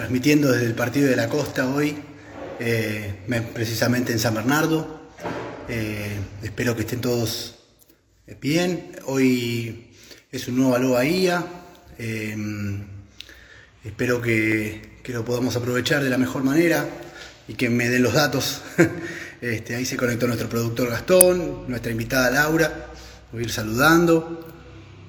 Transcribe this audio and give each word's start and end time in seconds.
transmitiendo 0.00 0.50
desde 0.50 0.64
el 0.64 0.74
partido 0.74 1.10
de 1.10 1.14
la 1.14 1.28
costa 1.28 1.68
hoy, 1.68 1.94
eh, 2.58 3.16
precisamente 3.52 4.12
en 4.12 4.18
San 4.18 4.34
Bernardo. 4.34 5.10
Eh, 5.68 6.16
espero 6.42 6.74
que 6.74 6.82
estén 6.82 7.02
todos 7.02 7.56
bien. 8.40 8.92
Hoy 9.04 9.90
es 10.32 10.48
un 10.48 10.56
nuevo 10.56 10.74
Aloha 10.74 11.04
IA. 11.04 11.44
espero 13.84 14.22
que, 14.22 14.88
lo 15.04 15.22
podamos 15.22 15.54
aprovechar 15.56 16.02
de 16.02 16.08
la 16.08 16.16
mejor 16.16 16.44
manera 16.44 16.88
y 17.46 17.52
que 17.52 17.68
me 17.68 17.90
den 17.90 18.02
los 18.02 18.14
datos. 18.14 18.62
Este, 19.42 19.74
ahí 19.74 19.86
se 19.86 19.96
conectó 19.96 20.26
nuestro 20.26 20.50
productor 20.50 20.90
Gastón, 20.90 21.64
nuestra 21.66 21.90
invitada 21.90 22.30
Laura. 22.30 22.90
Voy 23.32 23.40
a 23.40 23.44
ir 23.44 23.50
saludando. 23.50 24.46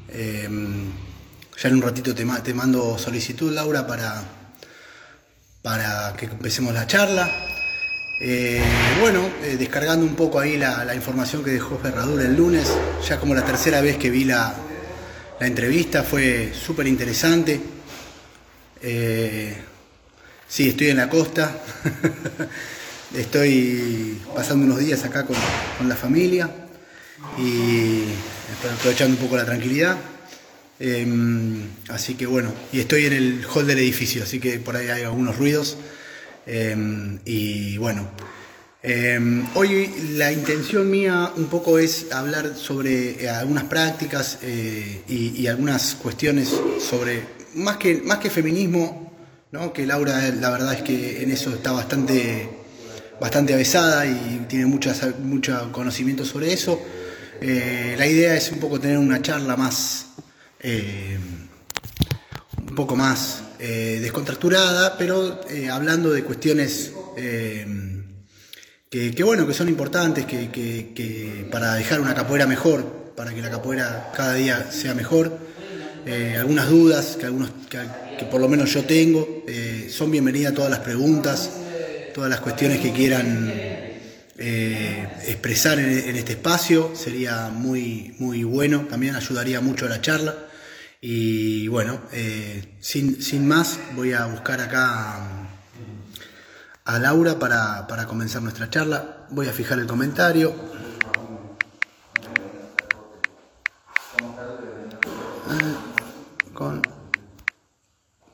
Ya 0.08 1.68
en 1.68 1.76
un 1.76 1.82
ratito 1.82 2.16
te, 2.16 2.24
mando 2.54 2.98
solicitud, 2.98 3.52
Laura, 3.52 3.86
para, 3.86 4.41
para 5.62 6.14
que 6.18 6.26
empecemos 6.26 6.74
la 6.74 6.88
charla. 6.88 7.30
Eh, 8.20 8.62
bueno, 9.00 9.30
eh, 9.44 9.58
descargando 9.58 10.06
un 10.06 10.16
poco 10.16 10.40
ahí 10.40 10.58
la, 10.58 10.94
información 10.94 11.44
que 11.44 11.52
dejó 11.52 11.78
Ferradura 11.80 12.26
el 12.26 12.36
lunes, 12.36 12.72
ya 13.08 13.20
como 13.20 13.34
la 13.34 13.44
tercera 13.44 13.82
vez 13.82 13.98
que 13.98 14.10
vi 14.10 14.26
la, 14.26 14.56
entrevista, 15.40 16.04
fue 16.04 16.54
súper 16.54 16.86
interesante. 16.86 17.60
Eh, 18.84 19.56
sí, 20.48 20.70
estoy 20.70 20.90
en 20.90 20.98
la 20.98 21.10
costa, 21.10 21.52
estoy 23.16 24.22
pasando 24.36 24.66
unos 24.66 24.80
días 24.80 25.04
acá 25.04 25.26
con, 25.26 25.36
con 25.80 25.90
la 25.90 25.96
familia 25.96 26.48
y 27.40 28.04
aprovechando 28.78 29.16
un 29.18 29.24
poco 29.24 29.36
la 29.36 29.46
tranquilidad. 29.46 29.98
Em, 30.84 31.62
así 31.90 32.16
que 32.16 32.26
bueno, 32.26 32.52
y 32.74 32.80
estoy 32.80 33.06
en 33.06 33.14
el 33.14 33.46
hall 33.46 33.68
del 33.68 33.78
edificio, 33.78 34.24
así 34.24 34.40
que 34.40 34.58
por 34.58 34.76
ahí 34.76 34.88
hay 34.88 35.04
algunos 35.04 35.38
ruidos. 35.38 35.78
Em, 36.48 37.20
y 37.24 37.78
bueno, 37.78 38.10
em, 38.82 39.46
hoy 39.54 39.94
la 40.18 40.32
intención 40.32 40.90
mía 40.90 41.32
un 41.38 41.46
poco 41.46 41.78
es 41.78 42.12
hablar 42.12 42.56
sobre 42.56 43.24
eh, 43.24 43.30
algunas 43.30 43.66
prácticas 43.66 44.40
eh, 44.42 45.04
y, 45.08 45.46
algunas 45.46 45.94
cuestiones 45.94 46.50
sobre, 46.80 47.26
más 47.54 47.78
que, 47.78 48.02
más 48.02 48.18
que 48.18 48.32
feminismo, 48.32 49.14
¿no? 49.52 49.72
que 49.74 49.86
Laura 49.86 50.32
la 50.32 50.50
verdad 50.50 50.74
es 50.74 50.82
que 50.82 51.22
en 51.22 51.30
eso 51.30 51.52
está 51.54 51.74
bastante, 51.74 52.50
bastante 53.20 53.54
avesada 53.54 54.08
y 54.08 54.46
tiene 54.50 54.66
mucho 54.66 55.72
conocimiento 55.72 56.26
sobre 56.26 56.52
eso. 56.54 56.82
Eh, 57.44 57.96
la 57.98 58.06
idea 58.06 58.36
es 58.36 58.52
un 58.52 58.60
poco 58.60 58.80
tener 58.80 59.00
una 59.00 59.20
charla 59.22 59.56
más 59.56 60.11
eh, 60.64 61.18
un 62.70 62.76
poco 62.76 62.96
más 62.96 63.42
eh, 63.58 63.98
descontracturada, 64.00 64.96
pero 64.96 65.42
eh, 65.50 65.70
hablando 65.70 66.12
de 66.12 66.24
cuestiones 66.24 66.94
que, 68.90 69.24
bueno, 69.24 69.48
que 69.48 69.54
son 69.54 69.70
importantes, 69.70 70.26
que, 70.26 71.48
para 71.52 71.74
dejar 71.76 72.00
una 72.00 72.14
capoeira 72.14 72.46
mejor, 72.46 73.14
para 73.16 73.34
que 73.34 73.42
la 73.42 73.50
capoeira 73.50 74.12
cada 74.16 74.36
día 74.36 74.72
sea 74.72 74.94
mejor. 74.94 75.38
algunas 76.38 76.70
dudas 76.70 77.18
que, 77.20 77.26
algunos, 77.26 77.50
que, 77.70 78.26
por 78.26 78.40
lo 78.40 78.48
menos 78.48 78.72
yo 78.74 78.86
tengo, 78.86 79.44
son 79.90 80.12
bienvenidas 80.12 80.54
todas 80.54 80.70
las 80.70 80.80
preguntas, 80.80 81.50
todas 82.14 82.30
las 82.30 82.40
cuestiones 82.40 82.80
que 82.80 82.92
quieran 82.92 83.52
expresar 84.38 85.80
en, 85.80 86.16
este 86.16 86.34
espacio, 86.34 86.92
sería 86.96 87.50
muy, 87.50 88.16
muy 88.20 88.44
bueno, 88.44 88.88
también 88.90 89.16
ayudaría 89.16 89.62
mucho 89.62 89.86
a 89.86 89.90
la 89.90 90.02
charla. 90.02 90.51
Y 91.04 91.68
bueno, 91.68 92.00
eh, 92.12 92.78
sin, 92.80 93.48
más, 93.48 93.80
voy 93.96 94.14
a 94.14 94.28
buscar 94.28 94.62
acá 94.62 95.48
a, 96.86 97.00
Laura 97.00 97.40
para, 97.40 98.06
comenzar 98.06 98.44
nuestra 98.44 98.70
charla. 98.70 99.26
Voy 99.32 99.48
a 99.48 99.52
fijar 99.52 99.80
el 99.80 99.88
comentario. 99.88 100.54
Ah, 105.50 105.76
con 106.54 106.84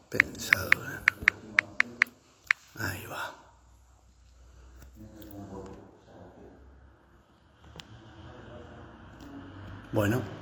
pensadora. 0.09 1.03
Ahí 2.79 3.05
va. 3.05 3.33
Bueno. 9.93 10.37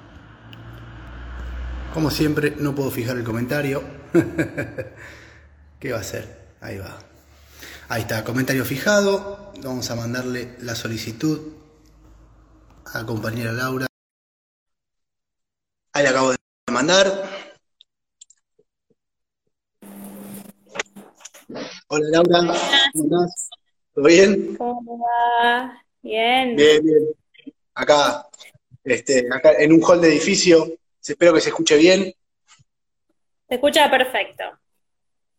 Como 2.06 2.16
siempre, 2.16 2.54
no 2.60 2.76
puedo 2.76 2.92
fijar 2.92 3.18
el 3.18 3.24
comentario. 3.24 3.82
¿Qué 5.80 5.92
va 5.92 5.98
a 5.98 6.02
hacer? 6.02 6.54
Ahí 6.62 6.78
va. 6.78 7.00
Ahí 7.90 8.04
está, 8.04 8.24
comentario 8.24 8.64
fijado. 8.64 9.52
Vamos 9.64 9.90
a 9.90 9.96
mandarle 9.96 10.56
la 10.60 10.76
solicitud 10.76 11.54
a 12.94 13.00
la 13.00 13.06
compañera 13.08 13.52
Laura. 13.54 13.88
Ahí 15.94 16.04
le 16.04 16.10
acabo 16.10 16.30
de 16.30 16.38
mandar. 16.72 17.24
Hola 21.88 22.06
Laura, 22.12 22.40
¿cómo 22.94 23.06
estás? 23.06 23.50
¿Todo 23.96 24.06
bien? 24.06 24.56
¿Cómo 24.58 25.00
va? 25.00 25.84
Bien. 26.04 26.56
Bien, 26.56 26.86
bien. 26.86 27.04
Acá, 27.74 28.28
este, 28.84 29.28
acá 29.34 29.54
en 29.54 29.74
un 29.74 29.82
hall 29.84 30.02
de 30.02 30.10
edificio 30.10 30.72
Espero 31.12 31.34
que 31.34 31.42
se 31.42 31.50
escuche 31.50 31.78
bien. 31.78 32.14
Se 33.48 33.56
escucha 33.56 33.90
perfecto. 33.90 34.44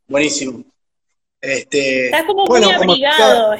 Buenísimo. 0.07 0.65
Este, 1.41 2.07
estás 2.07 2.25
como 2.25 2.47
muy 2.47 2.63
abrigado. 2.63 3.57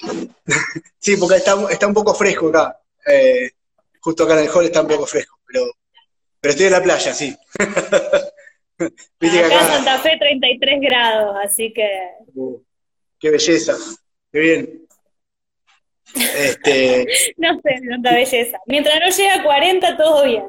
sí, 0.98 1.16
porque 1.16 1.36
está, 1.36 1.54
está, 1.70 1.86
un 1.86 1.94
poco 1.94 2.14
fresco 2.14 2.48
acá. 2.48 2.80
Eh, 3.06 3.50
justo 4.00 4.24
acá 4.24 4.34
en 4.34 4.46
el 4.46 4.50
hall 4.50 4.64
está 4.64 4.80
un 4.80 4.88
poco 4.88 5.06
fresco, 5.06 5.38
pero, 5.46 5.66
pero 6.40 6.50
estoy 6.50 6.66
en 6.66 6.72
la 6.72 6.82
playa, 6.82 7.12
sí. 7.12 7.36
acá, 7.58 8.90
en 9.18 9.50
Santa 9.50 9.98
Fe 10.00 10.16
33 10.18 10.80
grados, 10.80 11.36
así 11.42 11.72
que... 11.72 11.88
Uh, 12.34 12.60
qué 13.18 13.30
belleza, 13.30 13.76
qué 14.32 14.38
bien. 14.38 14.86
Este... 16.14 17.06
no 17.38 17.60
sé, 17.62 17.80
tanta 17.88 18.14
belleza. 18.14 18.58
Mientras 18.66 19.00
no 19.00 19.06
llegue 19.06 19.30
a 19.30 19.42
40, 19.42 19.96
todo 19.96 20.24
bien. 20.24 20.44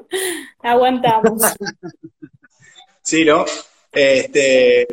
Aguantamos. 0.61 1.41
sí, 3.01 3.25
¿no? 3.25 3.45
Este, 3.91 4.87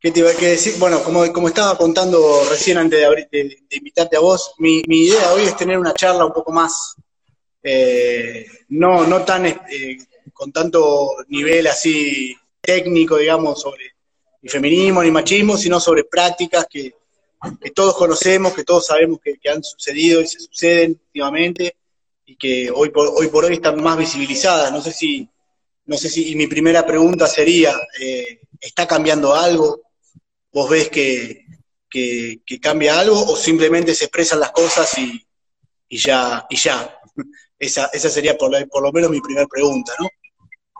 ¿Qué 0.00 0.10
te 0.10 0.20
iba 0.20 0.30
a 0.30 0.32
decir? 0.32 0.74
Bueno, 0.78 1.02
como, 1.02 1.30
como 1.32 1.48
estaba 1.48 1.76
contando 1.76 2.42
recién 2.48 2.78
antes 2.78 3.00
de, 3.30 3.58
invitarte 3.70 4.16
a 4.16 4.20
vos, 4.20 4.54
mi, 4.58 4.82
idea 4.86 5.32
hoy 5.32 5.42
es 5.42 5.56
tener 5.56 5.78
una 5.78 5.92
charla 5.92 6.24
un 6.24 6.32
poco 6.32 6.52
más, 6.52 6.96
eh, 7.62 8.46
no, 8.68 9.06
no 9.06 9.22
tan 9.24 9.44
eh, 9.44 9.98
con 10.32 10.52
tanto 10.52 11.16
nivel 11.28 11.66
así 11.66 12.34
técnico, 12.62 13.18
digamos, 13.18 13.60
sobre 13.60 13.92
ni 14.40 14.48
feminismo 14.48 15.02
ni 15.02 15.10
machismo, 15.10 15.58
sino 15.58 15.78
sobre 15.78 16.04
prácticas 16.04 16.66
que, 16.70 16.94
que 17.60 17.70
todos 17.70 17.96
conocemos, 17.96 18.54
que 18.54 18.64
todos 18.64 18.86
sabemos 18.86 19.20
que, 19.20 19.38
han 19.48 19.62
sucedido 19.62 20.20
y 20.20 20.26
se 20.26 20.40
suceden 20.40 21.00
últimamente 21.06 21.76
y 22.26 22.36
que 22.36 22.70
hoy 22.70 22.90
por 22.90 23.08
hoy, 23.08 23.28
por 23.28 23.44
hoy 23.44 23.54
están 23.54 23.82
más 23.82 23.96
visibilizadas. 23.96 24.70
No 24.72 24.82
sé 24.82 24.92
si, 24.92 25.28
no 25.86 25.96
sé 25.96 26.08
si, 26.08 26.30
y 26.32 26.36
mi 26.36 26.46
primera 26.46 26.86
pregunta 26.86 27.26
sería, 27.26 27.74
eh, 27.98 28.40
¿está 28.60 28.86
cambiando 28.86 29.34
algo? 29.34 29.80
¿Vos 30.52 30.68
ves 30.68 30.90
que, 30.90 31.46
que, 31.88 32.40
cambia 32.60 33.00
algo 33.00 33.18
o 33.18 33.36
simplemente 33.36 33.94
se 33.94 34.04
expresan 34.04 34.40
las 34.40 34.52
cosas 34.52 34.96
y, 34.98 35.26
y 35.88 35.98
ya, 35.98 36.46
y 36.48 36.56
ya? 36.56 36.96
Esa, 37.58 37.90
esa 37.92 38.08
sería 38.08 38.38
por, 38.38 38.50
por 38.70 38.82
lo 38.82 38.90
menos 38.90 39.10
mi 39.10 39.20
primera 39.20 39.46
pregunta, 39.46 39.92
¿no? 39.98 40.08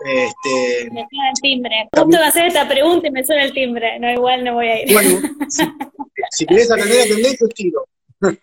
Este, 0.04 0.90
me 0.90 1.06
suena 1.08 1.30
el 1.34 1.40
timbre. 1.42 1.88
Justo 1.92 2.18
va 2.18 2.24
a 2.24 2.28
hacer 2.28 2.46
esta 2.46 2.66
pregunta 2.66 3.08
y 3.08 3.10
me 3.10 3.24
suena 3.24 3.44
el 3.44 3.52
timbre. 3.52 3.98
No, 3.98 4.10
igual 4.10 4.44
no 4.44 4.54
voy 4.54 4.68
a 4.68 4.82
ir. 4.82 4.92
Bueno, 4.92 5.20
si, 6.30 6.47
querés 6.47 6.70
atender, 6.70 7.02
atender, 7.02 7.36
yo 7.38 7.48
tiro. 7.48 7.86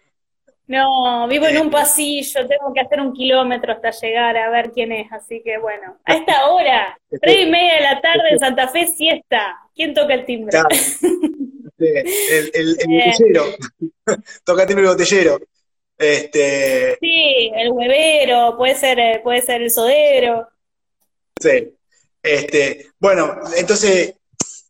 No, 0.69 1.29
vivo 1.29 1.45
en 1.47 1.59
un 1.59 1.71
pasillo, 1.71 2.45
tengo 2.45 2.73
que 2.73 2.81
hacer 2.81 2.99
un 2.99 3.13
kilómetro 3.13 3.71
hasta 3.71 3.89
llegar 3.91 4.35
a 4.35 4.49
ver 4.49 4.73
quién 4.73 4.91
es, 4.91 5.09
así 5.13 5.41
que 5.41 5.57
bueno. 5.59 5.97
A 6.03 6.13
esta 6.13 6.49
hora, 6.49 6.99
tres 7.21 7.47
y 7.47 7.49
media 7.49 7.75
de 7.75 7.81
la 7.83 8.01
tarde 8.01 8.31
en 8.31 8.39
Santa 8.39 8.67
Fe, 8.67 8.85
siesta. 8.85 9.55
¿Quién 9.73 9.93
toca 9.93 10.13
el 10.13 10.25
timbre? 10.25 10.57
El, 11.79 12.51
el, 12.55 12.77
el 12.79 12.91
eh. 12.91 13.03
botellero. 13.05 13.45
toca 14.43 14.63
el 14.63 14.67
timbre 14.67 14.85
el 14.85 14.91
botellero. 14.91 15.37
Este... 15.95 16.97
Sí, 16.99 17.51
el 17.55 17.71
huevero, 17.71 18.57
puede 18.57 18.75
ser, 18.75 18.99
eh, 18.99 19.21
puede 19.23 19.41
ser 19.41 19.61
el 19.61 19.69
sodero. 19.71 20.47
Sí. 21.39 21.73
Este, 22.21 22.91
bueno, 22.99 23.39
entonces, 23.55 24.13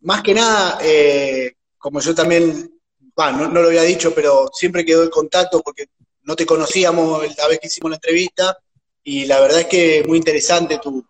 más 0.02 0.22
que 0.22 0.34
nada, 0.34 0.80
eh, 0.82 1.54
como 1.78 2.00
yo 2.00 2.14
también, 2.14 2.72
no, 3.16 3.48
lo 3.48 3.68
había 3.68 3.84
dicho, 3.84 4.14
pero 4.14 4.50
siempre 4.54 4.86
quedó 4.86 5.04
el 5.04 5.10
contacto 5.10 5.62
porque 5.62 5.88
no 6.24 6.36
te 6.36 6.46
conocíamos 6.46 7.36
la 7.38 7.48
vez 7.48 7.60
que 7.60 7.68
hicimos 7.68 7.92
la 7.92 7.96
entrevista 7.96 8.58
y 9.04 9.26
la 9.26 9.40
verdad 9.40 9.62
es 9.62 9.68
que 9.68 10.00
es 10.00 10.08
muy 10.08 10.18
interesante 10.18 10.80
tu, 10.80 11.06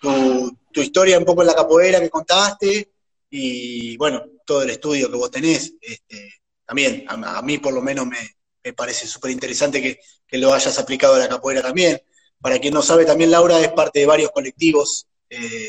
tu, 0.00 0.80
historia 0.80 1.18
un 1.18 1.24
poco 1.24 1.42
en 1.42 1.48
la 1.48 1.54
capoeira 1.54 2.00
que 2.00 2.10
contaste 2.10 2.90
y 3.30 3.96
bueno, 3.96 4.22
todo 4.44 4.62
el 4.62 4.70
estudio 4.70 5.10
que 5.10 5.16
vos 5.16 5.30
tenés, 5.30 5.74
este, 5.80 6.34
también, 6.64 7.04
a, 7.08 7.42
mí 7.42 7.58
por 7.58 7.72
lo 7.72 7.82
menos 7.82 8.06
me, 8.06 8.72
parece 8.72 9.06
súper 9.06 9.30
interesante 9.30 9.80
que, 9.82 9.98
lo 10.38 10.52
hayas 10.52 10.78
aplicado 10.78 11.14
a 11.14 11.18
la 11.18 11.28
capoeira 11.28 11.62
también. 11.62 12.00
Para 12.40 12.58
quien 12.58 12.74
no 12.74 12.82
sabe, 12.82 13.04
también 13.04 13.30
Laura 13.30 13.60
es 13.60 13.68
parte 13.72 14.00
de 14.00 14.06
varios 14.06 14.30
colectivos, 14.30 15.06
eh, 15.30 15.68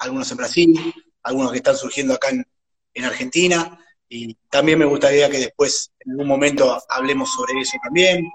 algunos 0.00 0.30
en 0.30 0.36
Brasil, 0.36 0.94
algunos 1.22 1.52
que 1.52 1.58
están 1.58 1.76
surgiendo 1.76 2.14
acá 2.14 2.28
en, 2.30 3.04
Argentina, 3.04 3.78
y 4.08 4.34
también 4.50 4.78
me 4.78 4.84
gustaría 4.84 5.30
que 5.30 5.38
después, 5.38 5.92
en 6.00 6.12
algún 6.12 6.26
momento, 6.26 6.82
hablemos 6.88 7.32
sobre 7.32 7.60
eso 7.60 7.78
también. 7.82 8.28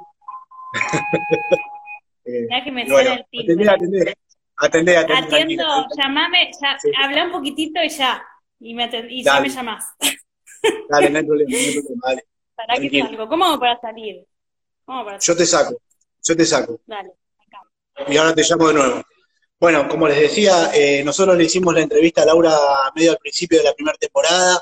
ya 2.49 2.63
que 2.63 2.71
me 2.71 2.83
el 2.83 3.25
timbre. 3.29 4.15
Atendé, 4.55 4.95
atendé, 4.95 4.97
atendé, 4.97 5.35
Atiendo, 5.35 5.87
llamame, 5.97 6.51
ya, 6.61 6.77
habla 7.03 7.25
un 7.25 7.31
poquitito 7.31 7.83
y 7.83 7.89
ya, 7.89 8.23
y, 8.59 8.73
me 8.73 8.89
y 9.09 9.23
ya 9.23 9.41
me 9.41 9.49
llamás. 9.49 9.85
Dale, 10.89 11.09
no 11.09 11.17
hay 11.17 11.25
problema, 11.25 11.51
no 11.51 11.57
hay 11.57 11.73
problema, 11.73 12.01
dale. 12.07 12.23
¿Para 12.55 12.75
qué 12.75 13.01
salgo? 13.01 13.27
¿Cómo 13.27 13.59
para 13.59 13.79
salir? 13.81 14.25
¿Cómo 14.85 15.03
para 15.03 15.19
salir? 15.19 15.27
Yo 15.27 15.37
te 15.37 15.45
saco, 15.45 15.81
yo 16.21 16.37
te 16.37 16.45
saco. 16.45 16.79
Dale. 16.85 17.13
Y 18.07 18.17
ahora 18.17 18.33
te 18.33 18.43
llamo 18.43 18.67
de 18.67 18.73
nuevo. 18.73 19.03
Bueno, 19.59 19.87
como 19.87 20.07
les 20.07 20.19
decía, 20.19 20.71
eh, 20.73 21.03
nosotros 21.03 21.37
le 21.37 21.45
hicimos 21.45 21.73
la 21.73 21.81
entrevista 21.81 22.23
a 22.23 22.25
Laura 22.25 22.57
medio 22.95 23.11
al 23.11 23.17
principio 23.17 23.59
de 23.59 23.63
la 23.63 23.73
primera 23.73 23.97
temporada 23.97 24.61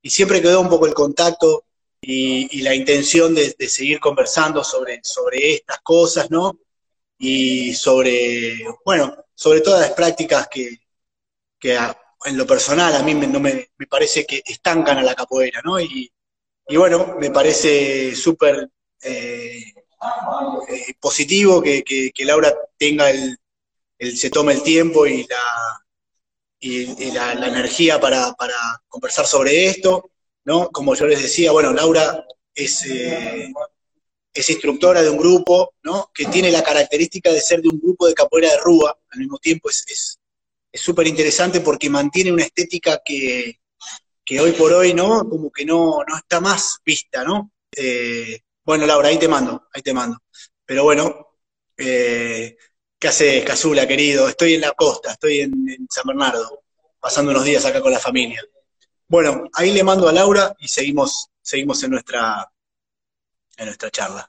y 0.00 0.10
siempre 0.10 0.40
quedó 0.40 0.60
un 0.60 0.68
poco 0.68 0.86
el 0.86 0.94
contacto 0.94 1.64
y, 2.00 2.62
la 2.62 2.74
intención 2.74 3.34
de, 3.34 3.56
seguir 3.68 3.98
conversando 3.98 4.62
sobre, 4.62 5.00
sobre 5.02 5.54
estas 5.54 5.80
cosas, 5.80 6.30
¿no? 6.30 6.60
Y 7.18 7.74
sobre, 7.74 8.64
bueno, 8.84 9.16
sobre 9.34 9.60
todas 9.62 9.80
las 9.80 9.92
prácticas 9.92 10.48
que, 10.48 10.78
que 11.58 11.76
en 12.24 12.36
lo 12.36 12.46
personal 12.46 12.94
a 12.94 13.02
mí 13.02 13.14
me, 13.14 13.26
no 13.26 13.40
me, 13.40 13.68
parece 13.88 14.24
que 14.24 14.42
estancan 14.44 14.98
a 14.98 15.02
la 15.02 15.14
capoeira, 15.14 15.60
¿no? 15.64 15.80
Y, 15.80 16.10
bueno, 16.76 17.16
me 17.18 17.30
parece 17.30 18.14
súper 18.14 18.68
eh, 19.02 19.55
eh, 20.68 20.94
positivo 21.00 21.62
que, 21.62 22.12
Laura 22.20 22.54
tenga 22.78 23.10
el, 23.10 23.38
se 24.16 24.30
tome 24.30 24.54
el 24.54 24.62
tiempo 24.62 25.06
y 25.06 25.26
la, 25.26 25.84
y, 26.58 27.10
la, 27.12 27.32
energía 27.32 28.00
para, 28.00 28.34
conversar 28.88 29.26
sobre 29.26 29.66
esto, 29.66 30.10
¿no? 30.44 30.68
Como 30.70 30.94
yo 30.94 31.06
les 31.06 31.22
decía, 31.22 31.52
bueno, 31.52 31.72
Laura 31.72 32.24
es, 32.54 32.84
eh, 32.86 33.52
es 34.32 34.50
instructora 34.50 35.02
de 35.02 35.10
un 35.10 35.18
grupo, 35.18 35.74
¿no? 35.82 36.10
Que 36.14 36.26
tiene 36.26 36.50
la 36.50 36.62
característica 36.62 37.32
de 37.32 37.40
ser 37.40 37.62
de 37.62 37.68
un 37.68 37.80
grupo 37.80 38.06
de 38.06 38.14
capoeira 38.14 38.50
de 38.50 38.58
rúa, 38.58 38.98
al 39.10 39.18
mismo 39.18 39.38
tiempo 39.38 39.70
es 39.70 39.84
es 40.76 40.82
súper 40.82 41.06
interesante 41.06 41.60
porque 41.60 41.88
mantiene 41.88 42.30
una 42.30 42.42
estética 42.42 43.00
que, 43.02 43.58
hoy 44.38 44.52
por 44.52 44.74
hoy, 44.74 44.92
¿no? 44.92 45.26
Como 45.26 45.50
que 45.50 45.64
no, 45.64 46.04
no 46.06 46.16
está 46.16 46.38
más 46.38 46.80
vista, 46.84 47.24
¿no? 47.24 47.50
Eh, 47.74 48.40
bueno, 48.66 48.84
Laura, 48.84 49.08
ahí 49.08 49.18
te 49.18 49.28
mando, 49.28 49.68
ahí 49.72 49.80
te 49.80 49.94
mando. 49.94 50.18
Pero 50.64 50.82
bueno, 50.82 51.36
eh, 51.76 52.56
¿qué 52.98 53.08
haces, 53.08 53.44
Casula, 53.44 53.86
querido? 53.86 54.28
Estoy 54.28 54.54
en 54.54 54.62
la 54.62 54.72
costa, 54.72 55.12
estoy 55.12 55.40
en, 55.40 55.86
San 55.88 56.04
Bernardo, 56.04 56.64
pasando 56.98 57.30
unos 57.30 57.44
días 57.44 57.64
acá 57.64 57.80
con 57.80 57.92
la 57.92 58.00
familia. 58.00 58.42
Bueno, 59.06 59.44
ahí 59.52 59.72
le 59.72 59.84
mando 59.84 60.08
a 60.08 60.12
Laura 60.12 60.52
y 60.58 60.66
seguimos, 60.66 61.28
seguimos 61.40 61.80
en 61.84 61.92
nuestra, 61.92 62.50
en 63.56 63.66
nuestra 63.66 63.88
charla. 63.88 64.28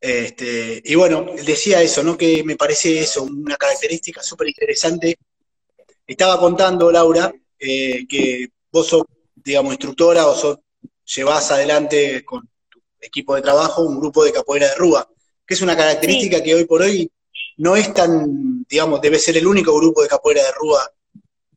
Este, 0.00 0.82
y 0.84 0.96
bueno, 0.96 1.24
decía 1.44 1.80
eso, 1.80 2.02
¿no? 2.02 2.18
Que 2.18 2.42
me 2.42 2.56
parece 2.56 2.98
eso, 2.98 3.22
una 3.22 3.56
característica 3.56 4.20
súper 4.20 4.48
interesante. 4.48 5.16
Estaba 6.04 6.40
contando, 6.40 6.90
Laura, 6.90 7.32
eh, 7.56 8.04
que 8.08 8.48
vos 8.72 8.88
sos, 8.88 9.04
digamos, 9.36 9.74
instructora 9.74 10.26
o 10.26 10.34
sos, 10.34 10.58
llevas 11.04 11.52
adelante 11.52 12.24
con 12.24 12.51
equipo 13.02 13.34
de 13.34 13.42
trabajo 13.42 13.82
un 13.82 13.98
grupo 13.98 14.24
de 14.24 14.32
capoeira 14.32 14.68
de 14.68 14.76
rúa, 14.76 15.08
que 15.46 15.54
es 15.54 15.60
una 15.60 15.76
característica 15.76 16.42
que 16.42 16.54
hoy 16.54 16.64
por 16.64 16.82
hoy 16.82 17.10
no 17.58 17.76
es 17.76 17.92
tan, 17.92 18.64
digamos, 18.68 19.00
debe 19.00 19.18
ser 19.18 19.36
el 19.36 19.46
único 19.46 19.76
grupo 19.76 20.02
de 20.02 20.08
capoeira 20.08 20.42
de 20.42 20.52
rúa, 20.52 20.90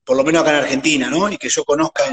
por 0.03 0.18
lo 0.18 0.24
menos 0.24 0.42
acá 0.42 0.51
en 0.51 0.63
Argentina, 0.63 1.09
¿no? 1.09 1.31
Y 1.31 1.38
que 1.38 1.50
yo 1.50 1.63
conozca 1.63 2.03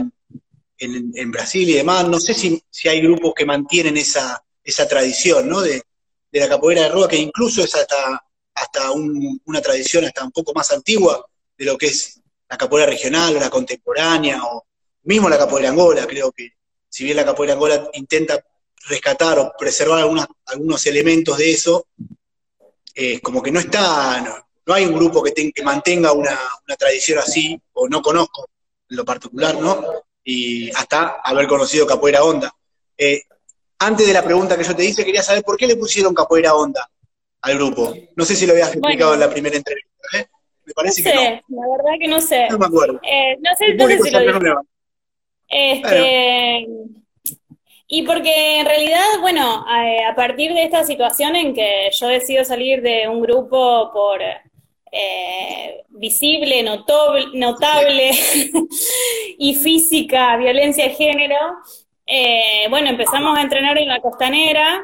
en, 0.79 1.13
en, 1.15 1.31
Brasil 1.31 1.69
y 1.69 1.75
demás. 1.75 2.09
No 2.09 2.21
sé 2.21 2.35
si, 2.35 2.63
si 2.71 2.89
hay 2.89 3.01
grupos 3.03 3.33
que 3.35 3.45
mantienen 3.45 3.97
esa, 3.97 4.43
esa 4.63 4.87
tradición, 4.87 5.49
¿no? 5.49 5.61
De, 5.61 5.83
de 6.31 6.41
la 6.41 6.49
capoeira 6.49 6.83
de 6.83 6.89
rúa, 6.89 7.09
que 7.09 7.17
incluso 7.17 7.63
es 7.63 7.75
hasta, 7.75 8.25
hasta 8.55 8.91
una 8.93 9.61
tradición 9.61 10.05
hasta 10.05 10.25
un 10.25 10.33
poco 10.33 10.53
más 10.55 10.71
antigua 10.71 11.25
de 11.57 11.65
lo 11.65 11.77
que 11.77 11.87
es 11.87 12.21
la 12.49 12.57
capoeira 12.57 12.89
regional 12.89 13.37
o 13.37 13.41
la 13.41 13.51
contemporánea, 13.51 14.43
o 14.45 14.65
mismo 15.05 15.29
la 15.29 15.39
capoeira 15.39 15.71
angola, 15.71 16.07
creo 16.07 16.33
que 16.33 16.51
si 16.89 17.05
bien 17.05 17.17
la 17.17 17.25
capoeira 17.25 17.55
angola 17.55 17.91
intenta 17.95 18.43
rescatar 18.89 19.39
o 19.39 19.53
preservar 19.59 20.05
algunos 20.47 20.87
elementos 20.87 21.39
de 21.39 21.51
eso, 21.51 21.87
eh, 22.95 23.21
como 23.21 23.43
que 23.43 23.51
no 23.51 23.61
está, 23.61 24.45
no, 24.67 24.75
hay 24.75 24.85
un 24.85 24.95
grupo 24.95 25.23
que, 25.23 25.33
que 25.53 25.63
mantenga 25.63 26.13
una, 26.13 26.39
tradición 26.79 27.19
así, 27.19 27.61
o 27.73 27.89
no 27.89 28.03
conozco 28.03 28.49
en 28.89 28.97
lo 28.97 29.05
particular, 29.05 29.55
¿no? 29.59 29.85
Y 30.25 30.71
hasta 30.71 31.21
haber 31.25 31.47
conocido 31.47 31.87
capoeira 31.87 32.23
onda. 32.23 32.55
Eh, 32.97 33.23
antes 33.79 34.07
de 34.07 34.13
la 34.13 34.25
pregunta 34.25 34.57
que 34.57 34.65
yo 34.65 34.77
te 34.77 34.85
hice, 34.85 35.05
quería 35.05 35.23
saber 35.23 35.43
por 35.43 35.57
qué 35.57 35.67
le 35.67 35.77
pusieron 35.77 36.15
capoeira 36.15 36.55
onda 36.55 36.89
al 37.43 37.57
grupo. 37.57 37.95
No 38.17 38.25
sé 38.25 38.37
si 38.37 38.47
lo 38.47 38.53
habías 38.53 38.73
explicado 38.75 39.15
en 39.15 39.21
la 39.21 39.31
primera 39.31 39.57
entrevista. 39.57 39.91
¿eh? 40.15 40.27
Me 40.65 40.73
parece 40.73 41.03
no 41.03 41.11
sé, 41.11 41.17
que 41.17 41.43
no. 41.49 41.61
La 41.61 41.77
verdad 41.77 41.99
que 42.01 42.09
no 42.09 42.21
sé. 42.21 42.49
No 42.51 42.59
me 42.59 42.67
acuerdo. 42.67 43.01
Eh, 43.03 43.37
no 43.41 43.51
sé 43.57 43.65
entonces 43.67 44.01
si 44.05 44.11
lo 44.11 44.63
Este, 45.49 46.67
Y 47.95 48.05
porque 48.05 48.59
en 48.59 48.65
realidad, 48.65 49.05
bueno, 49.21 49.67
a, 49.69 50.15
partir 50.17 50.55
de 50.55 50.65
esta 50.65 50.83
situación 50.83 51.37
en 51.37 51.53
que 51.53 51.91
yo 51.93 52.07
decido 52.07 52.43
salir 52.43 52.81
de 52.81 53.07
un 53.07 53.21
grupo 53.21 53.91
por 53.93 54.19
eh, 54.91 55.85
visible, 55.91 56.63
notable, 56.63 58.11
y 59.39 59.55
física 59.57 60.39
violencia 60.39 60.85
de 60.85 60.95
género, 60.95 61.37
eh, 62.07 62.67
bueno, 62.71 62.89
empezamos 62.89 63.37
a 63.37 63.43
entrenar 63.43 63.77
en 63.77 63.89
la 63.89 64.01
costanera. 64.01 64.83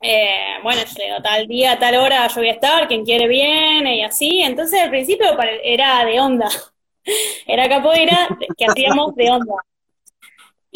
Eh, 0.00 0.56
bueno, 0.64 0.80
tal 1.22 1.46
día, 1.46 1.78
tal 1.78 1.98
hora 1.98 2.26
yo 2.26 2.40
voy 2.40 2.48
a 2.48 2.54
estar, 2.54 2.88
quien 2.88 3.04
quiere 3.04 3.28
viene 3.28 3.98
y 3.98 4.02
así. 4.02 4.42
Entonces 4.42 4.80
al 4.80 4.90
principio 4.90 5.28
era 5.62 6.04
de 6.04 6.18
onda. 6.18 6.48
Era 7.46 7.68
capoeira 7.68 8.28
que 8.56 8.66
hacíamos 8.66 9.14
de 9.14 9.30
onda. 9.30 9.54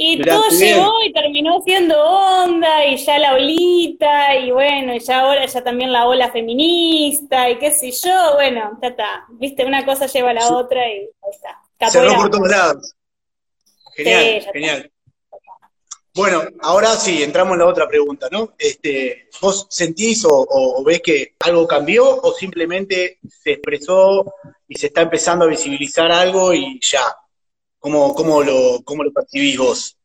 Y 0.05 0.21
todo 0.21 0.49
llegó 0.49 0.93
y 1.07 1.13
terminó 1.13 1.63
siendo 1.63 1.97
onda, 1.97 2.85
y 2.87 2.97
ya 2.97 3.21
la 3.21 3.35
olita, 3.35 4.37
y 4.37 4.51
bueno, 4.51 4.97
y 4.97 4.99
ya 4.99 5.21
ahora 5.21 5.47
ya 5.47 5.63
también 5.63 5.93
la 5.93 6.09
ola 6.09 6.33
feminista, 6.33 7.49
y 7.49 7.57
qué 7.59 7.71
sé 7.71 7.93
yo, 7.93 8.35
bueno, 8.35 8.77
ya 8.83 8.89
está. 8.89 9.27
Viste, 9.31 9.65
una 9.65 9.87
cosa 9.87 10.07
lleva 10.07 10.31
a 10.31 10.35
la 10.35 10.49
otra 10.49 10.89
y 10.89 10.93
ahí 10.93 11.09
está. 11.31 11.57
Capoeira. 11.79 12.17
por 12.17 12.31
todos 12.31 12.49
lados. 12.51 12.95
Genial, 13.95 14.47
genial. 14.53 14.93
Bueno, 16.15 16.43
ahora 16.63 16.97
sí, 16.97 17.23
entramos 17.23 17.53
en 17.53 17.61
la 17.61 17.67
otra 17.67 17.87
pregunta, 17.87 18.27
¿no? 18.29 18.55
Este, 18.59 19.29
¿Vos 19.41 19.69
sentís 19.71 20.27
o, 20.29 20.83
ves 20.85 21.01
que 21.01 21.37
algo 21.39 21.65
cambió 21.69 22.21
o 22.21 22.33
simplemente 22.33 23.21
se 23.23 23.53
expresó 23.53 24.35
y 24.67 24.77
se 24.77 24.89
está 24.89 25.03
empezando 25.03 25.45
a 25.45 25.49
visibilizar 25.49 26.11
algo 26.11 26.53
y 26.53 26.81
ya? 26.83 27.05
¿Cómo, 27.83 28.15
cómo, 28.15 28.43
lo, 28.45 28.81
cómo 28.85 29.03
lo 29.03 29.13
percibís 29.13 29.59
vos? 29.59 29.99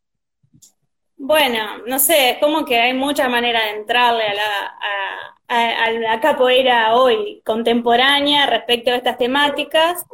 Bueno, 1.16 1.78
no 1.86 2.00
sé, 2.00 2.30
es 2.30 2.38
como 2.38 2.64
que 2.64 2.76
hay 2.76 2.92
muchas 2.92 3.30
maneras 3.30 3.62
de 3.62 3.78
entrarle 3.78 4.24
a 4.24 4.34
la, 4.34 4.74
a, 5.46 5.84
a 5.84 5.90
la 5.92 6.20
capoeira 6.20 6.96
hoy 6.96 7.40
contemporánea 7.44 8.46
respecto 8.46 8.90
a 8.90 8.96
estas 8.96 9.16
temáticas. 9.16 10.04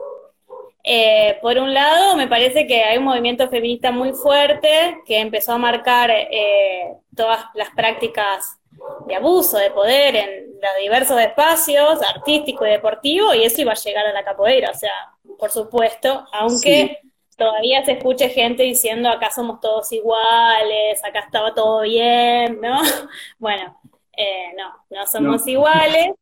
Eh, 0.85 1.39
por 1.41 1.57
un 1.57 1.73
lado, 1.73 2.17
me 2.17 2.29
parece 2.29 2.67
que 2.67 2.85
hay 2.85 2.99
un 2.99 3.05
movimiento 3.05 3.49
feminista 3.49 3.91
muy 3.91 4.13
fuerte 4.13 4.99
que 5.07 5.21
empezó 5.21 5.53
a 5.53 5.59
marcar 5.59 6.11
eh, 6.11 6.93
todas 7.17 7.47
las 7.55 7.71
prácticas 7.71 8.59
de 9.07 9.15
abuso 9.15 9.57
de 9.57 9.71
poder 9.71 10.17
en 10.17 10.29
los 10.61 10.83
diversos 10.83 11.19
espacios, 11.19 12.03
artístico 12.03 12.67
y 12.67 12.71
deportivo, 12.71 13.33
y 13.33 13.45
eso 13.45 13.63
iba 13.63 13.73
a 13.73 13.77
llegar 13.77 14.07
a 14.07 14.13
la 14.13 14.23
capoeira, 14.23 14.71
o 14.71 14.75
sea, 14.75 14.93
por 15.39 15.51
supuesto, 15.51 16.27
aunque 16.31 17.01
todavía 17.37 17.85
se 17.85 17.93
escuche 17.93 18.29
gente 18.29 18.63
diciendo 18.63 19.09
acá 19.09 19.31
somos 19.31 19.61
todos 19.61 19.91
iguales, 19.93 21.03
acá 21.05 21.21
estaba 21.21 21.55
todo 21.55 21.83
bien, 21.83 22.61
¿no? 22.61 22.81
Bueno, 23.39 23.81
eh, 24.17 24.53
no, 24.57 24.73
no 24.91 25.07
somos 25.07 25.47
iguales. 25.47 26.13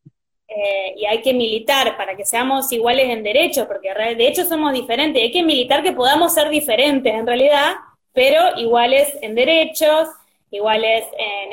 Eh, 0.54 0.94
y 0.98 1.06
hay 1.06 1.22
que 1.22 1.32
militar 1.32 1.96
para 1.96 2.14
que 2.14 2.26
seamos 2.26 2.70
iguales 2.72 3.08
en 3.08 3.22
derechos, 3.22 3.66
porque 3.66 3.94
de 3.94 4.26
hecho 4.26 4.44
somos 4.44 4.74
diferentes, 4.74 5.22
hay 5.22 5.30
que 5.30 5.42
militar 5.42 5.82
que 5.82 5.92
podamos 5.92 6.34
ser 6.34 6.50
diferentes 6.50 7.12
en 7.14 7.26
realidad, 7.26 7.76
pero 8.12 8.58
iguales 8.58 9.16
en 9.22 9.34
derechos, 9.34 10.08
iguales 10.50 11.06
en, 11.16 11.52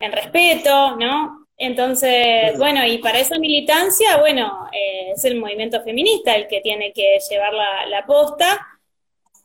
en, 0.00 0.12
respeto, 0.12 0.96
¿no? 0.96 1.35
Entonces, 1.58 2.58
bueno, 2.58 2.86
y 2.86 2.98
para 2.98 3.18
esa 3.18 3.38
militancia, 3.38 4.18
bueno, 4.18 4.68
eh, 4.72 5.12
es 5.12 5.24
el 5.24 5.36
movimiento 5.36 5.82
feminista 5.82 6.34
el 6.34 6.48
que 6.48 6.60
tiene 6.60 6.92
que 6.92 7.18
llevar 7.30 7.54
la, 7.54 7.86
la 7.86 8.04
posta, 8.04 8.76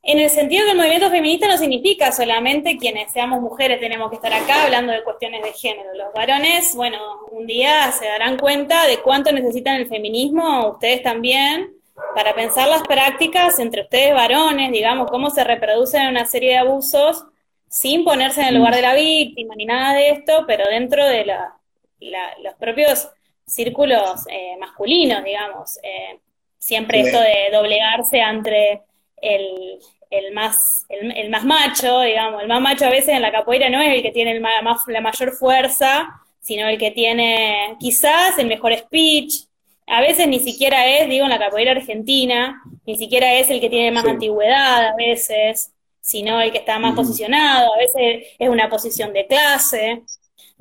en 0.04 0.20
el 0.20 0.30
sentido 0.32 0.66
que 0.66 0.72
el 0.72 0.78
movimiento 0.78 1.12
feminista 1.12 1.48
no 1.48 1.58
significa 1.58 2.12
solamente 2.12 2.78
quienes 2.78 3.12
seamos 3.12 3.40
mujeres 3.40 3.80
tenemos 3.80 4.10
que 4.10 4.16
estar 4.16 4.34
acá 4.34 4.64
hablando 4.64 4.92
de 4.92 5.04
cuestiones 5.04 5.44
de 5.44 5.54
género. 5.54 5.94
Los 5.94 6.12
varones, 6.14 6.76
bueno, 6.76 6.98
un 7.30 7.46
día 7.46 7.92
se 7.92 8.06
darán 8.08 8.38
cuenta 8.38 8.88
de 8.88 8.98
cuánto 8.98 9.32
necesitan 9.32 9.76
el 9.76 9.88
feminismo, 9.88 10.70
ustedes 10.72 11.04
también, 11.04 11.76
para 12.16 12.34
pensar 12.34 12.68
las 12.68 12.82
prácticas 12.82 13.60
entre 13.60 13.84
ustedes 13.84 14.14
varones, 14.14 14.72
digamos, 14.72 15.10
cómo 15.10 15.30
se 15.30 15.44
reproducen 15.44 16.08
una 16.08 16.26
serie 16.26 16.50
de 16.50 16.58
abusos 16.58 17.24
sin 17.70 18.04
ponerse 18.04 18.42
en 18.42 18.48
el 18.48 18.56
lugar 18.56 18.76
de 18.76 18.82
la 18.82 18.96
víctima 18.96 19.54
ni 19.56 19.66
nada 19.66 19.94
de 19.94 20.10
esto, 20.10 20.46
pero 20.48 20.66
dentro 20.68 21.06
de 21.06 21.26
la, 21.26 21.61
los 22.02 22.54
propios 22.56 23.10
círculos 23.46 24.26
eh, 24.30 24.58
masculinos, 24.60 25.24
digamos. 25.24 25.78
Eh, 25.84 26.20
siempre 26.58 27.02
esto 27.02 27.20
de 27.20 27.50
doblegarse 27.52 28.20
entre 28.20 28.82
el, 29.18 29.80
el 30.10 30.34
más, 30.34 30.86
el, 30.90 31.30
más 31.30 31.44
macho, 31.44 32.02
digamos, 32.02 32.42
el 32.42 32.48
más 32.48 32.62
macho 32.62 32.86
a 32.86 32.90
veces 32.90 33.10
en 33.10 33.22
la 33.22 33.32
capoeira 33.32 33.70
no 33.70 33.82
es 33.82 33.94
el 33.94 34.02
que 34.02 34.12
tiene 34.12 34.32
el 34.32 34.42
más, 34.42 34.82
la 34.88 35.02
mayor 35.02 35.32
fuerza, 35.32 36.22
sino 36.40 36.68
el 36.68 36.78
que 36.78 36.92
tiene 36.92 37.78
quizás 37.80 38.38
el 38.38 38.48
mejor 38.48 38.76
speech, 38.78 39.46
a 39.88 40.02
veces 40.02 40.28
ni 40.28 40.40
siquiera 40.40 40.88
es, 40.88 41.10
digo, 41.10 41.26
en 41.26 41.32
la 41.32 41.40
capoeira 41.40 41.72
argentina, 41.72 42.62
ni 42.86 42.98
siquiera 42.98 43.34
es 43.36 43.50
el 43.50 43.60
que 43.60 43.70
tiene 43.70 43.92
más 43.92 44.06
antigüedad 44.06 44.88
a 44.88 44.96
veces, 44.96 45.72
sino 46.00 46.42
el 46.42 46.52
que 46.52 46.60
está 46.60 46.80
más 46.80 46.96
posicionado, 46.96 47.74
a 47.74 47.78
veces 47.78 48.28
es 48.38 48.50
una 48.50 48.70
posición 48.70 49.14
de 49.14 49.28
clase, 49.28 50.04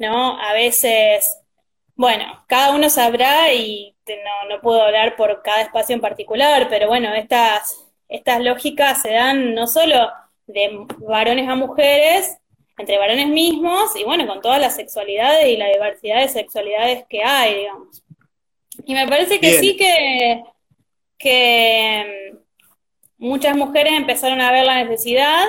¿no? 0.01 0.37
A 0.41 0.53
veces, 0.55 1.39
bueno, 1.95 2.45
cada 2.49 2.75
uno 2.75 2.91
sabrá 2.91 3.53
y 3.53 3.95
no, 4.09 4.49
no 4.57 4.61
puedo 4.61 4.83
hablar 4.83 5.15
por 5.15 5.43
cada 5.43 5.61
espacio 5.63 5.95
en 5.95 6.01
particular, 6.01 6.67
pero 6.69 6.89
bueno, 6.89 7.15
estas 7.15 7.91
estas 8.11 8.41
lógicas 8.43 9.01
se 9.03 9.13
dan 9.13 9.55
no 9.55 9.67
solo 9.67 10.11
de 10.47 10.85
varones 10.99 11.49
a 11.49 11.55
mujeres, 11.55 12.37
entre 12.77 12.99
varones 12.99 13.29
mismos, 13.29 13.95
y 13.95 14.05
bueno, 14.05 14.27
con 14.27 14.41
todas 14.41 14.61
las 14.61 14.75
sexualidades 14.75 15.47
y 15.47 15.57
la 15.57 15.69
diversidad 15.69 16.21
de 16.21 16.29
sexualidades 16.29 17.05
que 17.09 17.23
hay, 17.23 17.61
digamos. 17.61 18.03
Y 18.85 18.95
me 18.95 19.07
parece 19.07 19.39
que 19.39 19.53
sí 19.59 19.77
que, 19.77 20.43
que 21.19 22.33
mm, 22.33 23.27
muchas 23.27 23.57
mujeres 23.57 23.93
empezaron 23.93 24.41
a 24.41 24.51
ver 24.51 24.65
la 24.65 24.83
necesidad 24.83 25.45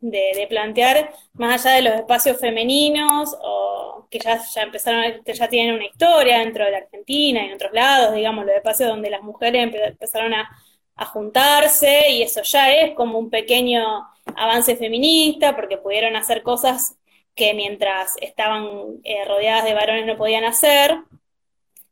de, 0.00 0.46
plantear, 0.48 1.12
más 1.34 1.66
allá 1.66 1.76
de 1.76 1.82
los 1.82 1.94
espacios 1.94 2.38
femeninos, 2.38 3.36
o 3.42 3.87
que 4.10 4.18
ya, 4.18 4.40
ya 4.54 4.62
empezaron, 4.62 5.22
ya 5.24 5.48
tienen 5.48 5.74
una 5.74 5.86
historia 5.86 6.38
dentro 6.40 6.64
de 6.64 6.70
la 6.70 6.78
Argentina 6.78 7.42
y 7.42 7.48
en 7.48 7.54
otros 7.54 7.72
lados, 7.72 8.14
digamos, 8.14 8.44
los 8.46 8.54
espacios 8.54 8.88
donde 8.88 9.10
las 9.10 9.22
mujeres 9.22 9.72
empezaron 9.74 10.34
a 10.34 10.48
a 10.98 11.06
juntarse 11.06 12.10
y 12.10 12.22
eso 12.22 12.42
ya 12.42 12.72
es 12.72 12.94
como 12.94 13.18
un 13.18 13.30
pequeño 13.30 14.06
avance 14.34 14.76
feminista 14.76 15.54
porque 15.54 15.78
pudieron 15.78 16.16
hacer 16.16 16.42
cosas 16.42 16.96
que 17.34 17.54
mientras 17.54 18.16
estaban 18.20 18.66
eh, 19.04 19.24
rodeadas 19.24 19.64
de 19.64 19.74
varones 19.74 20.06
no 20.06 20.16
podían 20.16 20.44
hacer, 20.44 20.98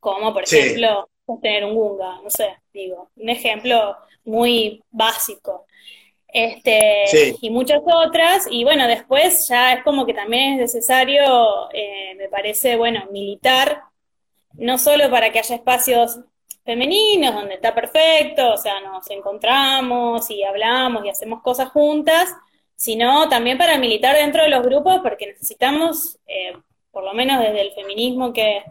como 0.00 0.32
por 0.32 0.42
ejemplo 0.42 1.08
tener 1.40 1.64
un 1.64 1.74
gunga, 1.74 2.20
no 2.22 2.30
sé, 2.30 2.56
digo, 2.72 3.10
un 3.16 3.28
ejemplo 3.28 3.96
muy 4.24 4.82
básico. 4.90 5.66
Este, 6.28 7.04
y 7.40 7.50
muchas 7.50 7.80
otras, 7.84 8.46
y 8.50 8.64
bueno, 8.64 8.86
después 8.86 9.48
ya 9.48 9.74
es 9.74 9.84
como 9.84 10.04
que 10.04 10.12
también 10.12 10.54
es 10.54 10.58
necesario, 10.58 11.70
eh, 11.72 12.14
me 12.16 12.28
parece, 12.28 12.76
bueno, 12.76 13.06
militar, 13.10 13.82
no 14.54 14.76
solo 14.76 15.10
para 15.10 15.30
que 15.30 15.38
haya 15.38 15.54
espacios 15.54 16.18
femeninos, 16.64 17.34
donde 17.34 17.54
está 17.54 17.74
perfecto, 17.74 18.52
o 18.52 18.56
sea, 18.56 18.80
nos 18.80 19.08
encontramos 19.10 20.30
y 20.30 20.42
hablamos 20.42 21.04
y 21.04 21.08
hacemos 21.08 21.40
cosas 21.42 21.70
juntas, 21.70 22.34
sino 22.74 23.28
también 23.28 23.56
para 23.56 23.78
militar 23.78 24.16
dentro 24.16 24.42
de 24.42 24.50
los 24.50 24.62
grupos, 24.62 25.00
porque 25.02 25.28
necesitamos, 25.28 26.18
eh, 26.26 26.54
por 26.90 27.04
lo 27.04 27.14
menos 27.14 27.40
desde 27.40 27.62
el 27.62 27.72
feminismo 27.72 28.32
que, 28.32 28.62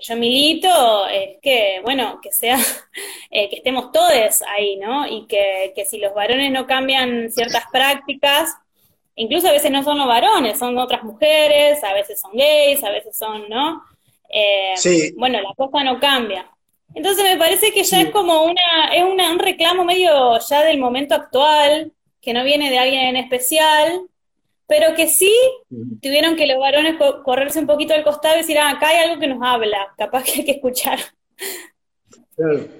yo 0.00 0.16
milito, 0.16 1.06
es 1.08 1.38
que, 1.42 1.80
bueno, 1.82 2.20
que 2.22 2.32
sea, 2.32 2.56
eh, 3.30 3.48
que 3.48 3.56
estemos 3.56 3.92
todos 3.92 4.42
ahí, 4.42 4.76
¿no? 4.76 5.06
Y 5.06 5.26
que, 5.26 5.72
que 5.74 5.84
si 5.84 5.98
los 5.98 6.14
varones 6.14 6.52
no 6.52 6.66
cambian 6.66 7.30
ciertas 7.30 7.64
prácticas, 7.72 8.54
incluso 9.16 9.48
a 9.48 9.52
veces 9.52 9.70
no 9.70 9.82
son 9.82 9.98
los 9.98 10.06
varones, 10.06 10.58
son 10.58 10.78
otras 10.78 11.02
mujeres, 11.02 11.82
a 11.84 11.92
veces 11.92 12.20
son 12.20 12.32
gays, 12.34 12.82
a 12.84 12.90
veces 12.90 13.16
son, 13.16 13.48
¿no? 13.48 13.82
Eh, 14.28 14.72
sí. 14.76 15.12
Bueno, 15.16 15.40
la 15.40 15.54
cosa 15.54 15.84
no 15.84 15.98
cambia. 15.98 16.50
Entonces 16.94 17.24
me 17.24 17.36
parece 17.36 17.72
que 17.72 17.84
ya 17.84 18.00
es 18.00 18.10
como 18.10 18.44
una, 18.44 18.94
es 18.94 19.04
un 19.04 19.38
reclamo 19.38 19.84
medio 19.84 20.38
ya 20.40 20.64
del 20.64 20.78
momento 20.78 21.14
actual, 21.14 21.92
que 22.20 22.34
no 22.34 22.44
viene 22.44 22.70
de 22.70 22.78
alguien 22.78 23.06
en 23.06 23.16
especial, 23.16 24.02
pero 24.70 24.94
que 24.94 25.08
sí 25.08 25.32
tuvieron 26.00 26.36
que 26.36 26.46
los 26.46 26.60
varones 26.60 26.94
correrse 27.24 27.58
un 27.58 27.66
poquito 27.66 27.92
al 27.92 28.04
costado 28.04 28.36
y 28.36 28.38
decir, 28.38 28.56
ah, 28.56 28.70
acá 28.70 28.90
hay 28.90 28.98
algo 28.98 29.20
que 29.20 29.26
nos 29.26 29.40
habla, 29.42 29.92
capaz 29.98 30.22
que 30.22 30.30
hay 30.30 30.44
que 30.44 30.52
escuchar. 30.52 30.96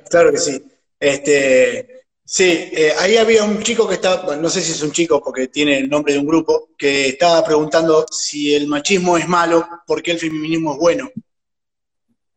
Claro, 0.09 0.31
que 0.31 0.39
sí. 0.39 0.63
Este, 1.01 2.05
sí, 2.25 2.71
eh, 2.71 2.93
ahí 2.97 3.17
había 3.17 3.43
un 3.43 3.61
chico 3.61 3.89
que 3.89 3.95
estaba, 3.95 4.37
no 4.37 4.49
sé 4.49 4.61
si 4.61 4.71
es 4.71 4.81
un 4.83 4.93
chico 4.93 5.21
porque 5.21 5.49
tiene 5.49 5.79
el 5.79 5.91
nombre 5.91 6.13
de 6.13 6.21
un 6.21 6.27
grupo, 6.27 6.69
que 6.79 7.09
estaba 7.09 7.43
preguntando 7.45 8.07
si 8.09 8.55
el 8.55 8.69
machismo 8.69 9.19
es 9.19 9.27
malo, 9.27 9.67
¿por 9.85 10.01
qué 10.01 10.13
el 10.13 10.21
feminismo 10.21 10.75
es 10.75 10.79
bueno? 10.79 11.11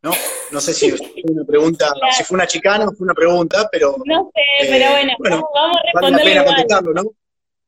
¿no? 0.02 0.14
No 0.52 0.62
sé 0.62 0.74
si 0.74 0.90
fue 0.98 1.12
una 1.26 1.46
pregunta, 1.46 1.94
si 2.18 2.24
fue 2.24 2.38
una 2.38 2.48
chicana 2.48 2.86
o 2.86 2.92
fue 2.92 3.06
una 3.06 3.14
pregunta, 3.14 3.70
pero... 3.72 3.98
No 4.04 4.32
sé, 4.34 4.68
pero 4.68 4.98
eh, 4.98 5.16
bueno, 5.20 5.48
vamos, 5.54 5.78
a 5.78 5.84
responder 5.84 6.12
vale 6.12 6.34
la 6.34 6.42
pena 6.42 6.46
contestarlo, 6.46 6.94
¿no? 6.94 7.04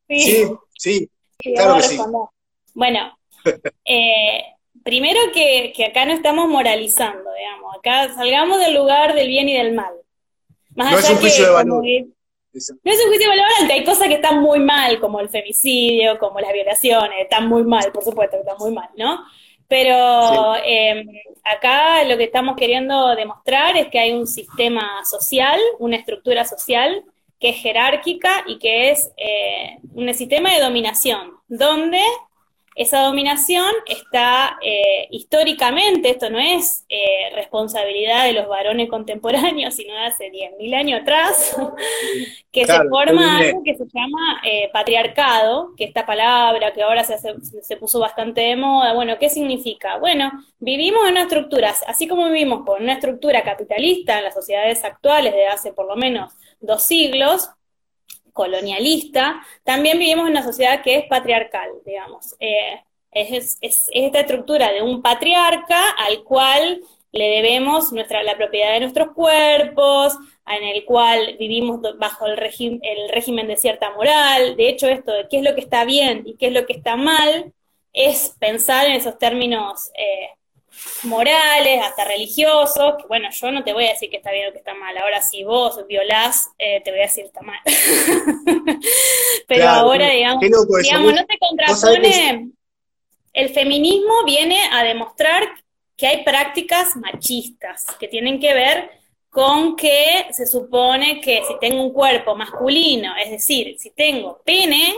Sí, 0.09 0.47
sí, 0.75 1.09
claro 1.37 1.75
que 1.75 1.83
sí. 1.83 1.99
Bueno, 2.73 3.17
eh, 3.85 4.43
primero 4.83 5.19
que, 5.33 5.73
que, 5.75 5.85
acá 5.85 6.05
no 6.05 6.13
estamos 6.13 6.47
moralizando, 6.47 7.29
digamos, 7.33 7.75
acá 7.75 8.13
salgamos 8.13 8.59
del 8.59 8.75
lugar 8.75 9.15
del 9.15 9.27
bien 9.27 9.49
y 9.49 9.57
del 9.57 9.73
mal. 9.73 9.93
Más 10.75 10.91
no 10.91 10.97
es 10.99 11.09
un 11.09 11.17
juicio 11.17 11.45
de 11.45 11.51
valor. 11.51 11.83
no 11.83 12.91
es 12.91 13.03
un 13.03 13.07
juicio 13.07 13.29
de 13.31 13.37
valor, 13.37 13.71
hay 13.71 13.83
cosas 13.85 14.07
que 14.07 14.15
están 14.15 14.41
muy 14.41 14.59
mal, 14.59 14.99
como 14.99 15.19
el 15.19 15.29
femicidio, 15.29 16.19
como 16.19 16.39
las 16.39 16.51
violaciones, 16.51 17.21
están 17.21 17.47
muy 17.47 17.63
mal, 17.63 17.91
por 17.91 18.03
supuesto 18.03 18.37
que 18.37 18.41
están 18.41 18.57
muy 18.59 18.71
mal, 18.71 18.89
¿no? 18.97 19.23
Pero 19.67 20.55
em, 20.63 21.07
acá 21.43 22.03
lo 22.03 22.17
que 22.17 22.25
estamos 22.25 22.55
queriendo 22.55 23.15
demostrar 23.15 23.75
es 23.77 23.87
que 23.87 23.99
hay 23.99 24.13
un 24.13 24.27
sistema 24.27 25.03
social, 25.05 25.59
una 25.79 25.95
estructura 25.95 26.45
social 26.45 27.03
que 27.39 27.49
es 27.49 27.57
jerárquica 27.57 28.43
y 28.47 28.57
que 28.57 28.91
es 28.91 29.11
eh, 29.17 29.77
un 29.93 30.13
sistema 30.13 30.53
de 30.53 30.61
dominación, 30.61 31.33
donde 31.47 31.99
esa 32.75 33.03
dominación 33.03 33.71
está 33.87 34.57
eh, 34.61 35.07
históricamente, 35.09 36.09
esto 36.09 36.29
no 36.29 36.39
es 36.39 36.85
eh, 36.89 37.33
responsabilidad 37.33 38.25
de 38.25 38.33
los 38.33 38.49
varones 38.49 38.89
contemporáneos, 38.89 39.73
sino 39.75 39.93
de 39.93 40.01
hace 40.01 40.29
10.000 40.29 40.75
años 40.75 41.01
atrás, 41.01 41.55
que 42.51 42.65
se 42.65 42.77
forma 42.89 43.37
algo 43.37 43.63
que 43.63 43.75
se 43.75 43.85
llama 43.85 44.41
eh, 44.43 44.69
patriarcado, 44.73 45.73
que 45.77 45.85
esta 45.85 46.05
palabra 46.05 46.73
que 46.73 46.83
ahora 46.83 47.05
se, 47.05 47.17
se 47.17 47.77
puso 47.77 47.99
bastante 47.99 48.41
de 48.41 48.57
moda, 48.57 48.91
bueno, 48.91 49.17
¿qué 49.17 49.29
significa? 49.29 49.97
Bueno, 49.97 50.29
vivimos 50.59 51.05
en 51.05 51.11
una 51.11 51.21
estructura, 51.21 51.73
así 51.87 52.09
como 52.09 52.25
vivimos 52.25 52.65
con 52.65 52.83
una 52.83 52.93
estructura 52.93 53.41
capitalista 53.41 54.17
en 54.17 54.25
las 54.25 54.33
sociedades 54.33 54.83
actuales 54.83 55.33
de 55.33 55.47
hace 55.47 55.71
por 55.71 55.87
lo 55.87 55.95
menos 55.95 56.33
dos 56.65 56.83
siglos, 56.83 57.49
colonialista, 58.33 59.41
también 59.63 59.97
vivimos 59.97 60.25
en 60.25 60.31
una 60.31 60.43
sociedad 60.43 60.83
que 60.83 60.97
es 60.97 61.05
patriarcal, 61.07 61.69
digamos. 61.85 62.35
Eh, 62.39 62.81
es, 63.11 63.57
esta 63.61 64.19
estructura 64.19 64.71
de 64.73 64.81
un 64.81 65.01
patriarca 65.01 65.91
al 65.91 66.23
cual 66.23 66.81
le 67.13 67.29
debemos 67.29 67.93
nuestra, 67.93 68.21
la 68.23 68.35
propiedad 68.35 68.73
de 68.73 68.81
nuestros 68.81 69.11
cuerpos, 69.13 70.17
en 70.47 70.63
el 70.63 70.83
cual 70.83 71.37
vivimos 71.39 71.79
bajo 71.97 72.27
el, 72.27 72.37
el 72.37 73.09
régimen 73.09 73.47
de 73.47 73.55
cierta 73.55 73.91
moral. 73.91 74.57
De 74.57 74.67
hecho, 74.67 74.87
esto 74.87 75.13
de 75.13 75.27
qué 75.29 75.37
es 75.37 75.43
lo 75.43 75.55
que 75.55 75.61
está 75.61 75.85
bien 75.85 76.23
y 76.25 76.35
qué 76.35 76.47
es 76.47 76.53
lo 76.53 76.65
que 76.65 76.73
está 76.73 76.97
mal 76.97 77.53
es 77.93 78.35
pensar 78.37 78.85
en 78.87 78.93
esos 78.93 79.17
términos 79.17 79.89
eh, 79.97 80.29
morales, 81.03 81.81
hasta 81.83 82.05
religiosos, 82.05 82.95
que 82.97 83.07
bueno, 83.07 83.29
yo 83.31 83.51
no 83.51 83.63
te 83.63 83.73
voy 83.73 83.85
a 83.85 83.89
decir 83.89 84.09
que 84.09 84.17
está 84.17 84.31
bien 84.31 84.49
o 84.49 84.51
que 84.51 84.59
está 84.59 84.73
mal, 84.73 84.97
ahora 84.97 85.21
si 85.21 85.43
vos 85.43 85.85
violás, 85.87 86.49
eh, 86.57 86.81
te 86.83 86.91
voy 86.91 86.99
a 86.99 87.03
decir 87.03 87.23
que 87.23 87.27
está 87.27 87.41
mal. 87.41 87.59
Pero 89.47 89.69
ahora, 89.69 90.09
digamos, 90.09 90.41
digamos 90.81 91.13
no 91.13 91.25
te 91.25 91.37
contrapone, 91.37 92.51
el 93.33 93.49
feminismo 93.49 94.23
viene 94.25 94.59
a 94.71 94.83
demostrar 94.83 95.43
que 95.97 96.07
hay 96.07 96.23
prácticas 96.23 96.95
machistas 96.95 97.85
que 97.99 98.07
tienen 98.07 98.39
que 98.39 98.53
ver 98.53 98.89
con 99.29 99.75
que 99.75 100.27
se 100.31 100.45
supone 100.45 101.19
que 101.19 101.43
si 101.45 101.59
tengo 101.59 101.83
un 101.83 101.91
cuerpo 101.91 102.35
masculino, 102.35 103.13
es 103.17 103.31
decir, 103.31 103.75
si 103.77 103.91
tengo 103.91 104.41
pene, 104.45 104.95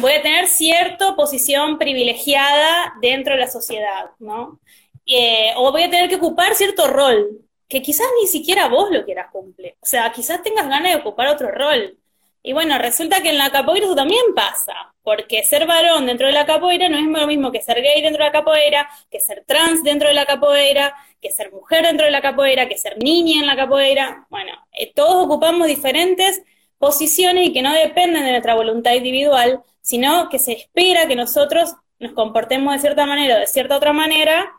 voy 0.00 0.12
a 0.12 0.22
tener 0.22 0.46
cierta 0.46 1.16
posición 1.16 1.76
privilegiada 1.78 2.94
dentro 3.00 3.34
de 3.34 3.40
la 3.40 3.50
sociedad, 3.50 4.10
¿no? 4.20 4.60
Eh, 5.10 5.52
o 5.56 5.72
voy 5.72 5.82
a 5.82 5.90
tener 5.90 6.08
que 6.08 6.16
ocupar 6.16 6.54
cierto 6.54 6.86
rol, 6.86 7.40
que 7.68 7.82
quizás 7.82 8.06
ni 8.20 8.28
siquiera 8.28 8.68
vos 8.68 8.90
lo 8.90 9.04
quieras 9.04 9.28
cumplir. 9.32 9.74
O 9.80 9.86
sea, 9.86 10.12
quizás 10.12 10.42
tengas 10.42 10.68
ganas 10.68 10.92
de 10.92 11.00
ocupar 11.00 11.28
otro 11.28 11.50
rol. 11.50 11.96
Y 12.42 12.52
bueno, 12.52 12.78
resulta 12.78 13.20
que 13.20 13.30
en 13.30 13.38
la 13.38 13.50
capoeira 13.50 13.86
eso 13.86 13.94
también 13.96 14.22
pasa, 14.34 14.72
porque 15.02 15.42
ser 15.42 15.66
varón 15.66 16.06
dentro 16.06 16.26
de 16.28 16.32
la 16.32 16.46
capoeira 16.46 16.88
no 16.88 16.96
es 16.96 17.04
lo 17.04 17.26
mismo 17.26 17.50
que 17.52 17.60
ser 17.60 17.82
gay 17.82 18.00
dentro 18.00 18.24
de 18.24 18.30
la 18.30 18.32
capoeira, 18.32 18.88
que 19.10 19.20
ser 19.20 19.44
trans 19.46 19.82
dentro 19.82 20.08
de 20.08 20.14
la 20.14 20.24
capoeira, 20.24 20.94
que 21.20 21.30
ser 21.30 21.52
mujer 21.52 21.84
dentro 21.84 22.06
de 22.06 22.12
la 22.12 22.22
capoeira, 22.22 22.68
que 22.68 22.78
ser 22.78 22.96
niña 23.02 23.40
en 23.40 23.46
la 23.46 23.56
capoeira. 23.56 24.26
Bueno, 24.30 24.52
eh, 24.72 24.92
todos 24.94 25.24
ocupamos 25.26 25.66
diferentes 25.66 26.42
posiciones 26.78 27.48
y 27.48 27.52
que 27.52 27.62
no 27.62 27.74
dependen 27.74 28.24
de 28.24 28.30
nuestra 28.30 28.54
voluntad 28.54 28.94
individual, 28.94 29.62
sino 29.82 30.28
que 30.28 30.38
se 30.38 30.52
espera 30.52 31.06
que 31.06 31.16
nosotros 31.16 31.74
nos 31.98 32.12
comportemos 32.12 32.72
de 32.74 32.80
cierta 32.80 33.06
manera 33.06 33.36
o 33.36 33.40
de 33.40 33.46
cierta 33.48 33.76
otra 33.76 33.92
manera 33.92 34.50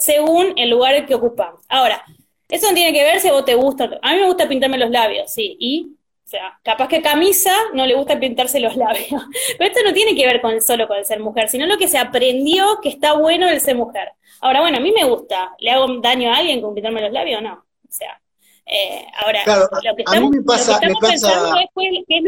según 0.00 0.54
el 0.56 0.70
lugar 0.70 1.06
que 1.06 1.14
ocupamos. 1.14 1.60
Ahora, 1.68 2.02
eso 2.48 2.68
no 2.68 2.74
tiene 2.74 2.92
que 2.92 3.04
ver 3.04 3.20
si 3.20 3.28
a 3.28 3.32
vos 3.32 3.44
te 3.44 3.54
gusta. 3.54 3.84
A 4.02 4.12
mí 4.12 4.20
me 4.20 4.26
gusta 4.26 4.48
pintarme 4.48 4.78
los 4.78 4.90
labios, 4.90 5.32
sí, 5.32 5.56
y 5.60 5.94
o 6.24 6.28
sea, 6.30 6.60
capaz 6.62 6.86
que 6.86 7.02
Camisa 7.02 7.52
no 7.74 7.84
le 7.84 7.94
gusta 7.94 8.20
pintarse 8.20 8.60
los 8.60 8.76
labios. 8.84 9.20
Pero 9.58 9.70
esto 9.70 9.80
no 9.84 9.92
tiene 9.92 10.14
que 10.14 10.26
ver 10.26 10.40
con 10.40 10.60
solo 10.60 10.86
con 10.86 10.98
el 10.98 11.04
ser 11.04 11.18
mujer, 11.18 11.48
sino 11.48 11.66
lo 11.66 11.76
que 11.76 11.88
se 11.88 11.98
aprendió 11.98 12.78
que 12.80 12.88
está 12.88 13.14
bueno 13.14 13.48
el 13.48 13.60
ser 13.60 13.74
mujer. 13.74 14.12
Ahora, 14.40 14.60
bueno, 14.60 14.78
a 14.78 14.80
mí 14.80 14.92
me 14.92 15.04
gusta. 15.04 15.54
¿Le 15.58 15.72
hago 15.72 15.88
daño 16.00 16.32
a 16.32 16.36
alguien 16.36 16.62
con 16.62 16.72
pintarme 16.72 17.00
los 17.00 17.10
labios? 17.10 17.42
No. 17.42 17.54
O 17.54 17.92
sea, 17.92 18.20
eh, 18.64 19.04
ahora, 19.24 19.40
lo 19.82 19.96
que 19.96 20.02
estamos, 20.02 20.30
pensando 20.46 21.58
es 21.58 22.04
qué 22.06 22.18
es 22.18 22.24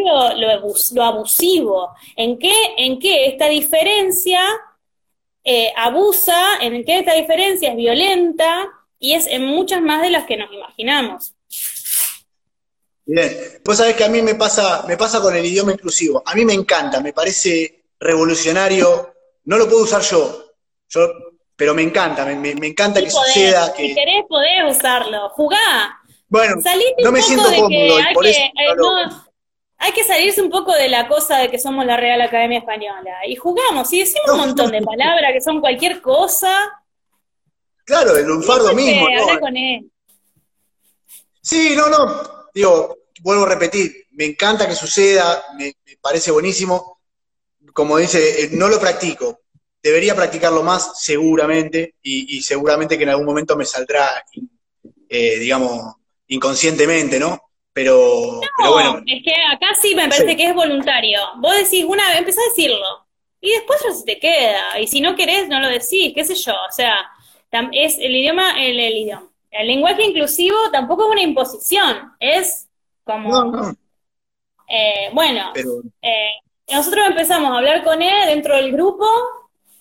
lo, 0.95 1.05
abusivo. 1.05 1.91
¿En 2.17 2.41
qué, 2.41 2.53
¿En 2.77 2.99
qué 2.99 3.27
esta 3.27 3.47
diferencia 3.47 4.41
eh, 5.45 5.73
abusa? 5.77 6.59
¿En 6.61 6.85
qué 6.85 6.99
esta 6.99 7.15
diferencia 7.15 7.71
es 7.71 7.77
violenta? 7.77 8.69
Y 8.99 9.15
es 9.15 9.27
en 9.27 9.45
muchas 9.45 9.83
más 9.83 10.03
de 10.03 10.11
las 10.11 10.25
que 10.25 10.37
nos 10.37 10.53
imaginamos. 10.53 11.35
Bien, 13.05 13.31
vos 13.65 13.77
sabés 13.77 13.97
que 13.97 14.05
a 14.05 14.09
mí 14.09 14.23
me 14.23 14.37
pasa, 14.37 14.85
me 14.87 14.97
pasa 14.97 15.21
con 15.21 15.35
el 15.35 15.45
idioma 15.45 15.73
inclusivo. 15.73 16.23
A 16.25 16.35
mí 16.35 16.45
me 16.45 16.55
encanta, 16.55 17.01
me 17.01 17.13
parece 17.13 17.85
revolucionario. 17.99 19.13
No 19.45 19.59
lo 19.59 19.69
puedo 19.69 19.83
usar 19.83 20.03
yo, 20.03 20.53
yo 20.89 21.13
pero 21.57 21.75
me 21.75 21.83
encanta, 21.83 22.25
me, 22.25 22.51
encanta 22.67 23.01
que 23.01 23.11
suceda. 23.11 23.73
Que... 23.73 23.89
Si 23.89 23.95
querés, 23.95 24.25
podés 24.29 24.77
usarlo. 24.77 25.29
Jugá. 25.31 26.01
Bueno, 26.29 26.57
no 27.05 27.13
me 27.13 27.23
siento 27.23 27.45
cómodo. 27.55 27.99
Por 28.15 28.25
que, 28.25 28.31
eso 28.31 28.41
eh, 28.41 29.07
hay 29.85 29.93
que 29.93 30.05
salirse 30.05 30.41
un 30.41 30.51
poco 30.51 30.73
de 30.73 30.89
la 30.89 31.09
cosa 31.09 31.39
de 31.39 31.51
que 31.51 31.59
somos 31.59 31.85
la 31.85 31.97
Real 31.97 32.21
Academia 32.21 32.59
Española. 32.59 33.27
Y 33.27 33.37
jugamos, 33.37 33.93
y 33.93 34.01
decimos 34.01 34.31
un 34.33 34.39
montón 34.39 34.71
de 34.71 34.81
palabras 34.81 35.33
que 35.33 35.41
son 35.41 35.61
cualquier 35.61 36.01
cosa. 36.01 36.51
Claro, 37.85 38.17
el 38.17 38.25
lunfardo 38.25 38.75
mismo. 38.75 39.07
Con 39.41 39.57
él. 39.57 39.91
Sí, 41.41 41.75
no, 41.77 41.89
no 41.89 42.43
digo, 42.55 42.99
vuelvo 43.21 43.45
a 43.45 43.49
repetir, 43.49 44.07
me 44.13 44.25
encanta 44.27 44.69
que 44.69 44.75
suceda, 44.75 45.45
me, 45.57 45.75
parece 46.01 46.31
buenísimo. 46.31 47.01
Como 47.73 47.97
dice, 47.99 48.45
eh, 48.45 48.49
no 48.53 48.69
lo 48.69 48.79
practico. 48.79 49.41
Debería 49.83 50.15
practicarlo 50.15 50.63
más, 50.63 51.03
seguramente, 51.03 51.97
y, 52.03 52.41
seguramente 52.43 52.97
que 52.97 53.03
en 53.03 53.11
algún 53.11 53.27
momento 53.27 53.57
me 53.57 53.65
saldrá, 53.65 54.25
eh, 55.09 55.39
digamos, 55.39 55.97
inconscientemente, 56.29 57.19
¿no? 57.19 57.52
Pero, 57.75 58.41
pero 58.59 58.73
bueno. 58.73 59.03
Es 59.07 59.23
que 59.25 59.35
acá 59.51 59.69
sí 59.81 59.95
me 59.95 60.09
parece 60.09 60.37
que 60.37 60.45
es 60.45 60.55
voluntario. 60.55 61.21
Vos 61.39 61.57
decís 61.57 61.85
una 61.85 62.07
vez, 62.09 62.19
empezás 62.19 62.45
a 62.45 62.51
decirlo, 62.51 63.07
y 63.41 63.51
después 63.51 63.81
ya 63.83 63.93
se 63.95 64.05
te 64.05 64.19
queda. 64.19 64.79
Y 64.79 64.87
si 64.87 65.01
no 65.01 65.17
querés, 65.17 65.49
no 65.49 65.61
lo 65.61 65.69
decís, 65.69 66.13
qué 66.15 66.25
sé 66.25 66.35
yo. 66.35 66.53
O 66.53 66.73
sea, 66.73 66.95
es 67.73 67.99
el 67.99 68.15
idioma, 68.15 68.63
el 68.63 68.79
idioma 68.79 69.33
el 69.53 69.67
lenguaje 69.67 70.05
inclusivo 70.05 70.57
tampoco 70.73 71.05
es 71.05 71.13
una 71.13 71.23
imposición, 71.23 72.13
es 72.19 72.69
como... 73.05 73.75
Eh, 74.67 75.11
bueno, 75.13 75.53
eh, 76.01 76.31
nosotros 76.73 77.07
empezamos 77.07 77.53
a 77.53 77.59
hablar 77.59 77.85
con 77.85 78.01
él 78.01 78.27
dentro 78.27 78.57
del 78.57 78.73
grupo 78.73 79.07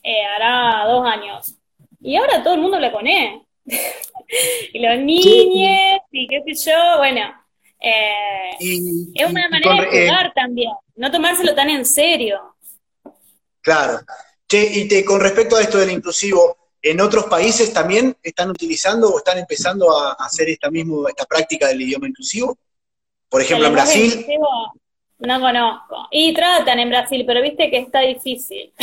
eh, 0.04 0.26
hará 0.26 0.86
dos 0.86 1.06
años. 1.06 1.56
Y 2.02 2.18
ahora 2.18 2.44
todo 2.44 2.56
el 2.56 2.62
mundo 2.62 2.76
habla 2.76 2.92
con 2.92 3.08
él. 3.08 3.42
y 4.74 4.80
los 4.80 4.98
niños, 5.00 6.02
y 6.12 6.28
qué 6.28 6.42
sé 6.54 6.72
yo, 6.72 6.98
bueno. 6.98 7.41
Es 7.82 9.30
una 9.30 9.50
manera 9.50 9.82
de 9.82 10.08
jugar 10.08 10.34
también, 10.34 10.72
no 10.96 11.12
tomárselo 11.12 11.56
tan 11.56 11.70
en 11.70 11.86
serio. 11.86 12.56
Claro. 13.62 14.00
Che, 14.48 14.64
y 14.64 14.88
te, 14.88 15.04
con 15.06 15.20
respecto 15.20 15.56
a 15.56 15.62
esto 15.62 15.78
del 15.78 15.92
inclusivo, 15.92 16.58
¿En 16.84 17.00
otros 17.00 17.26
países 17.26 17.72
también 17.72 18.18
están 18.24 18.50
utilizando 18.50 19.10
o 19.10 19.20
están 19.20 19.38
empezando 19.38 19.96
a 19.96 20.14
hacer 20.14 20.50
esta 20.50 20.72
misma, 20.72 21.10
esta 21.10 21.26
práctica 21.26 21.68
del 21.68 21.82
idioma 21.82 22.08
inclusivo? 22.08 22.58
Por 23.30 23.42
ejemplo, 23.42 23.68
en 23.68 23.74
Brasil. 23.74 24.26
No 25.22 25.40
conozco. 25.40 26.08
Y 26.10 26.34
tratan 26.34 26.80
en 26.80 26.90
Brasil, 26.90 27.24
pero 27.28 27.42
viste 27.42 27.70
que 27.70 27.78
está 27.78 28.02
difícil. 28.02 28.74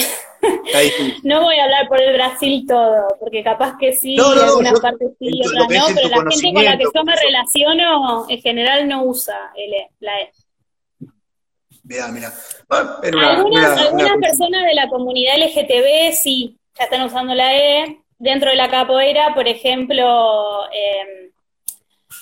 Está 0.40 0.78
difícil. 0.80 1.20
no 1.24 1.42
voy 1.42 1.56
a 1.56 1.64
hablar 1.64 1.88
por 1.88 2.00
el 2.00 2.14
Brasil 2.14 2.64
todo, 2.66 3.08
porque 3.18 3.42
capaz 3.42 3.76
que 3.76 3.92
sí, 3.92 4.14
no, 4.14 4.34
no, 4.34 4.42
algunas 4.42 4.80
partes 4.80 5.10
sí, 5.18 5.30
otras 5.44 5.62
no, 5.62 5.66
pero 5.68 5.80
la 6.08 6.30
gente 6.30 6.52
con 6.52 6.64
la 6.64 6.78
que 6.78 6.84
yo 6.94 7.04
me 7.04 7.16
relaciono 7.16 8.26
en 8.28 8.40
general 8.40 8.88
no 8.88 9.04
usa 9.04 9.52
el 9.56 9.74
e, 9.74 9.90
la 9.98 10.20
E. 10.20 10.32
Mira, 11.82 12.08
mira. 12.08 12.32
algunas 12.70 14.18
personas 14.20 14.64
de 14.64 14.74
la 14.74 14.88
comunidad 14.88 15.38
LGTB 15.38 16.12
sí, 16.12 16.56
ya 16.78 16.84
están 16.84 17.02
usando 17.02 17.34
la 17.34 17.56
E. 17.56 18.00
Dentro 18.20 18.50
de 18.50 18.56
la 18.56 18.68
capoeira, 18.68 19.32
por 19.32 19.46
ejemplo, 19.46 20.64
em, 20.72 21.30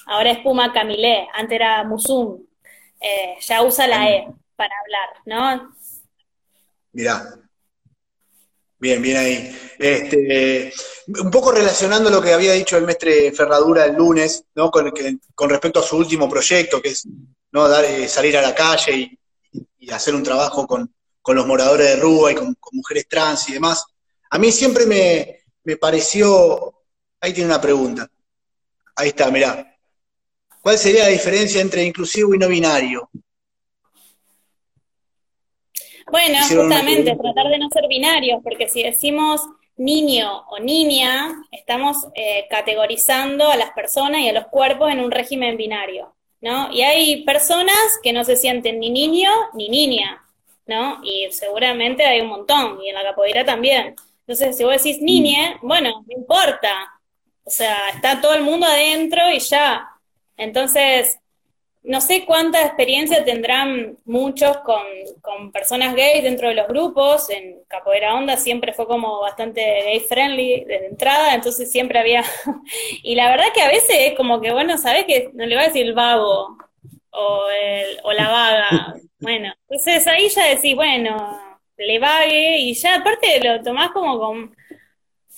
ahora 0.07 0.31
es 0.31 0.39
Puma 0.39 0.73
Camilé, 0.73 1.27
antes 1.35 1.57
era 1.57 1.85
Musum, 1.85 2.46
eh, 3.07 3.37
ya 3.41 3.63
usa 3.63 3.87
la 3.87 4.11
E 4.11 4.27
para 4.57 4.75
hablar, 4.81 5.09
¿no? 5.27 5.77
Mirá. 6.93 7.39
Bien, 8.79 9.01
bien 9.01 9.17
ahí. 9.17 9.59
Este, 9.79 10.73
un 11.09 11.31
poco 11.31 11.53
relacionando 11.53 12.11
lo 12.11 12.21
que 12.21 12.33
había 12.33 12.53
dicho 12.53 12.77
el 12.77 12.85
mestre 12.85 13.33
Ferradura 13.33 13.85
el 13.85 13.95
lunes, 13.95 14.45
¿no? 14.55 14.71
Con, 14.71 14.93
con 15.35 15.51
respecto 15.51 15.81
a 15.81 15.83
su 15.83 15.97
último 15.97 16.29
proyecto, 16.29 16.83
que 16.83 16.91
es 16.91 17.07
¿no? 17.53 17.69
Dar, 17.69 17.85
eh, 17.85 18.09
salir 18.09 18.37
a 18.37 18.43
la 18.43 18.55
calle 18.55 19.19
y, 19.53 19.91
hacer 19.91 20.15
un 20.15 20.23
trabajo 20.23 20.67
con, 20.67 20.93
los 21.29 21.47
moradores 21.47 21.87
de 21.89 21.97
Rúa 21.97 22.33
y 22.33 22.35
con, 22.35 22.57
mujeres 22.73 23.07
trans 23.09 23.49
y 23.49 23.53
demás. 23.53 23.85
A 24.31 24.39
mí 24.39 24.51
siempre 24.51 24.85
me, 24.85 25.77
pareció, 25.77 26.83
ahí 27.21 27.33
tiene 27.33 27.51
una 27.51 27.61
pregunta, 27.61 28.09
ahí 28.97 29.09
está, 29.09 29.31
mirá. 29.31 29.76
¿Cuál 30.67 30.79
sería 30.79 31.05
la 31.05 31.11
diferencia 31.11 31.61
entre 31.61 31.85
inclusivo 31.85 32.35
y 32.35 32.39
no 32.39 32.49
binario? 32.49 33.09
Bueno, 36.11 36.39
justamente 36.41 37.15
tratar 37.15 37.47
de 37.51 37.59
no 37.59 37.69
ser 37.71 37.87
binarios, 37.87 38.41
porque 38.43 38.69
si 38.69 38.83
decimos 38.83 39.43
niño 39.77 40.45
o 40.49 40.59
niña, 40.59 41.41
estamos 41.53 42.09
eh, 42.17 42.49
categorizando 42.51 43.49
a 43.49 43.57
las 43.57 43.71
personas 43.75 44.23
y 44.23 44.29
a 44.29 44.33
los 44.33 44.49
cuerpos 44.49 44.91
en 44.91 44.99
un 44.99 45.13
régimen 45.13 45.57
binario, 45.57 46.17
¿no? 46.41 46.73
Y 46.73 46.83
hay 46.83 47.23
personas 47.23 48.01
que 48.03 48.13
no 48.13 48.25
se 48.25 48.35
sienten 48.35 48.81
ni 48.81 48.91
niño 48.91 49.31
ni 49.55 49.69
niña, 49.69 50.21
¿no? 50.67 51.01
Y 51.05 51.29
seguramente 51.31 52.05
hay 52.05 52.23
un 52.23 52.27
montón, 52.27 52.83
y 52.83 52.89
en 52.89 52.97
la 52.97 53.05
capoeira 53.05 53.45
también. 53.45 53.95
Entonces, 54.27 54.57
si 54.57 54.65
vos 54.65 54.83
decís 54.83 55.01
niñe, 55.01 55.59
bueno, 55.63 56.05
no 56.05 56.13
importa. 56.13 56.93
O 57.45 57.51
sea, 57.51 57.91
está 57.91 58.21
todo 58.21 58.35
el 58.35 58.43
mundo 58.43 58.67
adentro 58.67 59.31
y 59.31 59.39
ya. 59.39 59.93
Entonces, 60.37 61.19
no 61.87 62.01
sé 62.01 62.25
cuánta 62.27 62.63
experiencia 62.63 63.25
tendrán 63.25 63.97
muchos 64.05 64.57
con, 64.59 64.83
con, 65.23 65.53
personas 65.53 65.95
gays 65.95 66.25
dentro 66.25 66.49
de 66.49 66.55
los 66.55 66.67
grupos. 66.67 67.31
En 67.31 67.61
Capoeira 67.69 68.15
Onda 68.15 68.37
siempre 68.37 68.73
fue 68.73 68.87
como 68.87 69.21
bastante 69.21 69.61
gay 69.61 70.01
friendly 70.01 70.65
desde 70.65 70.87
entrada, 70.87 71.35
entonces 71.35 71.71
siempre 71.71 72.01
había. 72.01 72.25
y 73.03 73.15
la 73.15 73.31
verdad 73.31 73.47
que 73.55 73.63
a 73.63 73.69
veces 73.69 73.97
es 73.99 74.15
como 74.15 74.41
que, 74.41 74.53
bueno, 74.53 74.77
sabes 74.79 75.05
que 75.05 75.31
no 75.35 75.47
le 75.47 75.55
va 75.55 75.63
a 75.63 75.67
decir 75.67 75.87
el 75.87 75.95
vago 75.95 76.59
o, 77.11 77.47
el, 77.51 77.99
o 78.03 78.13
la 78.13 78.29
vaga. 78.29 78.95
Bueno, 79.19 79.51
entonces 79.63 80.07
ahí 80.07 80.29
ya 80.29 80.47
decís, 80.47 80.77
bueno, 80.77 81.41
le 81.79 81.99
vague 81.99 82.59
y 82.59 82.75
ya 82.75 82.97
aparte 82.97 83.43
lo 83.43 83.63
tomás 83.63 83.91
como 83.91 84.19
con 84.19 84.55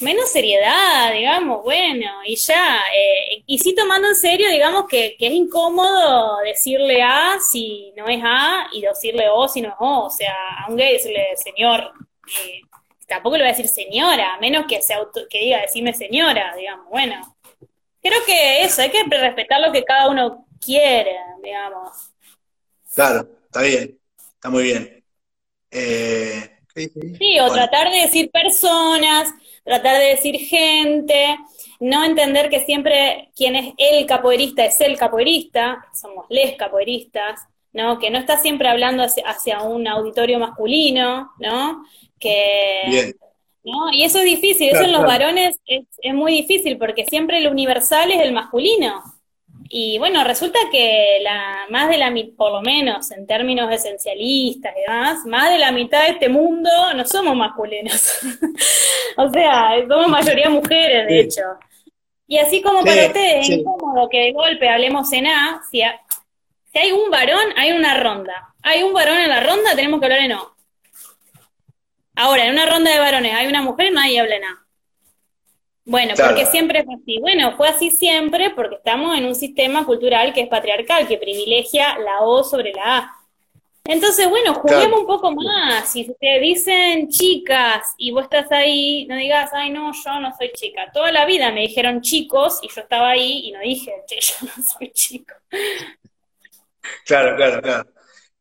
menos 0.01 0.31
seriedad, 0.31 1.13
digamos, 1.13 1.63
bueno, 1.63 2.23
y 2.25 2.37
ya, 2.37 2.81
eh, 2.97 3.43
y 3.47 3.59
sí 3.59 3.75
tomando 3.75 4.09
en 4.09 4.15
serio, 4.15 4.51
digamos, 4.51 4.87
que, 4.89 5.17
es 5.19 5.33
incómodo 5.33 6.39
decirle 6.39 7.03
A 7.03 7.39
si 7.41 7.93
no 7.97 8.07
es 8.09 8.21
A 8.23 8.69
y 8.73 8.83
decirle 8.83 9.29
O 9.31 9.49
si 9.49 9.61
no 9.61 9.69
es 9.71 9.75
O, 9.79 10.05
o 10.05 10.11
sea, 10.11 10.35
a 10.65 10.71
un 10.71 10.77
gay 10.77 10.93
decirle 10.93 11.27
señor, 11.37 11.93
tampoco 13.07 13.37
le 13.37 13.43
voy 13.43 13.49
a 13.49 13.57
decir 13.57 13.69
señora, 13.69 14.35
a 14.35 14.41
menos 14.41 14.67
que, 14.69 14.81
se 14.83 14.95
auto, 14.95 15.23
que 15.29 15.41
diga 15.41 15.61
decirme 15.61 15.93
señora, 15.95 16.55
digamos, 16.57 16.89
bueno, 16.91 17.37
creo 18.03 18.25
que 18.25 18.63
eso, 18.65 18.83
hay 18.83 18.91
que 18.91 19.03
respetar 19.05 19.61
lo 19.61 19.73
que 19.73 19.85
cada 19.85 20.09
uno 20.11 20.47
quiere, 20.65 21.17
digamos. 21.43 22.13
Claro, 22.95 23.29
está 23.45 23.63
bien, 23.63 23.99
está 24.37 24.51
muy 24.51 24.63
bien. 24.63 25.05
Eh, 25.71 26.55
Sí, 27.19 27.41
o 27.41 27.53
tratar 27.53 27.91
de 27.91 28.03
decir 28.03 28.31
personas, 28.31 29.35
tratar 29.69 29.99
de 29.99 30.07
decir 30.07 30.37
gente, 30.41 31.37
no 31.79 32.05
entender 32.05 32.49
que 32.49 32.65
siempre 32.65 33.31
quien 33.37 33.55
es 33.55 33.75
el 33.77 34.07
capoeirista 34.07 34.65
es 34.65 34.81
el 34.81 34.97
capoeirista, 34.97 35.85
somos 35.93 36.25
les 36.31 36.57
capoeiristas, 36.57 37.43
¿no? 37.73 37.99
Que 37.99 38.11
no 38.11 38.19
está 38.19 38.39
siempre 38.39 38.69
hablando 38.69 39.05
hacia, 39.05 39.63
un 39.63 39.87
auditorio 39.87 40.39
masculino, 40.39 41.31
¿no? 41.39 41.85
Que, 42.19 43.15
¿no? 43.63 43.93
Y 43.93 44.05
eso 44.05 44.19
es 44.21 44.25
difícil, 44.25 44.71
eso 44.71 44.85
en 44.85 44.93
los 44.93 45.03
varones 45.03 45.61
es, 45.67 45.85
es, 45.99 46.15
muy 46.15 46.33
difícil, 46.33 46.79
porque 46.79 47.05
siempre 47.05 47.39
el 47.39 47.49
universal 47.49 48.11
es 48.11 48.23
el 48.23 48.33
masculino. 48.33 49.03
Y 49.71 49.99
bueno, 49.99 50.25
resulta 50.25 50.59
que 50.73 51.19
la, 51.23 51.67
más 51.69 51.91
de 51.91 51.99
la 51.99 52.11
mitad, 52.11 52.35
por 52.37 52.53
lo 52.53 52.63
menos 52.63 53.11
en 53.11 53.27
términos 53.27 53.71
esencialistas 53.71 54.73
y 54.75 54.81
demás, 54.81 55.27
más 55.27 55.51
de 55.51 55.59
la 55.59 55.73
mitad 55.73 56.05
de 56.05 56.13
este 56.13 56.29
mundo 56.31 56.71
no 56.97 57.05
somos 57.05 57.37
masculinos. 57.37 58.19
o 59.17 59.29
sea, 59.31 59.73
somos 59.87 60.09
mayoría 60.09 60.49
mujeres, 60.49 61.07
de 61.07 61.21
hecho. 61.21 61.43
Y 62.27 62.39
así 62.39 62.63
como 62.63 62.83
para 62.83 63.07
ustedes 63.07 63.49
es 63.49 63.57
incómodo 63.57 64.09
que 64.09 64.21
de 64.21 64.33
golpe 64.33 64.69
hablemos 64.69 65.13
en 65.13 65.27
A, 65.27 65.61
si, 65.71 65.83
si 66.73 66.79
hay 66.79 66.93
un 66.93 67.11
varón, 67.11 67.53
hay 67.57 67.73
una 67.73 67.95
ronda. 68.01 68.55
Hay 68.63 68.83
un 68.83 68.95
varón 68.95 69.19
en 69.19 69.29
la 69.29 69.41
ronda, 69.41 69.77
tenemos 69.77 70.01
que 70.01 70.07
hablar 70.07 70.21
en 70.21 70.33
O. 70.33 70.55
Ahora, 72.17 72.47
en 72.47 72.53
una 72.53 72.67
ronda 72.67 72.91
de 72.91 72.99
varones 72.99 73.35
hay 73.35 73.47
una 73.47 73.63
mujer, 73.63 73.93
nadie 73.93 74.21
habla 74.21 74.37
en 74.37 74.45
A. 74.45 74.67
Bueno, 75.89 76.13
porque 76.23 76.45
siempre 76.45 76.85
fue 76.85 76.97
así. 76.97 77.19
Bueno, 77.19 77.57
fue 77.57 77.67
así 77.67 77.91
siempre 77.91 78.51
porque 78.51 78.75
estamos 78.75 79.17
en 79.17 79.25
un 79.25 79.35
sistema 79.35 79.87
cultural 79.87 80.35
que 80.35 80.43
es 80.43 80.49
patriarcal, 80.49 81.09
que 81.09 81.17
privilegia 81.17 81.99
la 81.99 82.21
O 82.21 82.45
sobre 82.45 82.73
la 82.73 82.99
A. 82.99 83.15
Entonces, 83.85 84.29
bueno, 84.29 84.53
juguemos 84.53 85.01
un 85.01 85.07
poco 85.07 85.33
más. 85.33 85.91
Si 85.91 86.05
te 86.21 86.41
dicen 86.41 87.09
chicas 87.09 87.95
y 87.97 88.11
vos 88.11 88.25
estás 88.25 88.53
ahí, 88.53 89.07
no 89.07 89.17
digas, 89.17 89.49
ay, 89.55 89.71
no, 89.71 89.93
yo 89.93 90.21
no 90.21 90.31
soy 90.37 90.53
chica. 90.53 90.91
Toda 90.93 91.11
la 91.11 91.25
vida 91.25 91.51
me 91.53 91.63
dijeron 91.63 92.03
chicos 92.03 92.59
y 92.61 92.69
yo 92.69 92.83
estaba 92.83 93.09
ahí 93.09 93.49
y 93.49 93.53
no 93.53 93.61
dije, 93.61 93.95
che, 94.07 94.21
yo 94.21 94.35
no 94.43 94.63
soy 94.79 94.91
chico. 94.91 95.33
Claro, 97.07 97.35
claro, 97.35 97.63
claro. 97.63 97.91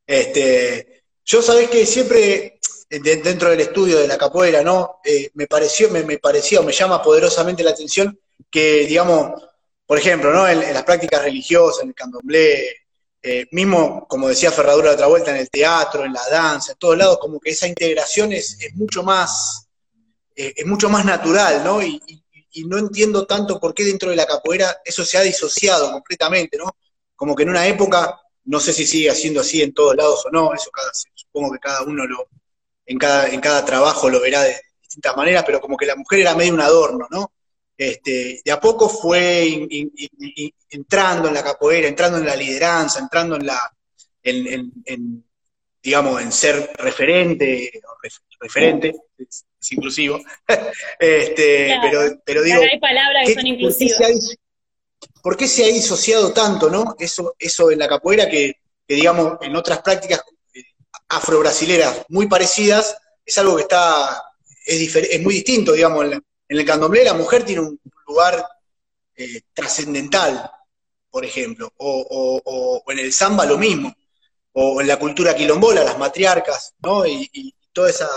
Este, 0.05 1.03
yo 1.23 1.41
sabés 1.41 1.69
que 1.69 1.85
siempre 1.85 2.59
dentro 2.89 3.49
del 3.49 3.59
estudio 3.59 3.99
de 3.99 4.07
la 4.07 4.17
capoeira, 4.17 4.61
¿no? 4.61 4.99
Eh, 5.03 5.31
me 5.33 5.47
pareció, 5.47 5.89
me, 5.89 6.03
me 6.03 6.17
parecía 6.19 6.61
me 6.61 6.71
llama 6.71 7.01
poderosamente 7.01 7.63
la 7.63 7.71
atención 7.71 8.17
que, 8.49 8.85
digamos, 8.85 9.41
por 9.85 9.97
ejemplo, 9.97 10.33
¿no? 10.33 10.47
En, 10.47 10.73
las 10.73 10.83
prácticas 10.83 11.21
religiosas, 11.21 11.83
en 11.83 11.89
el 11.89 11.95
candomblé, 11.95 12.87
eh, 13.21 13.47
mismo, 13.51 14.07
como 14.07 14.29
decía 14.29 14.51
Ferradura 14.51 14.89
de 14.89 14.95
otra 14.95 15.07
vuelta, 15.07 15.31
en 15.31 15.37
el 15.37 15.49
teatro, 15.49 16.05
en 16.05 16.13
la 16.13 16.27
danza, 16.29 16.73
en 16.73 16.77
todos 16.77 16.97
lados, 16.97 17.17
como 17.19 17.39
que 17.39 17.51
esa 17.51 17.67
integración 17.67 18.31
es, 18.31 18.57
mucho 18.75 19.03
más, 19.03 19.67
eh, 20.35 20.53
es 20.55 20.65
mucho 20.65 20.89
más 20.89 21.03
natural, 21.05 21.63
¿no? 21.63 21.81
Y, 21.81 22.01
no 22.65 22.79
entiendo 22.79 23.27
tanto 23.27 23.59
por 23.59 23.71
qué 23.75 23.83
dentro 23.83 24.09
de 24.09 24.15
la 24.15 24.25
capoeira 24.25 24.81
eso 24.83 25.05
se 25.05 25.15
ha 25.15 25.21
disociado 25.21 25.91
completamente, 25.91 26.57
¿no? 26.57 26.75
Como 27.15 27.35
que 27.35 27.43
en 27.43 27.49
una 27.49 27.67
época, 27.67 28.19
no 28.45 28.59
sé 28.59 28.73
si 28.73 28.87
sigue 28.87 29.13
siendo 29.13 29.41
así 29.41 29.61
en 29.61 29.75
todos 29.75 29.95
lados 29.95 30.25
o 30.25 30.31
no, 30.31 30.55
eso 30.55 30.71
supongo 31.13 31.51
que 31.51 31.59
cada 31.59 31.83
uno 31.83 32.07
lo, 32.07 32.27
en 32.87 32.97
cada, 32.97 33.27
en 33.27 33.41
cada 33.41 33.63
trabajo 33.65 34.09
lo 34.09 34.21
verá 34.21 34.43
de 34.43 34.55
distintas 34.81 35.15
maneras, 35.15 35.43
pero 35.45 35.59
como 35.59 35.77
que 35.77 35.85
la 35.85 35.95
mujer 35.95 36.21
era 36.21 36.35
medio 36.35 36.53
un 36.53 36.61
adorno, 36.61 37.07
¿no? 37.11 37.33
Este, 37.77 38.41
de 38.43 38.51
a 38.51 38.59
poco 38.59 38.89
fue 38.89 39.67
entrando 40.69 41.27
en 41.27 41.33
la 41.35 41.43
capoeira, 41.43 41.87
entrando 41.87 42.17
en 42.17 42.25
la 42.25 42.35
lideranza, 42.35 42.99
entrando 42.99 43.35
en 43.35 43.45
la, 43.45 43.71
en, 44.23 45.23
digamos, 45.83 46.21
en 46.21 46.31
ser 46.31 46.71
referente, 46.77 47.79
referente, 48.39 48.95
es, 49.19 49.45
inclusivo, 49.69 50.19
este, 50.99 51.75
pero, 51.81 52.21
pero 52.25 52.41
digo, 52.41 52.61
hay 52.61 52.79
palabras 52.79 53.27
que 53.27 53.33
son 53.33 53.47
inclusivas. 53.47 54.37
¿por 55.21 55.35
qué, 55.35 55.47
se 55.47 55.65
ha, 55.65 55.67
disociado 55.67 56.31
tanto, 56.31 56.69
no? 56.69 56.95
Eso, 56.97 57.35
eso 57.37 57.69
en 57.69 57.79
la 57.79 57.87
capoeira 57.87 58.29
que, 58.29 58.55
que 58.87 58.95
digamos, 58.95 59.37
en 59.41 59.55
otras 59.55 59.81
prácticas 59.81 60.23
afro-brasileras 61.09 62.05
muy 62.09 62.27
parecidas, 62.27 62.97
es 63.25 63.37
algo 63.37 63.55
que 63.55 63.63
está, 63.63 64.23
es, 64.65 64.95
es 64.95 65.21
muy 65.21 65.35
distinto, 65.35 65.73
digamos, 65.73 66.05
en, 66.05 66.23
el 66.49 66.65
candomblé 66.65 67.03
la 67.03 67.13
mujer 67.13 67.43
tiene 67.43 67.61
un 67.61 67.79
lugar 68.07 68.45
eh, 69.15 69.41
trascendental, 69.53 70.49
por 71.09 71.25
ejemplo, 71.25 71.71
o, 71.77 72.83
en 72.87 72.99
el 72.99 73.11
samba 73.11 73.45
lo 73.45 73.57
mismo, 73.57 73.93
o 74.53 74.79
en 74.79 74.87
la 74.87 74.97
cultura 74.97 75.35
quilombola, 75.35 75.83
las 75.83 75.97
matriarcas, 75.97 76.73
¿no? 76.79 77.05
Y, 77.05 77.53
toda 77.73 77.89
esa, 77.91 78.09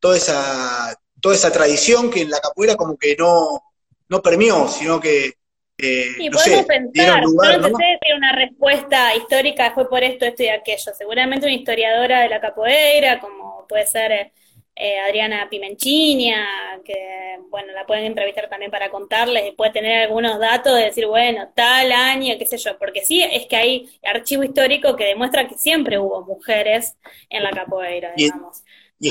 toda 0.00 0.18
esa, 0.18 1.00
toda 1.18 1.34
esa 1.34 1.50
tradición 1.50 2.10
que 2.10 2.22
en 2.22 2.30
la 2.30 2.40
capoeira 2.40 2.76
como 2.76 2.98
que 2.98 3.16
no, 3.16 3.62
no 4.08 4.22
sino 4.68 5.00
que 5.00 5.38
eh, 5.82 6.12
sí, 6.16 6.30
podemos 6.30 6.64
pensar, 6.66 7.24
lugar, 7.24 7.60
no, 7.60 7.76
sé 7.76 7.98
si 8.00 8.12
una 8.12 8.32
respuesta 8.32 9.16
histórica 9.16 9.72
fue 9.72 9.88
por 9.88 10.04
esto, 10.04 10.24
esto 10.24 10.44
y 10.44 10.48
aquello. 10.48 10.92
Seguramente 10.96 11.46
una 11.46 11.56
historiadora 11.56 12.20
de 12.20 12.28
la 12.28 12.40
capoeira, 12.40 13.18
como 13.18 13.66
puede 13.68 13.84
ser 13.86 14.32
eh, 14.76 15.00
Adriana 15.00 15.48
Pimenchinia, 15.50 16.46
que 16.84 17.40
bueno, 17.50 17.72
la 17.72 17.84
pueden 17.84 18.04
entrevistar 18.04 18.48
también 18.48 18.70
para 18.70 18.90
contarles 18.90 19.48
y 19.48 19.52
puede 19.56 19.72
tener 19.72 20.04
algunos 20.04 20.38
datos 20.38 20.76
de 20.76 20.84
decir, 20.84 21.06
bueno, 21.06 21.50
tal 21.54 21.90
año, 21.90 22.36
qué 22.38 22.46
sé 22.46 22.58
yo, 22.58 22.78
porque 22.78 23.04
sí 23.04 23.20
es 23.20 23.46
que 23.46 23.56
hay 23.56 23.90
archivo 24.04 24.44
histórico 24.44 24.94
que 24.94 25.06
demuestra 25.06 25.48
que 25.48 25.56
siempre 25.56 25.98
hubo 25.98 26.24
mujeres 26.24 26.96
en 27.28 27.42
la 27.42 27.50
capoeira, 27.50 28.12
digamos. 28.16 28.62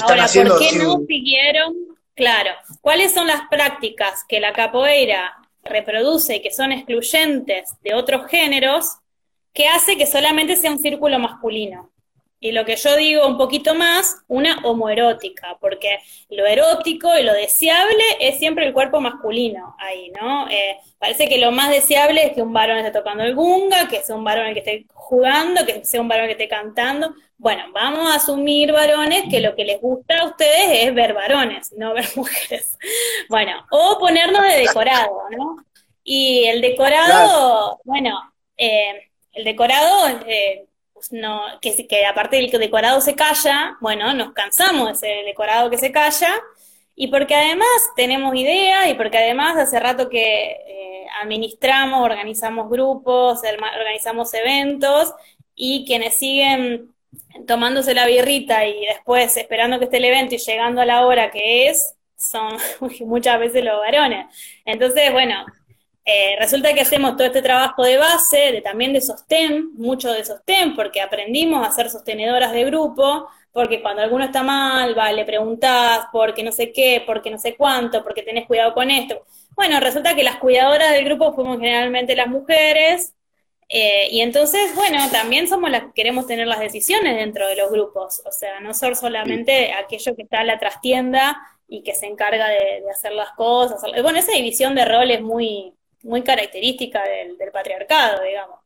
Ahora, 0.04 0.26
¿por 0.26 0.60
qué 0.60 0.78
no 0.78 1.02
siguieron? 1.06 1.76
Claro, 2.16 2.52
¿cuáles 2.80 3.14
son 3.14 3.28
las 3.28 3.42
prácticas 3.50 4.24
que 4.28 4.40
la 4.40 4.54
capoeira 4.54 5.36
reproduce 5.63 6.36
y 6.36 6.41
que 6.41 6.52
son 6.52 6.71
excluyentes 6.71 7.76
de 7.82 7.93
otros 7.93 8.28
géneros, 8.28 8.97
que 9.54 9.67
hace 9.67 9.97
que 9.97 10.08
solamente 10.08 10.56
sea 10.56 10.71
un 10.71 10.80
círculo 10.80 11.19
masculino. 11.19 11.91
Y 12.43 12.54
lo 12.54 12.65
que 12.65 12.76
yo 12.76 12.95
digo 12.95 13.28
un 13.28 13.38
poquito 13.38 13.76
más, 13.76 14.17
una 14.28 14.58
homoerótica, 14.63 15.60
porque 15.62 16.00
lo 16.30 16.47
erótico 16.47 17.15
y 17.15 17.21
lo 17.21 17.34
deseable 17.34 18.04
es 18.19 18.39
siempre 18.39 18.65
el 18.65 18.74
cuerpo 18.74 19.00
masculino 19.00 19.76
ahí, 19.78 20.12
¿no? 20.19 20.50
Eh, 20.50 20.78
parece 20.97 21.30
que 21.30 21.38
lo 21.38 21.52
más 21.52 21.69
deseable 21.69 22.26
es 22.26 22.34
que 22.34 22.41
un 22.41 22.52
varón 22.52 22.80
esté 22.80 22.91
tocando 22.91 23.24
el 23.24 23.36
gunga, 23.36 23.88
que 23.88 24.02
sea 24.02 24.15
un 24.15 24.24
varón 24.24 24.47
el 24.47 24.54
que 24.56 24.60
esté 24.62 24.86
jugando, 24.91 25.63
que 25.67 25.86
sea 25.86 26.02
un 26.02 26.08
varón 26.08 26.26
que 26.26 26.32
esté 26.32 26.47
cantando. 26.47 27.13
Bueno, 27.42 27.64
vamos 27.74 28.08
a 28.08 28.18
asumir 28.18 28.72
varones 28.72 29.24
que 29.28 29.40
lo 29.40 29.56
que 29.56 29.66
les 29.66 29.82
gusta 29.82 30.20
a 30.20 30.26
ustedes 30.26 30.86
es 30.86 30.94
ver 30.94 31.16
varones, 31.16 31.74
no 31.76 31.92
ver 31.96 32.06
mujeres. 32.16 32.78
Bueno, 33.30 33.66
o 33.72 33.98
ponernos 33.98 34.44
de 34.44 34.60
decorado, 34.60 35.24
¿no? 35.32 35.56
Y 36.04 36.44
el 36.46 36.62
decorado, 36.62 37.82
bueno, 37.84 38.32
eh, 38.58 39.10
el 39.34 39.44
decorado... 39.44 40.20
Eh, 40.28 40.68
no, 41.10 41.42
que, 41.62 41.88
que 41.88 42.06
aparte 42.06 42.36
del 42.36 42.52
que 42.52 42.60
decorado 42.60 43.02
se 43.02 43.16
calla, 43.16 43.76
bueno, 43.82 44.14
nos 44.14 44.34
cansamos 44.34 44.90
de 44.90 44.94
ser 44.94 45.18
el 45.18 45.26
decorado 45.26 45.72
que 45.72 45.80
se 45.80 45.92
calla, 45.92 46.30
y 46.94 47.08
porque 47.08 47.34
además 47.34 47.68
tenemos 47.96 48.36
ideas 48.36 48.88
y 48.88 48.94
porque 48.94 49.18
además 49.18 49.58
hace 49.58 49.80
rato 49.80 50.10
que 50.10 50.52
eh, 50.52 51.08
administramos, 51.24 52.04
organizamos 52.04 52.70
grupos, 52.70 53.42
organizamos 53.80 54.32
eventos, 54.36 55.12
y 55.56 55.86
quienes 55.88 56.18
siguen 56.18 56.91
tomándose 57.47 57.93
la 57.93 58.08
birrita 58.08 58.65
y 58.65 58.86
después 58.86 59.36
esperando 59.38 59.80
que 59.80 59.86
esté 59.86 59.97
el 59.97 60.06
evento 60.06 60.36
y 60.36 60.38
llegando 60.38 60.82
a 60.82 60.86
la 60.86 61.06
hora 61.06 61.32
que 61.32 61.69
es, 61.69 61.95
son 62.15 62.58
muchas 63.02 63.39
veces 63.39 63.63
los 63.63 63.80
varones. 63.80 64.28
Entonces, 64.65 65.12
bueno, 65.12 65.45
eh, 66.06 66.36
resulta 66.39 66.74
que 66.74 66.82
hacemos 66.82 67.15
todo 67.15 67.28
este 67.28 67.41
trabajo 67.41 67.84
de 67.84 67.97
base, 67.97 68.38
de, 68.52 68.62
también 68.62 68.93
de 68.93 69.02
sostén, 69.02 69.74
mucho 69.76 70.12
de 70.12 70.26
sostén, 70.26 70.76
porque 70.76 71.02
aprendimos 71.02 71.65
a 71.67 71.71
ser 71.71 71.89
sostenedoras 71.89 72.52
de 72.54 72.65
grupo, 72.65 73.28
porque 73.52 73.82
cuando 73.82 74.02
alguno 74.02 74.26
está 74.26 74.43
mal, 74.43 74.97
va, 74.97 75.12
le 75.12 75.26
preguntás 75.26 76.08
porque 76.12 76.43
no 76.43 76.52
sé 76.52 76.71
qué, 76.71 77.04
porque 77.06 77.30
no 77.30 77.38
sé 77.38 77.56
cuánto, 77.56 78.04
porque 78.04 78.24
tenés 78.24 78.47
cuidado 78.47 78.74
con 78.74 78.89
esto. 78.89 79.26
Bueno, 79.56 79.80
resulta 79.80 80.15
que 80.15 80.24
las 80.24 80.38
cuidadoras 80.38 80.91
del 80.91 81.06
grupo 81.06 81.34
fuimos 81.34 81.60
generalmente 81.60 82.15
las 82.15 82.28
mujeres, 82.28 83.13
eh, 83.72 84.08
y 84.12 84.22
entonces, 84.22 84.76
bueno, 84.76 84.98
también 85.12 85.48
somos 85.48 85.72
las 85.72 85.84
que 85.84 85.94
queremos 85.96 86.28
tener 86.28 86.48
las 86.48 86.60
decisiones 86.60 87.16
dentro 87.16 87.48
de 87.48 87.56
los 87.56 87.72
grupos, 87.72 88.22
o 88.26 88.32
sea, 88.32 88.60
no 88.60 88.74
ser 88.74 88.96
solamente 88.96 89.74
aquello 89.74 90.16
que 90.16 90.24
está 90.24 90.42
en 90.42 90.48
la 90.48 90.60
trastienda 90.60 91.42
y 91.68 91.84
que 91.84 91.96
se 91.96 92.08
encarga 92.08 92.50
de, 92.50 92.82
de 92.82 92.92
hacer 92.92 93.14
las 93.14 93.32
cosas. 93.32 93.82
Bueno, 94.02 94.20
esa 94.20 94.34
división 94.34 94.76
de 94.76 94.86
roles 94.86 95.22
muy, 95.22 95.74
muy 96.04 96.24
característica 96.24 97.04
del, 97.04 97.38
patriarcado, 97.52 98.24
digamos. 98.24 98.60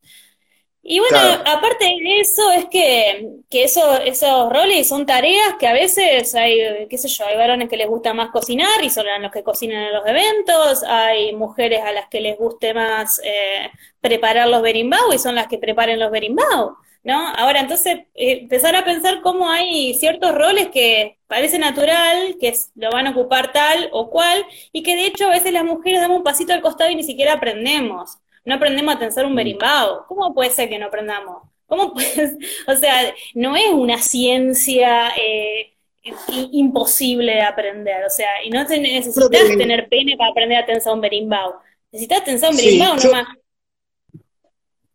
Y 0.88 1.00
bueno, 1.00 1.18
aparte 1.46 1.84
de 1.86 2.20
eso, 2.20 2.52
es 2.52 2.66
que, 2.66 3.40
que 3.50 3.64
eso, 3.64 4.00
esos 4.02 4.54
roles 4.54 4.88
son 4.88 5.08
tareas 5.08 5.56
que 5.60 5.66
a 5.66 5.74
veces 5.74 6.36
hay, 6.36 6.88
qué 6.88 6.98
sé 7.00 7.08
yo, 7.08 7.26
hay 7.26 7.36
varones 7.36 7.70
que 7.70 7.78
les 7.78 7.88
gusta 7.88 8.14
más 8.14 8.30
cocinar 8.30 8.84
y 8.84 8.92
son 8.92 9.08
los 9.20 9.32
que 9.32 9.42
cocinan 9.42 9.82
en 9.82 9.94
los 9.94 10.06
eventos, 10.06 10.84
hay 10.84 11.34
mujeres 11.34 11.82
a 11.82 11.92
las 11.92 12.08
que 12.08 12.22
les 12.22 12.38
guste 12.38 12.76
más 12.76 13.20
eh, 13.24 13.72
preparar 14.00 14.48
los 14.48 14.62
berimbau 14.62 15.12
y 15.12 15.18
son 15.18 15.34
las 15.34 15.48
que 15.48 15.58
preparen 15.58 16.00
los 16.00 16.12
berimbau. 16.12 16.78
¿no? 17.04 17.30
Ahora, 17.30 17.62
entonces, 17.62 18.02
eh, 18.14 18.40
empezar 18.42 18.76
a 18.76 18.86
pensar 18.86 19.22
cómo 19.22 19.50
hay 19.50 19.96
ciertos 19.96 20.36
roles 20.36 20.68
que 20.70 21.18
parece 21.28 21.58
natural, 21.58 22.38
que 22.40 22.54
lo 22.76 22.92
van 22.92 23.08
a 23.08 23.12
ocupar 23.12 23.52
tal 23.54 23.90
o 23.92 24.12
cual, 24.12 24.46
y 24.72 24.84
que 24.84 24.96
de 24.96 25.08
hecho 25.08 25.26
a 25.28 25.32
veces 25.32 25.52
las 25.52 25.64
mujeres 25.64 26.02
damos 26.02 26.18
un 26.18 26.24
pasito 26.24 26.54
al 26.54 26.62
costado 26.62 26.92
y 26.92 26.96
ni 26.96 27.04
siquiera 27.04 27.34
aprendemos. 27.34 28.20
No 28.46 28.56
aprendemos 28.56 28.96
a 28.96 29.00
tensar 29.00 29.26
un 29.26 29.34
mm. 29.34 29.36
berimbau. 29.36 30.06
¿Cómo 30.08 30.34
puede 30.34 30.52
ser 30.52 30.70
que 30.70 30.80
no 30.80 30.88
aprendamos? 30.88 31.44
¿Cómo 31.66 31.94
puedes? 31.94 32.36
O 32.68 32.76
sea, 32.76 33.14
no 33.34 33.56
es 33.56 33.70
una 33.72 33.98
ciencia 33.98 35.10
eh, 35.18 35.74
imposible 36.52 37.34
de 37.34 37.42
aprender. 37.42 38.06
O 38.06 38.10
sea, 38.10 38.44
y 38.44 38.50
no 38.50 38.64
necesitas 38.64 39.30
tener 39.30 39.90
pene 39.90 40.16
para 40.16 40.32
aprender 40.32 40.60
a 40.60 40.66
tensar 40.66 40.94
un 40.94 41.02
berimbau. 41.02 41.56
Necesitas 41.92 42.24
tensar 42.24 42.52
un 42.52 42.58
berimbau 42.58 42.96
nomás. 42.98 43.28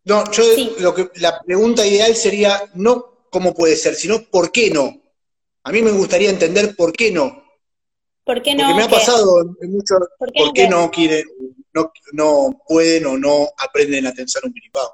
No, 0.05 0.25
yo 0.33 0.43
lo 0.79 0.95
que 0.95 1.11
la 1.17 1.41
pregunta 1.43 1.87
ideal 1.87 2.15
sería 2.15 2.63
no 2.75 3.27
cómo 3.31 3.55
puede 3.55 3.77
ser, 3.77 3.95
sino 3.95 4.23
por 4.31 4.51
qué 4.51 4.71
no. 4.71 5.01
A 5.63 5.73
mí 5.73 5.83
me 5.83 5.93
gustaría 5.93 6.31
entender 6.31 6.75
por 6.75 6.93
qué 6.93 7.13
no. 7.13 7.45
¿Por 8.25 8.43
qué 8.43 8.55
no? 8.55 8.65
Porque 8.65 8.77
me 8.77 8.85
ha 8.85 8.89
pasado 8.89 9.41
en 9.61 9.73
muchos, 9.73 9.99
¿por 10.19 10.53
qué, 10.53 10.69
no, 10.69 10.91
quieren, 10.91 11.25
no, 11.73 11.93
no, 12.13 12.63
pueden 12.67 13.07
o 13.07 13.17
no 13.17 13.49
aprenden 13.59 14.07
a 14.07 14.15
tensar 14.15 14.45
un 14.45 14.53
berimbau? 14.53 14.91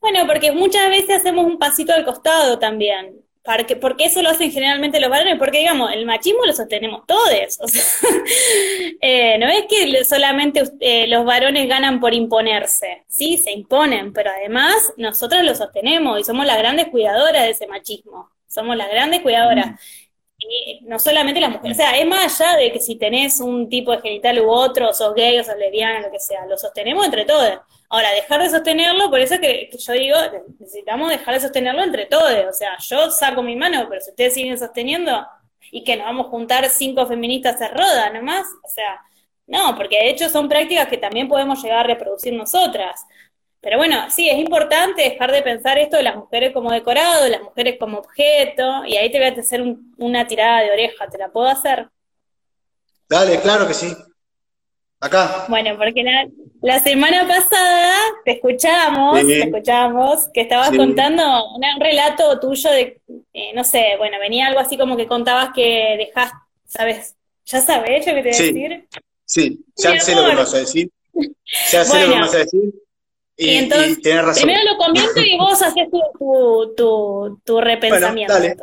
Bueno, 0.00 0.26
porque 0.26 0.52
muchas 0.52 0.88
veces 0.88 1.20
hacemos 1.20 1.46
un 1.46 1.58
pasito 1.58 1.92
al 1.92 2.04
costado 2.04 2.58
también. 2.58 3.22
Porque, 3.44 3.74
porque 3.74 4.04
eso 4.04 4.22
lo 4.22 4.28
hacen 4.28 4.52
generalmente 4.52 5.00
los 5.00 5.10
varones, 5.10 5.36
porque 5.36 5.58
digamos, 5.58 5.92
el 5.92 6.06
machismo 6.06 6.46
lo 6.46 6.52
sostenemos 6.52 7.04
todos. 7.06 7.58
O 7.60 7.66
sea, 7.66 7.82
eh, 9.00 9.36
no 9.38 9.48
es 9.48 9.64
que 9.68 10.04
solamente 10.04 10.62
eh, 10.78 11.08
los 11.08 11.24
varones 11.24 11.68
ganan 11.68 11.98
por 11.98 12.14
imponerse, 12.14 13.02
sí, 13.08 13.36
se 13.38 13.50
imponen, 13.50 14.12
pero 14.12 14.30
además 14.30 14.92
nosotros 14.96 15.42
lo 15.42 15.56
sostenemos 15.56 16.20
y 16.20 16.24
somos 16.24 16.46
las 16.46 16.58
grandes 16.58 16.86
cuidadoras 16.86 17.42
de 17.42 17.50
ese 17.50 17.66
machismo, 17.66 18.30
somos 18.46 18.76
las 18.76 18.88
grandes 18.90 19.22
cuidadoras. 19.22 19.72
Mm. 19.72 19.74
Y 20.48 20.80
no 20.82 20.98
solamente 20.98 21.40
las 21.40 21.50
mujeres, 21.50 21.76
o 21.76 21.80
sea, 21.80 21.96
es 21.96 22.06
más 22.06 22.40
allá 22.40 22.56
de 22.56 22.72
que 22.72 22.80
si 22.80 22.96
tenés 22.96 23.40
un 23.40 23.68
tipo 23.68 23.92
de 23.92 24.02
genital 24.02 24.40
u 24.40 24.50
otro, 24.50 24.90
o 24.90 24.92
sos 24.92 25.14
gay 25.14 25.38
o 25.38 25.44
sos 25.44 25.56
lesbiana, 25.56 26.00
lo 26.00 26.10
que 26.10 26.18
sea, 26.18 26.46
lo 26.46 26.58
sostenemos 26.58 27.04
entre 27.04 27.24
todos. 27.24 27.60
Ahora, 27.88 28.10
dejar 28.12 28.42
de 28.42 28.50
sostenerlo, 28.50 29.10
por 29.10 29.20
eso 29.20 29.38
que, 29.38 29.68
que 29.70 29.78
yo 29.78 29.92
digo, 29.92 30.16
necesitamos 30.58 31.10
dejar 31.10 31.34
de 31.34 31.40
sostenerlo 31.40 31.82
entre 31.82 32.06
todos. 32.06 32.46
O 32.48 32.52
sea, 32.52 32.76
yo 32.78 33.10
saco 33.10 33.42
mi 33.42 33.54
mano, 33.54 33.86
pero 33.88 34.00
si 34.00 34.10
ustedes 34.10 34.34
siguen 34.34 34.58
sosteniendo 34.58 35.26
y 35.70 35.84
que 35.84 35.96
nos 35.96 36.06
vamos 36.06 36.26
a 36.26 36.30
juntar 36.30 36.68
cinco 36.70 37.06
feministas 37.06 37.60
a 37.60 37.68
roda 37.68 38.10
nomás, 38.10 38.46
o 38.64 38.68
sea, 38.68 39.00
no, 39.46 39.76
porque 39.76 39.96
de 39.96 40.10
hecho 40.10 40.28
son 40.28 40.48
prácticas 40.48 40.88
que 40.88 40.96
también 40.98 41.28
podemos 41.28 41.62
llegar 41.62 41.80
a 41.80 41.82
reproducir 41.82 42.32
nosotras. 42.32 43.04
Pero 43.62 43.78
bueno, 43.78 44.10
sí, 44.10 44.28
es 44.28 44.38
importante 44.38 45.02
dejar 45.02 45.30
de 45.30 45.40
pensar 45.40 45.78
esto 45.78 45.96
de 45.96 46.02
las 46.02 46.16
mujeres 46.16 46.52
como 46.52 46.72
decorado, 46.72 47.22
de 47.22 47.30
las 47.30 47.42
mujeres 47.42 47.76
como 47.78 47.98
objeto, 47.98 48.84
y 48.84 48.96
ahí 48.96 49.10
te 49.10 49.18
voy 49.18 49.28
a 49.28 49.40
hacer 49.40 49.62
una 49.98 50.26
tirada 50.26 50.62
de 50.62 50.72
oreja, 50.72 51.08
¿te 51.08 51.16
la 51.16 51.28
puedo 51.28 51.46
hacer? 51.46 51.88
Dale, 53.08 53.40
claro 53.40 53.68
que 53.68 53.74
sí. 53.74 53.94
Acá. 54.98 55.46
Bueno, 55.48 55.76
porque 55.78 56.04
la, 56.60 56.78
semana 56.80 57.26
pasada 57.26 57.94
te 58.24 58.32
escuchamos, 58.32 59.20
te 59.20 59.42
escuchamos, 59.42 60.28
que 60.34 60.40
estabas 60.40 60.70
contando 60.70 61.22
un, 61.54 61.62
relato 61.80 62.40
tuyo 62.40 62.70
de, 62.70 63.00
eh, 63.32 63.52
no 63.54 63.62
sé, 63.62 63.94
bueno, 63.96 64.18
venía 64.18 64.48
algo 64.48 64.58
así 64.58 64.76
como 64.76 64.96
que 64.96 65.06
contabas 65.06 65.50
que 65.54 65.96
dejaste, 65.98 66.36
¿sabes? 66.66 67.14
¿Ya 67.46 67.60
sabes 67.60 68.06
lo 68.06 68.14
que 68.14 68.22
te 68.22 68.28
voy 68.28 68.38
a 68.38 68.42
decir? 68.42 68.88
Sí, 69.24 69.64
ya 69.76 70.00
sé 70.00 70.16
lo 70.16 70.28
que 70.28 70.34
vas 70.34 70.54
a 70.54 70.58
decir. 70.58 70.90
Ya 71.70 71.84
sé 71.84 72.06
lo 72.06 72.12
que 72.12 72.20
vas 72.20 72.34
a 72.34 72.38
decir. 72.38 72.82
Y, 73.42 73.56
entonces, 73.56 74.22
razón. 74.22 74.44
primero 74.44 74.72
lo 74.72 74.76
comento 74.78 75.20
y 75.20 75.36
vos 75.36 75.60
haces 75.60 75.88
tu, 75.90 76.74
tu, 76.76 77.40
tu, 77.44 77.60
repensamiento. 77.60 78.32
dale. 78.32 78.56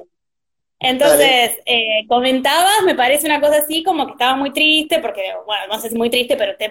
Entonces, 0.80 1.60
eh, 1.65 2.06
comentabas, 2.08 2.84
me 2.86 2.96
parece 2.96 3.26
una 3.26 3.42
cosa 3.42 3.58
así 3.58 3.84
como 3.84 4.06
que 4.06 4.13
estaba 4.13 4.36
muy 4.38 4.54
triste, 4.54 5.00
porque, 5.00 5.24
bueno, 5.46 5.68
no 5.68 5.80
sé 5.80 5.89
si 5.89 5.98
muy 5.98 6.10
triste, 6.10 6.38
pero 6.38 6.56
te, 6.56 6.70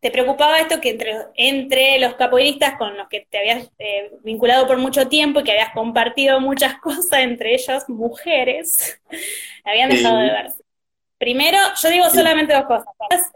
te, 0.00 0.10
preocupaba 0.10 0.56
esto 0.56 0.80
que 0.80 0.90
entre, 0.90 1.14
entre 1.34 1.98
los 1.98 2.14
capoeiristas 2.14 2.78
con 2.78 2.96
los 2.96 3.06
que 3.08 3.26
te 3.28 3.38
habías 3.38 3.70
eh, 3.78 4.12
vinculado 4.22 4.66
por 4.66 4.78
mucho 4.78 5.08
tiempo 5.08 5.40
y 5.40 5.44
que 5.44 5.52
habías 5.52 5.74
compartido 5.74 6.40
muchas 6.40 6.76
cosas, 6.80 7.20
entre 7.20 7.54
ellas 7.54 7.86
mujeres, 7.88 8.98
habían 9.64 9.90
dejado 9.90 10.18
de 10.18 10.30
verse. 10.30 10.62
Primero, 11.18 11.58
yo 11.82 11.90
digo 11.90 12.08
solamente 12.08 12.54
dos 12.54 12.64
cosas. 12.64 12.86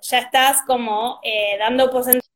Ya 0.00 0.20
estás 0.20 0.62
como 0.66 1.20
eh, 1.22 1.58
dando 1.58 1.90
por 1.90 2.02
sentado 2.02 2.33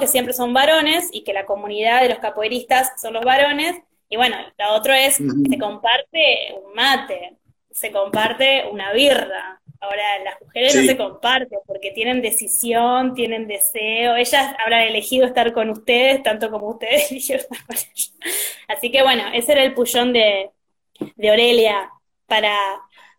que 0.00 0.06
siempre 0.06 0.34
son 0.34 0.52
varones 0.52 1.08
y 1.12 1.22
que 1.22 1.32
la 1.32 1.46
comunidad 1.46 2.02
de 2.02 2.08
los 2.08 2.18
capoeiristas 2.18 2.92
son 3.00 3.14
los 3.14 3.24
varones, 3.24 3.76
y 4.08 4.16
bueno, 4.16 4.36
la 4.56 4.72
otra 4.72 5.04
es, 5.04 5.16
se 5.16 5.58
comparte 5.58 6.54
un 6.64 6.74
mate, 6.74 7.36
se 7.70 7.92
comparte 7.92 8.64
una 8.70 8.92
birra. 8.92 9.60
Ahora, 9.80 10.02
las 10.24 10.40
mujeres 10.40 10.74
no 10.74 10.82
se 10.82 10.96
comparten 10.96 11.58
porque 11.66 11.92
tienen 11.92 12.22
decisión, 12.22 13.14
tienen 13.14 13.46
deseo. 13.46 14.16
Ellas 14.16 14.54
habrán 14.64 14.82
elegido 14.82 15.26
estar 15.26 15.52
con 15.52 15.70
ustedes 15.70 16.22
tanto 16.22 16.50
como 16.50 16.70
ustedes 16.70 17.10
eligieron 17.10 17.44
estar 17.44 17.66
con 17.66 17.76
ellos. 17.76 18.14
Así 18.66 18.90
que 18.90 19.02
bueno, 19.02 19.24
ese 19.34 19.52
era 19.52 19.62
el 19.62 19.74
pullón 19.74 20.12
de, 20.12 20.50
de 21.16 21.30
Aurelia 21.30 21.90
para, 22.26 22.56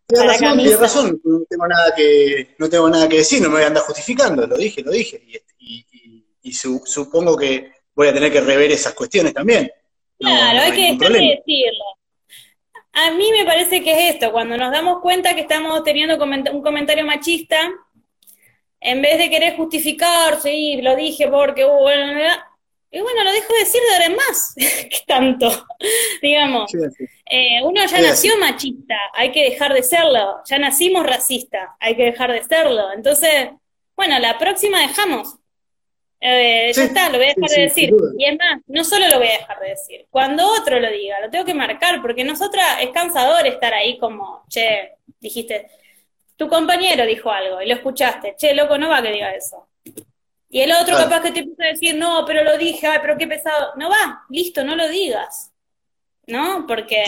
Tienes 0.09 0.25
razón, 0.25 0.57
tienes 0.57 0.79
razón, 0.79 1.21
no 1.23 1.41
tengo 1.47 1.67
nada 1.67 1.93
que, 1.95 2.55
no 2.57 2.67
tengo 2.67 2.89
nada 2.89 3.07
que 3.07 3.17
decir, 3.17 3.43
no 3.43 3.49
me 3.49 3.55
voy 3.55 3.63
a 3.63 3.67
andar 3.67 3.83
justificando, 3.83 4.47
lo 4.47 4.57
dije, 4.57 4.81
lo 4.81 4.89
dije, 4.91 5.21
y, 5.23 5.37
y, 5.59 5.85
supongo 6.43 7.37
que 7.37 7.71
voy 7.95 8.07
a 8.07 8.13
tener 8.13 8.31
que 8.31 8.41
rever 8.41 8.71
esas 8.71 8.93
cuestiones 8.93 9.33
también. 9.33 9.71
Claro, 10.17 10.59
hay, 10.59 10.71
que 10.71 10.93
dejar 10.93 11.11
de 11.13 11.19
decirlo. 11.19 11.85
A 12.91 13.11
mí 13.11 13.31
me 13.31 13.45
parece 13.45 13.83
que 13.83 13.91
es 13.91 14.15
esto, 14.15 14.31
cuando 14.31 14.57
nos 14.57 14.71
damos 14.71 15.01
cuenta 15.01 15.35
que 15.35 15.41
estamos 15.41 15.83
teniendo 15.83 16.15
un 16.51 16.61
comentario 16.61 17.05
machista, 17.05 17.71
en 18.81 19.01
vez 19.01 19.17
de 19.17 19.29
querer 19.29 19.55
justificarse, 19.55 20.53
y 20.53 20.81
lo 20.81 20.95
dije 20.95 21.27
porque 21.27 21.65
hubo, 21.65 21.81
bueno, 21.81 22.19
y 22.91 23.01
bueno, 23.01 23.23
lo 23.23 23.31
dejo 23.31 23.53
de 23.53 23.59
decir 23.59 23.81
de 23.81 23.93
ahora 23.93 24.05
en 24.05 24.15
más, 24.15 24.55
que 24.55 25.01
tanto, 25.05 25.67
digamos. 26.21 26.71
Eh, 27.25 27.61
uno 27.63 27.85
ya 27.85 28.01
nació 28.01 28.37
machista, 28.37 28.95
hay 29.13 29.31
que 29.31 29.43
dejar 29.43 29.73
de 29.73 29.83
serlo, 29.83 30.41
ya 30.45 30.57
nacimos 30.57 31.05
racista, 31.05 31.75
hay 31.79 31.95
que 31.95 32.05
dejar 32.05 32.31
de 32.31 32.43
serlo. 32.43 32.91
Entonces, 32.91 33.49
bueno, 33.95 34.17
la 34.19 34.39
próxima 34.39 34.81
dejamos, 34.81 35.35
eh, 36.21 36.71
ya 36.73 36.83
está, 36.83 37.09
lo 37.09 37.17
voy 37.17 37.27
a 37.27 37.33
dejar 37.33 37.49
de 37.49 37.61
decir. 37.61 37.93
y 38.17 38.25
es 38.25 38.37
más, 38.37 38.61
no 38.67 38.83
solo 38.83 39.07
lo 39.07 39.19
voy 39.19 39.27
a 39.27 39.39
dejar 39.39 39.59
de 39.59 39.69
decir, 39.69 40.05
cuando 40.09 40.45
otro 40.45 40.79
lo 40.79 40.91
diga, 40.91 41.19
lo 41.21 41.29
tengo 41.29 41.45
que 41.45 41.53
marcar, 41.53 42.01
porque 42.01 42.23
nosotras 42.23 42.65
es 42.81 42.89
cansador 42.89 43.47
estar 43.47 43.73
ahí 43.73 43.97
como, 43.97 44.43
che, 44.49 44.95
dijiste, 45.19 45.67
tu 46.35 46.47
compañero 46.47 47.05
dijo 47.05 47.31
algo 47.31 47.61
y 47.61 47.67
lo 47.67 47.75
escuchaste, 47.75 48.35
che, 48.37 48.53
loco, 48.53 48.77
no 48.77 48.89
va 48.89 49.01
que 49.01 49.11
diga 49.11 49.33
eso. 49.33 49.67
Y 50.49 50.61
el 50.61 50.71
otro 50.71 50.97
capaz 50.97 51.21
que 51.21 51.31
te 51.31 51.39
empieza 51.39 51.63
a 51.63 51.67
decir, 51.67 51.95
no, 51.95 52.25
pero 52.25 52.43
lo 52.43 52.57
dije, 52.57 52.87
ay, 52.87 52.97
pero 53.01 53.17
qué 53.17 53.27
pesado. 53.27 53.73
No 53.75 53.89
va, 53.89 54.23
listo, 54.29 54.63
no 54.63 54.75
lo 54.75 54.87
digas. 54.89 55.51
¿No? 56.25 56.65
Porque 56.67 57.03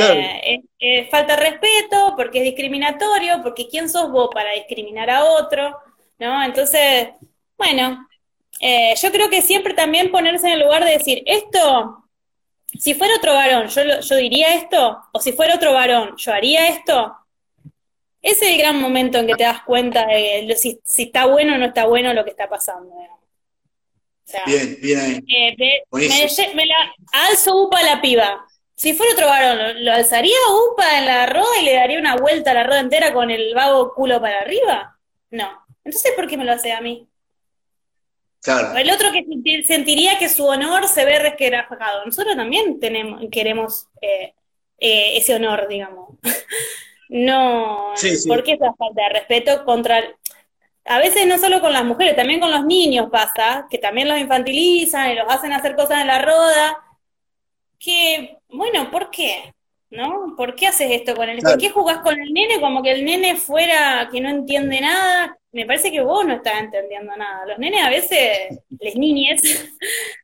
es, 0.79 1.09
falta 1.09 1.35
respeto, 1.35 2.13
porque 2.15 2.39
es 2.39 2.43
discriminatorio, 2.43 3.41
porque 3.43 3.67
¿quién 3.67 3.89
sos 3.89 4.11
vos 4.11 4.29
para 4.33 4.51
discriminar 4.53 5.09
a 5.09 5.25
otro? 5.25 5.77
¿No? 6.19 6.43
Entonces, 6.43 7.09
bueno, 7.57 8.07
eh, 8.61 8.93
yo 9.01 9.11
creo 9.11 9.27
que 9.29 9.41
siempre 9.41 9.73
también 9.73 10.11
ponerse 10.11 10.45
en 10.45 10.53
el 10.53 10.59
lugar 10.61 10.85
de 10.85 10.91
decir, 10.91 11.23
esto, 11.25 12.05
si 12.79 12.93
fuera 12.93 13.15
otro 13.15 13.33
varón, 13.33 13.67
yo, 13.69 13.99
yo 13.99 14.15
diría 14.17 14.53
esto, 14.53 15.01
o 15.11 15.19
si 15.19 15.33
fuera 15.33 15.55
otro 15.55 15.73
varón, 15.73 16.15
yo 16.15 16.31
haría 16.31 16.67
esto. 16.67 17.17
Ese 18.21 18.45
es 18.45 18.51
el 18.51 18.57
gran 18.59 18.79
momento 18.79 19.17
en 19.17 19.25
que 19.25 19.33
te 19.33 19.43
das 19.43 19.63
cuenta 19.63 20.05
de 20.05 20.55
si, 20.55 20.79
está 21.03 21.25
bueno 21.25 21.55
o 21.55 21.57
no 21.57 21.65
está 21.65 21.87
bueno 21.87 22.13
lo 22.13 22.23
que 22.23 22.29
está 22.29 22.47
pasando. 22.47 22.93
bien, 24.45 24.77
bien 24.79 24.99
ahí. 24.99 25.23
Eh, 25.27 26.53
me, 26.53 26.65
la 26.67 26.75
alzo 27.29 27.63
upa 27.63 27.79
a 27.79 27.83
la 27.83 28.01
piba. 28.01 28.45
Si 28.75 28.93
fuera 28.93 29.13
otro 29.13 29.27
varón, 29.27 29.83
¿lo, 29.83 29.91
alzaría 29.91 30.37
upa 30.71 30.99
en 30.99 31.05
la 31.07 31.25
roda 31.25 31.59
y 31.59 31.65
le 31.65 31.73
daría 31.73 31.97
una 31.97 32.15
vuelta 32.15 32.51
a 32.51 32.53
la 32.53 32.63
roda 32.63 32.79
entera 32.79 33.11
con 33.11 33.31
el 33.31 33.55
vago 33.55 33.91
culo 33.95 34.21
para 34.21 34.41
arriba? 34.41 34.99
No. 35.31 35.49
Entonces, 35.83 36.11
¿por 36.15 36.27
qué 36.27 36.37
me 36.37 36.45
lo 36.45 36.51
hace 36.51 36.71
a 36.71 36.81
mí? 36.81 37.07
El 38.43 38.89
otro 38.89 39.11
que 39.11 39.63
sentiría 39.65 40.17
que 40.17 40.27
su 40.27 40.45
honor 40.45 40.87
se 40.87 41.05
ve 41.05 41.19
resquebrajado. 41.19 42.05
Nosotros 42.05 42.35
también 42.35 42.79
tenemos, 42.79 43.21
queremos 43.31 43.87
eh, 44.01 44.33
eh, 44.79 45.17
ese 45.17 45.35
honor, 45.35 45.67
digamos. 45.67 46.17
no, 47.09 47.93
porque 48.27 48.53
esa 48.53 48.73
falta 48.73 49.03
de 49.03 49.09
respeto 49.09 49.63
contra... 49.63 50.01
A 50.85 50.97
veces 50.97 51.27
no 51.27 51.37
solo 51.37 51.61
con 51.61 51.71
las 51.71 51.85
mujeres, 51.85 52.15
también 52.15 52.39
con 52.39 52.49
los 52.49 52.65
niños 52.65 53.09
pasa, 53.11 53.67
que 53.69 53.77
también 53.77 54.09
los 54.09 54.17
infantilizan 54.17 55.11
y 55.11 55.15
los 55.15 55.31
hacen 55.31 55.53
hacer 55.53 55.75
cosas 55.75 56.01
en 56.01 56.07
la 56.07 56.19
roda, 56.23 56.79
que, 57.77 58.39
bueno, 58.49 58.89
¿por 58.89 59.11
qué? 59.11 59.53
¿No? 59.91 60.35
¿Por 60.37 60.55
qué 60.55 60.67
haces 60.67 60.89
esto 60.89 61.15
con 61.15 61.29
él? 61.29 61.39
¿Por 61.41 61.57
qué 61.57 61.69
jugás 61.69 61.99
con 61.99 62.19
el 62.19 62.33
nene 62.33 62.59
como 62.59 62.81
que 62.81 62.91
el 62.91 63.05
nene 63.05 63.35
fuera 63.35 64.07
que 64.11 64.21
no 64.21 64.29
entiende 64.29 64.81
nada? 64.81 65.37
me 65.53 65.65
parece 65.65 65.91
que 65.91 65.99
vos 65.99 66.25
no 66.25 66.35
estás 66.35 66.61
entendiendo 66.61 67.15
nada. 67.17 67.45
Los 67.45 67.59
nenes 67.59 67.81
a 67.83 67.89
veces, 67.89 68.57
les 68.79 68.95
niñes, 68.95 69.41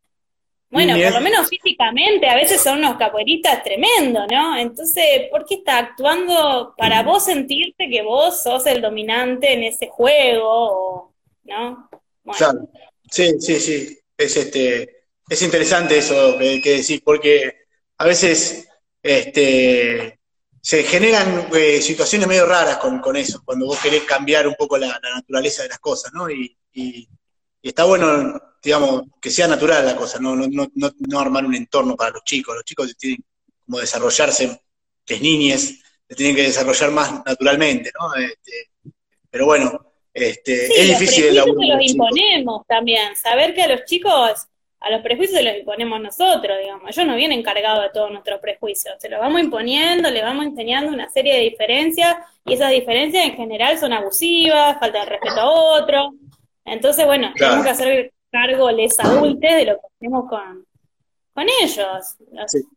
Bueno, 0.69 0.95
por 1.01 1.13
lo 1.13 1.21
menos 1.21 1.47
físicamente, 1.47 2.27
a 2.27 2.35
veces 2.35 2.61
son 2.61 2.79
unos 2.79 2.97
capoeiristas 2.97 3.63
tremendos, 3.63 4.25
¿no? 4.29 4.57
Entonces, 4.57 5.29
¿por 5.31 5.45
qué 5.45 5.55
está 5.55 5.77
actuando 5.77 6.73
para 6.77 7.03
vos 7.03 7.23
sentirte 7.23 7.89
que 7.89 8.01
vos 8.01 8.43
sos 8.43 8.65
el 8.65 8.81
dominante 8.81 9.53
en 9.53 9.63
ese 9.63 9.87
juego? 9.87 11.13
¿No? 11.45 11.89
Claro. 12.37 12.67
Sí, 13.09 13.39
sí, 13.39 13.59
sí. 13.61 13.97
Es 14.17 14.35
este, 14.35 15.05
es 15.29 15.41
interesante 15.41 15.99
eso 15.99 16.37
que, 16.37 16.59
decís, 16.61 17.01
porque 17.01 17.53
a 17.97 18.05
veces 18.05 18.66
este, 19.07 20.19
se 20.61 20.83
generan 20.83 21.47
eh, 21.55 21.81
situaciones 21.81 22.27
medio 22.27 22.45
raras 22.45 22.77
con, 22.77 22.99
con, 22.99 23.15
eso, 23.15 23.41
cuando 23.43 23.65
vos 23.65 23.79
querés 23.79 24.03
cambiar 24.03 24.47
un 24.47 24.55
poco 24.55 24.77
la, 24.77 24.99
naturaleza 25.15 25.63
de 25.63 25.69
las 25.69 25.79
cosas, 25.79 26.13
¿no? 26.13 26.29
y, 26.29 26.57
y 26.73 27.07
está 27.61 27.85
bueno 27.85 28.39
digamos, 28.67 29.03
que 29.21 29.29
sea 29.29 29.47
natural 29.47 29.85
la 29.85 29.95
cosa, 29.95 30.19
no, 30.19 30.35
no, 30.35 30.47
no, 30.47 30.91
no 30.97 31.19
armar 31.19 31.45
un 31.45 31.55
entorno 31.55 31.95
para 31.95 32.11
los 32.11 32.23
chicos. 32.23 32.55
Los 32.55 32.65
chicos 32.65 32.95
tienen 32.97 33.23
como 33.65 33.79
desarrollarse, 33.79 34.61
las 35.07 35.21
niñas, 35.21 35.73
se 36.07 36.15
tienen 36.15 36.35
que 36.35 36.43
desarrollar 36.43 36.91
más 36.91 37.25
naturalmente, 37.25 37.91
¿no? 37.97 38.13
Este, 38.15 38.71
pero 39.29 39.45
bueno, 39.45 39.93
este, 40.13 40.65
es 40.65 40.99
difícil 40.99 41.35
los 41.35 41.47
imponemos 41.81 42.65
también, 42.67 43.15
saber 43.15 43.53
que 43.53 43.63
a 43.63 43.67
los 43.69 43.85
chicos, 43.85 44.47
a 44.79 44.91
los 44.91 45.01
prejuicios 45.01 45.39
se 45.39 45.43
los 45.43 45.57
imponemos 45.57 45.99
nosotros, 45.99 46.57
digamos. 46.61 46.89
Ellos 46.89 47.07
no 47.07 47.15
vienen 47.15 47.43
cargados 47.43 47.83
de 47.83 47.89
todos 47.89 48.11
nuestros 48.11 48.39
prejuicios, 48.39 48.95
se 48.99 49.09
los 49.09 49.19
vamos 49.19 49.41
imponiendo, 49.41 50.09
les 50.09 50.23
vamos 50.23 50.45
enseñando 50.45 50.91
una 50.91 51.09
serie 51.09 51.35
de 51.35 51.41
diferencias 51.41 52.17
y 52.45 52.53
esas 52.53 52.71
diferencias 52.71 53.25
en 53.25 53.35
general 53.35 53.77
son 53.77 53.93
abusivas, 53.93 54.79
falta 54.79 54.99
de 54.99 55.05
respeto 55.05 55.39
a 55.39 55.49
otro. 55.49 56.13
Entonces, 56.65 57.05
bueno, 57.05 57.31
tenemos 57.35 57.63
que 57.63 57.71
hacer 57.71 58.13
cargo 58.29 58.69
les 58.71 58.99
adultes 58.99 59.55
de 59.55 59.65
lo 59.65 59.73
que 59.73 59.87
hacemos 59.95 60.29
con, 60.29 60.65
con 61.33 61.45
ellos. 61.61 62.15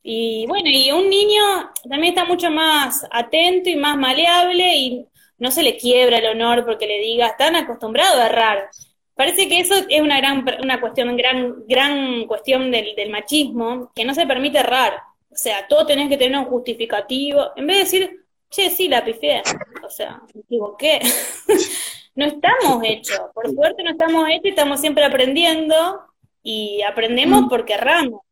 Y 0.02 0.46
bueno, 0.46 0.68
y 0.68 0.90
un 0.92 1.08
niño 1.10 1.42
también 1.88 2.14
está 2.14 2.24
mucho 2.24 2.50
más 2.50 3.06
atento 3.10 3.68
y 3.68 3.76
más 3.76 3.96
maleable 3.96 4.76
y 4.76 5.06
no 5.38 5.50
se 5.50 5.62
le 5.62 5.76
quiebra 5.76 6.18
el 6.18 6.26
honor 6.26 6.64
porque 6.64 6.86
le 6.86 6.98
diga, 6.98 7.26
están 7.26 7.56
acostumbrados 7.56 8.16
a 8.16 8.26
errar. 8.26 8.70
Parece 9.20 9.48
que 9.48 9.60
eso 9.60 9.74
es 9.86 10.00
una 10.00 10.16
gran 10.16 10.46
una 10.62 10.80
cuestión, 10.80 11.14
gran, 11.14 11.66
gran 11.66 12.24
cuestión 12.24 12.70
del, 12.70 12.96
del 12.96 13.10
machismo, 13.10 13.92
que 13.94 14.02
no 14.02 14.14
se 14.14 14.26
permite 14.26 14.56
errar. 14.56 14.94
O 15.30 15.36
sea, 15.36 15.68
todo 15.68 15.84
tenés 15.84 16.08
que 16.08 16.16
tener 16.16 16.38
un 16.38 16.46
justificativo. 16.46 17.50
En 17.54 17.66
vez 17.66 17.76
de 17.76 17.82
decir, 17.82 18.24
che, 18.48 18.70
sí, 18.70 18.88
la 18.88 19.04
pifié. 19.04 19.42
O 19.84 19.90
sea, 19.90 20.22
me 20.34 20.40
equivoqué. 20.40 21.00
no 22.14 22.24
estamos 22.24 22.82
hechos, 22.82 23.20
por 23.34 23.50
suerte 23.52 23.82
no 23.82 23.90
estamos 23.90 24.26
hechos, 24.30 24.46
estamos 24.46 24.80
siempre 24.80 25.04
aprendiendo 25.04 26.00
y 26.42 26.80
aprendemos 26.80 27.42
mm. 27.42 27.48
porque 27.50 27.74
erramos. 27.74 28.22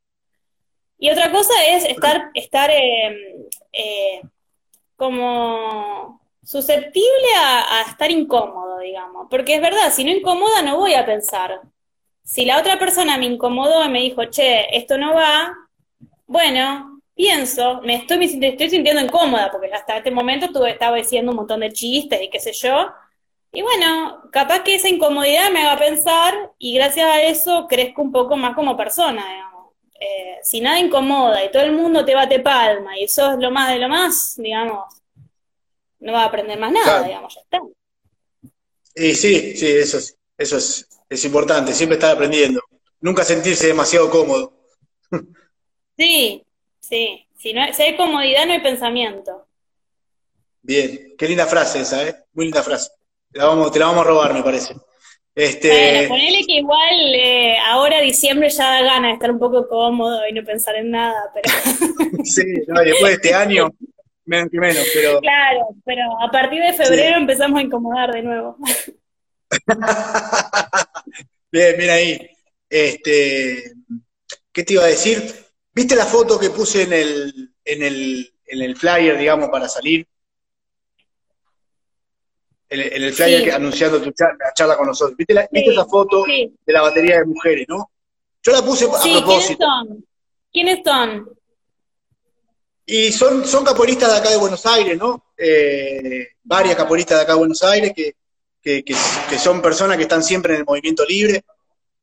Y 0.99 1.11
otra 1.11 1.31
cosa 1.31 1.53
es 1.69 1.85
estar, 1.85 2.31
estar 2.33 2.71
em, 2.71 3.15
eh, 3.75 4.23
como 4.97 6.18
susceptible 6.49 7.29
a, 7.37 7.83
estar 7.91 8.11
incómodo, 8.11 8.79
digamos, 8.79 9.27
porque 9.29 9.57
es 9.57 9.61
verdad, 9.61 9.93
si 9.93 10.03
no 10.03 10.11
incomoda 10.11 10.63
no 10.63 10.79
voy 10.79 10.95
a 10.95 11.05
pensar. 11.05 11.61
Si 12.25 12.47
la 12.47 12.59
otra 12.59 12.79
persona 12.79 13.19
me 13.19 13.27
incomodó 13.27 13.85
y 13.85 13.89
me 13.91 14.01
dijo, 14.01 14.25
che, 14.27 14.75
esto 14.75 14.97
no 14.97 15.15
va, 15.15 15.55
bueno, 16.27 17.03
pienso, 17.15 17.83
me 17.83 17.97
estoy, 17.97 18.27
sintiendo 18.29 19.03
incómoda, 19.03 19.51
porque 19.51 19.71
hasta 19.75 19.99
este 19.99 20.11
momento 20.11 20.47
estuve, 20.47 20.71
estaba 20.71 20.97
diciendo 20.97 21.33
un 21.33 21.37
montón 21.37 21.61
de 21.61 21.71
chistes 21.71 22.23
y 22.23 22.31
qué 22.31 22.41
sé 22.41 22.53
yo, 22.55 22.93
y 23.53 23.61
bueno, 23.61 24.23
capaz 24.33 24.63
que 24.63 24.77
esa 24.77 24.89
incomodidad 24.89 25.51
me 25.51 25.61
haga 25.61 25.79
pensar 25.79 26.53
y 26.59 26.75
gracias 26.75 27.07
a 27.07 27.23
eso 27.23 27.67
crezco 27.69 28.01
un 28.01 28.13
poco 28.13 28.37
más 28.37 28.55
como 28.55 28.75
persona, 28.75 29.23
digamos. 29.29 29.75
Eh, 30.01 30.39
si 30.43 30.61
nada 30.61 30.79
incomoda 30.79 31.45
y 31.45 31.51
todo 31.51 31.63
el 31.63 31.73
mundo 31.73 32.05
te 32.05 32.15
bate 32.15 32.41
palma 32.41 32.97
y 32.99 33.05
eso 33.05 33.33
es 33.33 33.39
lo 33.39 33.51
más 33.51 33.69
de 33.71 33.79
lo 33.81 33.89
más, 33.89 34.37
digamos, 34.37 34.98
no 36.01 36.13
va 36.13 36.23
a 36.23 36.27
aprender 36.27 36.59
más 36.59 36.73
nada, 36.73 37.03
digamos, 37.03 37.35
ya 37.35 37.41
está. 37.41 37.61
Y 38.95 39.15
sí, 39.15 39.57
sí, 39.57 39.67
eso 39.67 39.99
es, 39.99 40.17
eso 40.37 40.57
es, 40.57 40.89
es 41.09 41.25
importante, 41.25 41.73
siempre 41.73 41.97
estar 41.97 42.15
aprendiendo. 42.15 42.61
Nunca 43.01 43.25
sentirse 43.25 43.69
demasiado 43.69 44.11
cómodo. 44.11 44.55
Sí, 46.01 46.45
sí. 46.79 47.27
Si, 47.37 47.53
no, 47.53 47.61
si 47.75 47.83
hay 47.83 47.97
comodidad, 47.97 48.47
no 48.47 48.53
hay 48.53 48.61
pensamiento. 48.61 49.49
Bien, 50.63 51.15
qué 51.19 51.27
linda 51.27 51.45
frase 51.45 51.81
esa, 51.81 52.07
¿eh? 52.07 52.15
Muy 52.35 52.45
linda 52.45 52.63
frase. 52.63 52.91
Te 53.33 53.41
la 53.41 53.47
vamos, 53.47 53.73
te 53.73 53.81
la 53.81 53.87
vamos 53.87 54.03
a 54.03 54.09
robar, 54.09 54.33
me 54.33 54.45
parece. 54.45 54.77
Este... 55.35 55.69
Bueno, 55.69 56.09
ponele 56.09 56.47
que 56.47 56.59
igual 56.59 57.15
eh, 57.15 57.57
ahora 57.65 58.01
diciembre 58.01 58.49
ya 58.49 58.65
da 58.65 58.83
ganas 58.83 59.11
de 59.11 59.15
estar 59.15 59.31
un 59.31 59.39
poco 59.39 59.69
cómodo 59.69 60.21
y 60.29 60.33
no 60.33 60.45
pensar 60.45 60.77
en 60.77 60.91
nada, 60.91 61.33
pero... 61.35 61.53
sí, 62.25 62.45
después 62.45 63.03
de 63.03 63.13
este 63.13 63.35
año, 63.35 63.69
menos 64.29 64.51
que 64.51 64.61
menos, 64.61 64.87
pero... 64.95 65.21
Claro, 65.21 65.69
pero 65.85 66.03
a 66.23 66.31
partir 66.31 66.63
de 66.63 66.75
febrero 66.75 67.17
empezamos 67.17 67.59
a 67.59 67.63
incomodar 67.63 68.13
de 68.13 68.23
nuevo. 68.23 68.57
bien, 71.51 71.75
mira 71.79 71.95
ahí. 71.95 72.31
Este, 72.69 73.73
¿Qué 74.53 74.65
te 74.65 74.75
iba 74.75 74.85
a 74.85 74.89
decir? 74.89 75.35
¿Viste 75.73 75.97
la 75.97 76.07
foto 76.07 76.39
que 76.39 76.51
puse 76.51 76.83
en 76.83 76.93
el, 76.93 77.55
en 77.65 77.83
el, 77.83 78.33
en 78.47 78.63
el 78.63 78.77
flyer, 78.77 79.19
digamos, 79.19 79.49
para 79.49 79.69
salir? 79.69 80.07
en, 82.71 83.03
el 83.03 83.13
flyer 83.13 83.53
anunciando 83.53 84.01
tu 84.01 84.13
charla, 84.55 84.77
con 84.77 84.87
nosotros. 84.87 85.17
¿Viste, 85.17 85.35
la, 85.35 85.49
esa 85.51 85.87
foto 85.87 86.25
de 86.25 86.73
la 86.73 86.83
batería 86.83 87.21
de 87.21 87.25
mujeres, 87.25 87.67
no? 87.69 87.91
Yo 88.43 88.53
la 88.53 88.63
puse 88.63 88.85
a 88.85 88.89
propósito. 88.89 89.23
¿Quiénes 89.23 89.59
son? 89.59 90.05
¿Quiénes 90.53 90.81
son? 90.85 91.38
Y 92.91 93.13
son, 93.13 93.47
son 93.47 93.67
caporistas 93.67 94.11
de 94.11 94.17
acá 94.17 94.31
de 94.31 94.39
Buenos 94.39 94.65
Aires, 94.65 94.97
¿no? 94.97 95.33
Eh, 95.37 96.29
varias 96.43 96.75
caporistas 96.75 97.19
de 97.19 97.23
acá 97.23 97.33
de 97.35 97.39
Buenos 97.39 97.63
Aires 97.63 97.93
que, 97.95 98.15
que, 98.63 99.39
son 99.39 99.61
personas 99.61 99.99
que 99.99 100.05
están 100.05 100.23
siempre 100.23 100.55
en 100.55 100.61
el 100.61 100.65
movimiento 100.65 101.05
libre. 101.05 101.45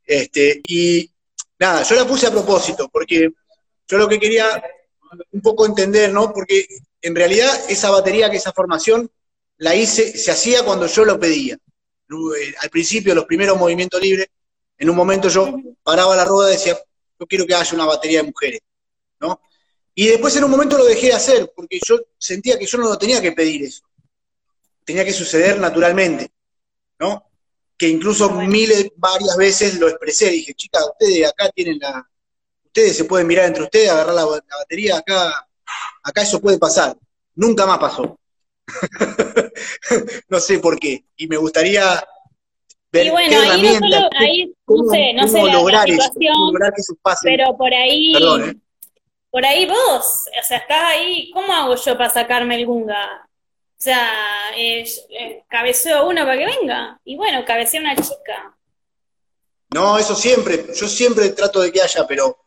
Este, 0.05 0.61
y 0.67 1.09
nada, 1.57 1.81
yo 1.81 1.95
la 1.95 2.05
puse 2.05 2.27
a 2.27 2.31
propósito, 2.31 2.87
porque 2.89 3.31
yo 3.87 3.97
lo 3.97 4.07
que 4.07 4.19
quería 4.19 4.63
un 5.31 5.41
poco 5.41 5.65
entender, 5.65 6.13
¿no? 6.13 6.31
Porque 6.31 6.67
en 7.01 7.15
realidad 7.15 7.51
esa 7.67 7.89
batería, 7.89 8.29
que 8.29 8.37
esa 8.37 8.53
formación, 8.53 9.09
la 9.57 9.73
hice, 9.73 10.15
se 10.15 10.29
hacía 10.29 10.63
cuando 10.63 10.85
yo 10.85 11.03
lo 11.03 11.19
pedía. 11.19 11.55
Eh, 11.55 12.53
al 12.61 12.69
principio, 12.69 13.15
los 13.15 13.25
primeros 13.25 13.57
movimientos 13.57 13.99
libres, 13.99 14.27
en 14.77 14.87
un 14.91 14.95
momento 14.95 15.29
yo 15.29 15.51
paraba 15.81 16.15
la 16.15 16.25
rueda 16.25 16.51
y 16.51 16.57
decía, 16.57 16.77
yo 17.19 17.25
quiero 17.25 17.47
que 17.47 17.55
haya 17.55 17.73
una 17.73 17.85
batería 17.85 18.21
de 18.21 18.27
mujeres, 18.27 18.59
¿no? 19.19 19.41
Y 19.97 20.08
después 20.08 20.36
en 20.36 20.43
un 20.43 20.51
momento 20.51 20.77
lo 20.77 20.84
dejé 20.84 21.08
de 21.08 21.13
hacer, 21.13 21.53
porque 21.55 21.79
yo 21.84 21.97
sentía 22.17 22.60
que 22.60 22.65
yo 22.65 22.77
no 22.77 22.89
lo 22.89 22.97
tenía 22.97 23.21
que 23.21 23.31
pedir 23.31 23.63
eso. 23.63 23.84
Tenía 24.84 25.05
que 25.05 25.13
suceder 25.13 25.58
naturalmente, 25.58 26.31
¿no? 26.99 27.31
Que 27.77 27.88
incluso 27.88 28.29
miles, 28.29 28.91
varias 28.97 29.38
veces 29.38 29.79
lo 29.79 29.88
expresé. 29.88 30.29
Dije, 30.29 30.53
chicas, 30.53 30.86
ustedes 30.91 31.29
acá 31.29 31.49
tienen 31.49 31.79
la. 31.79 32.05
Ustedes 32.65 32.97
se 32.97 33.05
pueden 33.05 33.25
mirar 33.25 33.45
entre 33.45 33.63
ustedes, 33.63 33.89
agarrar 33.89 34.15
la, 34.15 34.25
la 34.25 34.58
batería, 34.58 34.97
acá, 34.97 35.47
acá 36.03 36.21
eso 36.21 36.41
puede 36.41 36.58
pasar. 36.58 36.97
Nunca 37.34 37.65
más 37.65 37.79
pasó. 37.79 38.19
no 40.29 40.39
sé 40.41 40.60
por 40.60 40.77
qué. 40.77 41.05
Y 41.15 41.27
me 41.27 41.38
gustaría 41.38 42.05
ver 42.91 43.08
y 43.08 43.10
bueno, 43.12 43.29
qué 43.29 43.36
ahí 43.36 43.62
no, 43.62 43.79
solo, 43.79 44.10
ahí, 44.19 44.53
no 44.67 44.91
sé, 44.91 45.13
no 45.13 45.27
sé 45.27 45.43
la, 45.43 45.84
situación, 45.84 46.36
lograr 46.47 46.73
que 46.73 46.81
eso 46.81 46.95
pase. 47.01 47.21
pero 47.23 47.55
por 47.58 47.73
ahí, 47.73 48.13
¿eh? 48.15 48.55
Por 49.35 49.45
ahí 49.45 49.65
vos, 49.65 50.29
o 50.39 50.43
sea, 50.45 50.59
estás 50.59 50.81
ahí, 50.81 51.29
¿cómo 51.31 51.51
hago 51.51 51.75
yo 51.75 51.97
para 51.97 52.09
sacarme 52.09 52.55
el 52.55 52.65
gunga? 52.65 53.27
O 53.27 53.75
sea, 53.75 54.09
eh, 54.55 54.85
cabeceo 55.49 55.97
a 55.97 56.03
una 56.07 56.23
para 56.23 56.37
que 56.37 56.45
venga, 56.45 56.97
y 57.03 57.17
bueno, 57.17 57.43
cabeceo 57.43 57.81
a 57.81 57.83
una 57.83 57.95
chica. 57.97 58.55
No, 59.73 59.97
eso 59.97 60.15
siempre, 60.15 60.67
yo 60.73 60.87
siempre 60.87 61.31
trato 61.31 61.59
de 61.59 61.69
que 61.69 61.81
haya, 61.81 62.07
pero, 62.07 62.45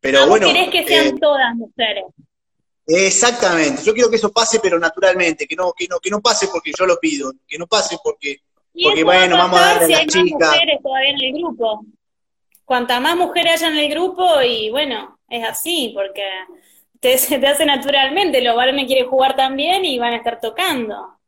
pero 0.00 0.22
ah, 0.22 0.26
bueno. 0.26 0.48
querés 0.48 0.70
que 0.70 0.84
sean 0.84 1.06
eh, 1.06 1.14
todas 1.20 1.54
mujeres. 1.54 2.06
Exactamente, 2.84 3.84
yo 3.84 3.94
quiero 3.94 4.10
que 4.10 4.16
eso 4.16 4.32
pase, 4.32 4.58
pero 4.58 4.76
naturalmente, 4.76 5.46
que 5.46 5.54
no, 5.54 5.72
que 5.72 5.86
no, 5.86 6.00
que 6.00 6.10
no 6.10 6.20
pase 6.20 6.48
porque 6.48 6.72
yo 6.76 6.84
lo 6.84 6.98
pido, 6.98 7.32
que 7.46 7.58
no 7.58 7.68
pase 7.68 7.96
porque, 8.02 8.38
porque 8.82 9.04
bueno, 9.04 9.36
vamos 9.36 9.60
a 9.60 9.74
darle 9.78 9.94
a 9.94 9.98
la 9.98 10.06
chica. 10.06 10.36
Más 10.36 10.50
mujeres 10.50 10.80
todavía 10.82 11.10
en 11.10 11.22
el 11.22 11.32
grupo. 11.32 11.86
Cuanta 12.64 12.98
más 12.98 13.16
mujeres 13.16 13.52
haya 13.52 13.68
en 13.68 13.78
el 13.78 13.88
grupo, 13.88 14.42
y 14.42 14.70
bueno, 14.70 15.14
es 15.34 15.44
así, 15.44 15.92
porque 15.94 16.22
te, 17.00 17.18
se 17.18 17.38
te 17.38 17.46
hace 17.46 17.64
naturalmente, 17.64 18.40
los 18.40 18.56
varones 18.56 18.86
quieren 18.86 19.08
jugar 19.08 19.36
también 19.36 19.84
y 19.84 19.98
van 19.98 20.12
a 20.12 20.16
estar 20.16 20.40
tocando. 20.40 21.18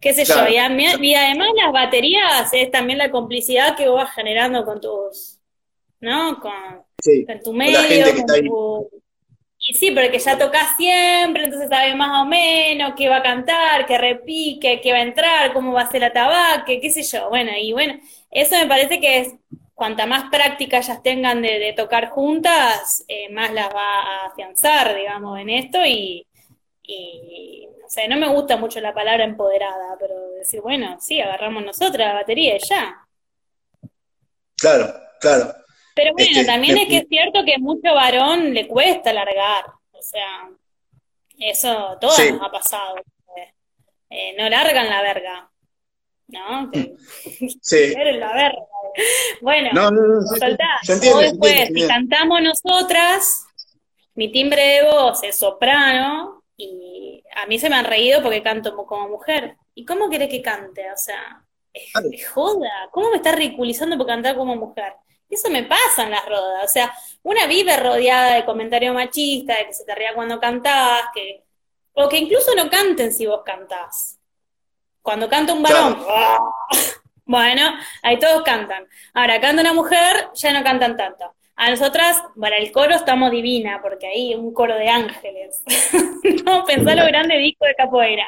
Qué 0.00 0.14
sé 0.14 0.24
yo, 0.24 0.34
y, 0.48 0.56
además 0.56 1.48
las 1.54 1.72
baterías 1.72 2.54
es 2.54 2.70
también 2.70 2.98
la 2.98 3.10
complicidad 3.10 3.76
que 3.76 3.86
vos 3.86 3.96
vas 4.02 4.14
generando 4.14 4.64
con 4.64 4.80
tus, 4.80 5.38
¿no? 6.00 6.40
Con, 6.40 6.52
tu 7.44 7.52
medio, 7.52 7.78
con, 8.16 8.26
tu, 8.26 8.90
y 9.62 9.74
sí, 9.74 9.90
porque 9.90 10.18
ya 10.18 10.38
tocas 10.38 10.74
siempre, 10.78 11.44
entonces 11.44 11.68
sabes 11.68 11.94
más 11.94 12.22
o 12.22 12.24
menos 12.24 12.94
qué 12.96 13.10
va 13.10 13.18
a 13.18 13.22
cantar, 13.22 13.84
qué 13.84 13.98
repique, 13.98 14.80
qué 14.80 14.92
va 14.92 14.98
a 14.98 15.02
entrar, 15.02 15.52
cómo 15.52 15.72
va 15.72 15.82
a 15.82 15.90
ser 15.90 16.00
la 16.00 16.12
tabaque, 16.14 16.80
qué 16.80 16.88
sé 16.88 17.02
yo. 17.02 17.28
Bueno, 17.28 17.52
y 17.60 17.72
bueno, 17.72 18.00
eso 18.30 18.56
me 18.56 18.66
parece 18.66 19.00
que 19.00 19.18
es 19.18 19.34
cuanta 19.80 20.04
más 20.04 20.28
práctica 20.30 20.76
ellas 20.76 21.02
tengan 21.02 21.40
de, 21.40 21.72
tocar 21.74 22.10
juntas, 22.10 23.02
eh, 23.08 23.30
más 23.30 23.50
las 23.50 23.74
va 23.74 24.00
a 24.02 24.26
afianzar, 24.26 24.94
digamos, 24.94 25.40
en 25.40 25.48
esto 25.48 25.78
y, 25.86 26.26
y, 26.82 27.66
o 27.82 27.88
sea, 27.88 28.06
no 28.06 28.18
me 28.18 28.28
gusta 28.28 28.58
mucho 28.58 28.78
la 28.82 28.92
palabra 28.92 29.24
empoderada, 29.24 29.96
pero 29.98 30.32
decir, 30.32 30.60
bueno, 30.60 30.98
sí, 31.00 31.18
agarramos 31.18 31.64
nosotras 31.64 32.08
la 32.08 32.12
batería 32.12 32.56
y 32.56 32.58
ya. 32.58 33.08
Claro, 34.58 34.92
claro. 35.18 35.54
Pero 35.94 36.12
bueno, 36.12 36.30
este, 36.30 36.44
también 36.44 36.76
es 36.76 36.86
que 36.86 36.98
es 36.98 37.08
cierto 37.08 37.42
que 37.42 37.56
mucho 37.56 37.94
varón 37.94 38.52
le 38.52 38.68
cuesta 38.68 39.14
largar, 39.14 39.64
o 39.92 40.02
sea, 40.02 40.50
eso 41.38 41.96
todo 41.98 42.12
nos 42.30 42.42
ha 42.42 42.50
pasado. 42.50 42.96
Eh, 44.10 44.34
no 44.36 44.46
largan 44.50 44.90
la 44.90 45.00
verga. 45.00 45.49
¿No? 46.32 46.70
Sí. 47.60 47.76
Eres 47.96 48.18
la 48.18 48.32
verga. 48.32 48.58
Bueno, 49.40 49.70
no, 49.72 49.90
después, 51.20 51.68
si 51.72 51.86
cantamos 51.86 52.40
nosotras, 52.42 53.46
mi 54.14 54.32
timbre 54.32 54.62
de 54.62 54.82
voz 54.84 55.22
es 55.22 55.38
soprano 55.38 56.42
y 56.56 57.22
a 57.34 57.46
mí 57.46 57.58
se 57.58 57.70
me 57.70 57.76
han 57.76 57.84
reído 57.84 58.22
porque 58.22 58.42
canto 58.42 58.74
como 58.74 59.08
mujer. 59.08 59.56
¿Y 59.74 59.84
cómo 59.84 60.10
querés 60.10 60.28
que 60.28 60.42
cante? 60.42 60.90
O 60.92 60.96
sea, 60.96 61.42
es, 61.72 62.28
joda. 62.28 62.88
¿Cómo 62.90 63.10
me 63.10 63.16
estás 63.16 63.34
ridiculizando 63.36 63.96
por 63.96 64.06
cantar 64.06 64.36
como 64.36 64.56
mujer? 64.56 64.92
Eso 65.28 65.48
me 65.48 65.62
pasa 65.62 66.02
en 66.02 66.10
las 66.10 66.26
rodas. 66.26 66.64
O 66.64 66.68
sea, 66.68 66.92
una 67.22 67.46
vive 67.46 67.76
rodeada 67.76 68.34
de 68.34 68.44
comentarios 68.44 68.94
machistas, 68.94 69.58
de 69.58 69.66
que 69.66 69.72
se 69.72 69.84
te 69.84 69.94
ría 69.94 70.14
cuando 70.14 70.40
cantás, 70.40 71.04
que, 71.14 71.44
o 71.92 72.08
que 72.08 72.18
incluso 72.18 72.54
no 72.56 72.68
canten 72.68 73.12
si 73.12 73.26
vos 73.26 73.42
cantás. 73.44 74.09
Cuando 75.02 75.28
canta 75.28 75.52
un 75.52 75.62
varón, 75.62 75.98
¡ah! 76.08 76.38
bueno, 77.24 77.62
ahí 78.02 78.18
todos 78.18 78.42
cantan. 78.42 78.86
Ahora, 79.14 79.40
canta 79.40 79.62
una 79.62 79.72
mujer, 79.72 80.28
ya 80.34 80.52
no 80.52 80.62
cantan 80.62 80.96
tanto. 80.96 81.34
A 81.56 81.68
nosotras, 81.68 82.22
para 82.40 82.56
el 82.56 82.72
coro 82.72 82.94
estamos 82.94 83.30
divina, 83.30 83.80
porque 83.82 84.06
ahí 84.06 84.34
un 84.34 84.54
coro 84.54 84.76
de 84.76 84.88
ángeles. 84.88 85.62
no, 86.44 86.64
pensá 86.64 86.94
lo 86.94 87.04
grande 87.04 87.36
disco 87.36 87.66
de 87.66 87.74
capoeira. 87.74 88.24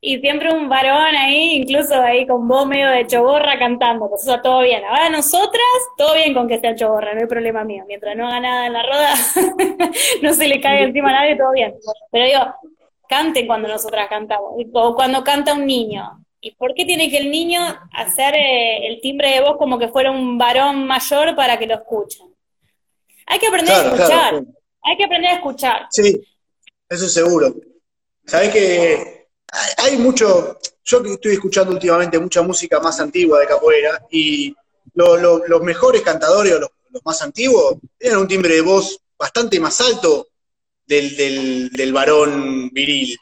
Y 0.00 0.18
siempre 0.20 0.52
un 0.52 0.68
varón 0.68 1.16
ahí, 1.16 1.56
incluso 1.56 1.94
ahí 2.00 2.26
con 2.26 2.46
voz 2.46 2.66
medio 2.66 2.90
de 2.90 3.06
choborra 3.06 3.58
cantando, 3.58 4.08
pues 4.10 4.22
eso 4.22 4.38
todo 4.42 4.60
bien. 4.60 4.84
Ahora 4.84 5.08
nosotras, 5.08 5.62
todo 5.96 6.14
bien 6.14 6.34
con 6.34 6.46
que 6.46 6.58
sea 6.58 6.74
choborra, 6.74 7.14
no 7.14 7.20
hay 7.20 7.26
problema 7.26 7.64
mío. 7.64 7.84
Mientras 7.86 8.14
no 8.14 8.26
haga 8.26 8.40
nada 8.40 8.66
en 8.66 8.72
la 8.74 8.82
roda, 8.82 9.14
no 10.22 10.34
se 10.34 10.48
le 10.48 10.60
cae 10.60 10.82
encima 10.82 11.08
a 11.08 11.20
nadie, 11.20 11.36
todo 11.36 11.52
bien. 11.52 11.74
Pero 12.10 12.24
digo, 12.26 12.54
canten 13.14 13.46
cuando 13.46 13.68
nosotras 13.68 14.08
cantamos, 14.08 14.54
o 14.72 14.94
cuando 14.96 15.22
canta 15.22 15.54
un 15.54 15.66
niño. 15.66 16.24
¿Y 16.40 16.50
por 16.56 16.74
qué 16.74 16.84
tiene 16.84 17.08
que 17.08 17.18
el 17.18 17.30
niño 17.30 17.60
hacer 17.92 18.34
eh, 18.34 18.88
el 18.88 19.00
timbre 19.00 19.30
de 19.30 19.40
voz 19.40 19.56
como 19.56 19.78
que 19.78 19.88
fuera 19.88 20.10
un 20.10 20.36
varón 20.36 20.84
mayor 20.84 21.36
para 21.36 21.56
que 21.56 21.66
lo 21.66 21.76
escuchen? 21.76 22.34
Hay 23.26 23.38
que 23.38 23.46
aprender 23.46 23.72
a 23.72 23.84
escuchar, 23.84 24.42
hay 24.82 24.96
que 24.96 25.04
aprender 25.04 25.30
a 25.30 25.34
escuchar. 25.36 25.86
Sí, 25.90 26.20
eso 26.88 27.08
seguro. 27.08 27.54
Sabes 28.26 28.50
que 28.50 29.28
hay 29.78 29.96
mucho, 29.96 30.58
yo 30.84 31.02
que 31.02 31.12
estoy 31.12 31.34
escuchando 31.34 31.70
últimamente 31.72 32.18
mucha 32.18 32.42
música 32.42 32.80
más 32.80 32.98
antigua 32.98 33.38
de 33.38 33.46
capoeira 33.46 34.04
y 34.10 34.54
los 34.92 35.62
mejores 35.62 36.02
cantadores 36.02 36.52
o 36.54 36.58
los, 36.58 36.70
los 36.90 37.02
más 37.04 37.22
antiguos 37.22 37.76
tienen 37.96 38.18
un 38.18 38.28
timbre 38.28 38.56
de 38.56 38.60
voz 38.60 38.98
bastante 39.16 39.60
más 39.60 39.80
alto 39.80 40.26
del, 40.86 41.16
del, 41.16 41.70
del 41.70 41.92
varón 41.92 42.70
viril. 42.70 43.16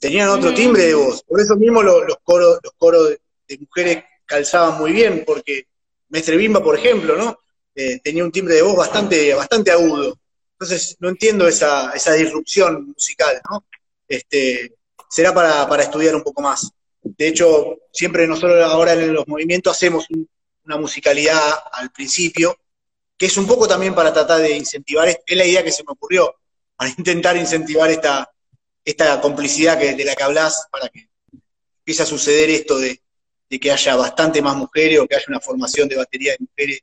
Tenían 0.00 0.28
otro 0.28 0.52
mm. 0.52 0.54
timbre 0.54 0.82
de 0.86 0.94
voz. 0.94 1.22
Por 1.22 1.40
eso 1.40 1.56
mismo 1.56 1.82
los, 1.82 2.04
coros, 2.22 2.58
los 2.62 2.72
coros 2.76 3.10
de, 3.48 3.58
mujeres 3.58 4.04
calzaban 4.26 4.78
muy 4.78 4.92
bien, 4.92 5.24
porque 5.26 5.68
Mestre 6.08 6.36
Bimba, 6.36 6.62
por 6.62 6.78
ejemplo, 6.78 7.16
¿no? 7.16 7.38
Eh, 7.74 8.00
tenía 8.02 8.24
un 8.24 8.32
timbre 8.32 8.54
de 8.54 8.62
voz 8.62 8.76
bastante, 8.76 9.34
bastante 9.34 9.70
agudo. 9.70 10.18
Entonces, 10.52 10.96
no 11.00 11.08
entiendo 11.08 11.48
esa, 11.48 11.92
esa 11.92 12.12
disrupción 12.12 12.86
musical, 12.86 13.40
¿no? 13.50 13.64
Este, 14.06 14.74
será 15.08 15.32
para, 15.34 15.66
para 15.68 15.82
estudiar 15.82 16.14
un 16.14 16.22
poco 16.22 16.42
más. 16.42 16.70
De 17.02 17.28
hecho, 17.28 17.78
siempre 17.92 18.26
nosotros 18.26 18.62
ahora 18.64 18.94
en 18.94 19.12
los 19.12 19.26
movimientos 19.26 19.76
hacemos 19.76 20.06
una 20.64 20.76
musicalidad 20.76 21.40
al 21.72 21.90
principio, 21.90 22.56
que 23.16 23.26
es 23.26 23.36
un 23.36 23.46
poco 23.46 23.68
también 23.68 23.94
para 23.94 24.12
tratar 24.12 24.40
de 24.40 24.56
incentivar, 24.56 25.08
es 25.08 25.36
la 25.36 25.44
idea 25.44 25.62
que 25.62 25.72
se 25.72 25.82
me 25.82 25.92
ocurrió, 25.92 26.34
para 26.84 26.94
intentar 26.98 27.36
incentivar 27.38 27.90
esta, 27.90 28.30
esta 28.84 29.18
complicidad 29.20 29.78
que, 29.78 29.94
de 29.94 30.04
la 30.04 30.14
que 30.14 30.22
hablas 30.22 30.68
para 30.70 30.90
que 30.90 31.08
empiece 31.78 32.02
a 32.02 32.06
suceder 32.06 32.50
esto 32.50 32.78
de, 32.78 33.00
que 33.58 33.72
haya 33.72 33.96
bastante 33.96 34.42
más 34.42 34.56
mujeres 34.56 34.98
o 34.98 35.06
que 35.06 35.14
haya 35.14 35.24
una 35.28 35.40
formación 35.40 35.88
de 35.88 35.96
batería 35.96 36.32
de 36.32 36.38
mujeres 36.40 36.80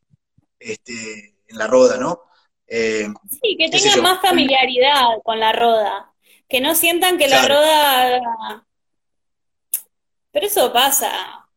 este, 0.58 1.36
en 1.48 1.58
la 1.58 1.68
roda, 1.68 1.98
¿no? 1.98 2.22
Eh, 2.66 3.10
sí, 3.30 3.58
que 3.58 3.70
tengan 3.70 4.02
más 4.02 4.22
familiaridad 4.22 5.22
con 5.24 5.40
la 5.40 5.52
roda, 5.52 6.14
que 6.48 6.62
no 6.62 6.74
sientan 6.74 7.18
que 7.18 7.28
la 7.28 7.48
roda... 7.48 8.66
Pero 10.32 10.48
eso 10.48 10.72
pasa, 10.72 11.12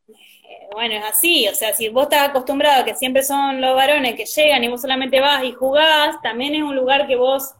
eh, 0.09 0.69
bueno, 0.73 0.97
es 0.97 1.05
así, 1.05 1.47
o 1.49 1.55
sea, 1.55 1.75
si 1.75 1.89
vos 1.89 2.03
estás 2.03 2.29
acostumbrado 2.29 2.83
a 2.83 2.85
que 2.85 2.97
siempre 2.97 3.23
son 3.23 3.61
los 3.61 3.77
varones 3.77 4.17
que 4.17 4.27
llegan 4.27 4.65
y 4.65 4.69
vos 4.69 4.83
solamente 4.83 5.21
vas 5.21 5.45
y 5.45 5.53
jugás, 5.53 6.21
también 6.21 6.57
es 6.57 6.63
un 6.63 6.75
lugar 6.75 7.07
que 7.07 7.15
vos 7.15 7.55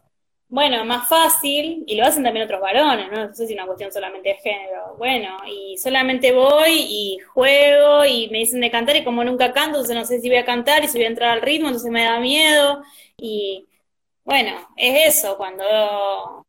bueno, 0.55 0.85
más 0.85 1.09
fácil, 1.09 1.83
y 1.85 1.95
lo 1.97 2.05
hacen 2.05 2.23
también 2.23 2.45
otros 2.45 2.61
varones, 2.61 3.11
¿no? 3.11 3.27
No 3.27 3.35
sé 3.35 3.45
si 3.45 3.53
es 3.53 3.59
una 3.59 3.65
cuestión 3.65 3.91
solamente 3.91 4.29
de 4.29 4.35
género. 4.35 4.95
Bueno, 4.97 5.39
y 5.45 5.77
solamente 5.77 6.31
voy 6.31 6.71
y 6.71 7.19
juego 7.33 8.05
y 8.05 8.29
me 8.29 8.37
dicen 8.39 8.61
de 8.61 8.71
cantar 8.71 8.95
y 8.95 9.03
como 9.03 9.25
nunca 9.25 9.51
canto, 9.51 9.79
entonces 9.79 9.95
no 9.97 10.05
sé 10.05 10.21
si 10.21 10.29
voy 10.29 10.37
a 10.37 10.45
cantar 10.45 10.81
y 10.85 10.87
si 10.87 10.97
voy 10.97 11.05
a 11.05 11.09
entrar 11.09 11.31
al 11.31 11.41
ritmo, 11.41 11.67
entonces 11.67 11.91
me 11.91 12.05
da 12.05 12.21
miedo. 12.21 12.81
Y 13.17 13.67
bueno, 14.23 14.51
es 14.77 15.17
eso, 15.17 15.35
cuando 15.37 16.45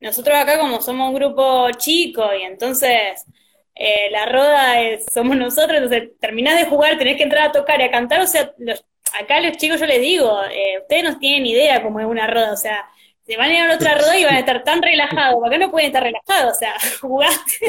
nosotros 0.00 0.34
acá 0.36 0.58
como 0.58 0.80
somos 0.80 1.08
un 1.10 1.14
grupo 1.14 1.70
chico 1.72 2.24
y 2.34 2.44
entonces 2.44 3.26
eh, 3.74 4.10
la 4.10 4.26
roda 4.26 4.80
es, 4.80 5.04
somos 5.12 5.36
nosotros, 5.36 5.76
entonces 5.82 6.18
terminás 6.20 6.56
de 6.58 6.66
jugar, 6.70 6.96
tenés 6.98 7.18
que 7.18 7.24
entrar 7.24 7.48
a 7.48 7.52
tocar 7.52 7.80
y 7.80 7.84
a 7.84 7.90
cantar, 7.90 8.22
o 8.22 8.26
sea, 8.26 8.54
los, 8.58 8.82
acá 9.20 9.40
los 9.40 9.58
chicos 9.58 9.78
yo 9.78 9.86
les 9.86 10.00
digo, 10.00 10.42
eh, 10.50 10.78
ustedes 10.80 11.04
no 11.04 11.18
tienen 11.18 11.46
idea 11.46 11.82
cómo 11.82 12.00
es 12.00 12.06
una 12.06 12.26
roda, 12.26 12.52
o 12.52 12.56
sea, 12.56 12.88
se 13.26 13.36
van 13.36 13.50
a 13.50 13.54
ir 13.54 13.70
a 13.70 13.74
otra 13.74 13.94
rueda 13.96 14.18
y 14.18 14.24
van 14.24 14.34
a 14.34 14.40
estar 14.40 14.64
tan 14.64 14.82
relajados, 14.82 15.44
acá 15.44 15.58
no 15.58 15.70
pueden 15.70 15.88
estar 15.88 16.02
relajados, 16.02 16.56
o 16.56 16.58
sea, 16.58 16.74
jugaste, 17.00 17.66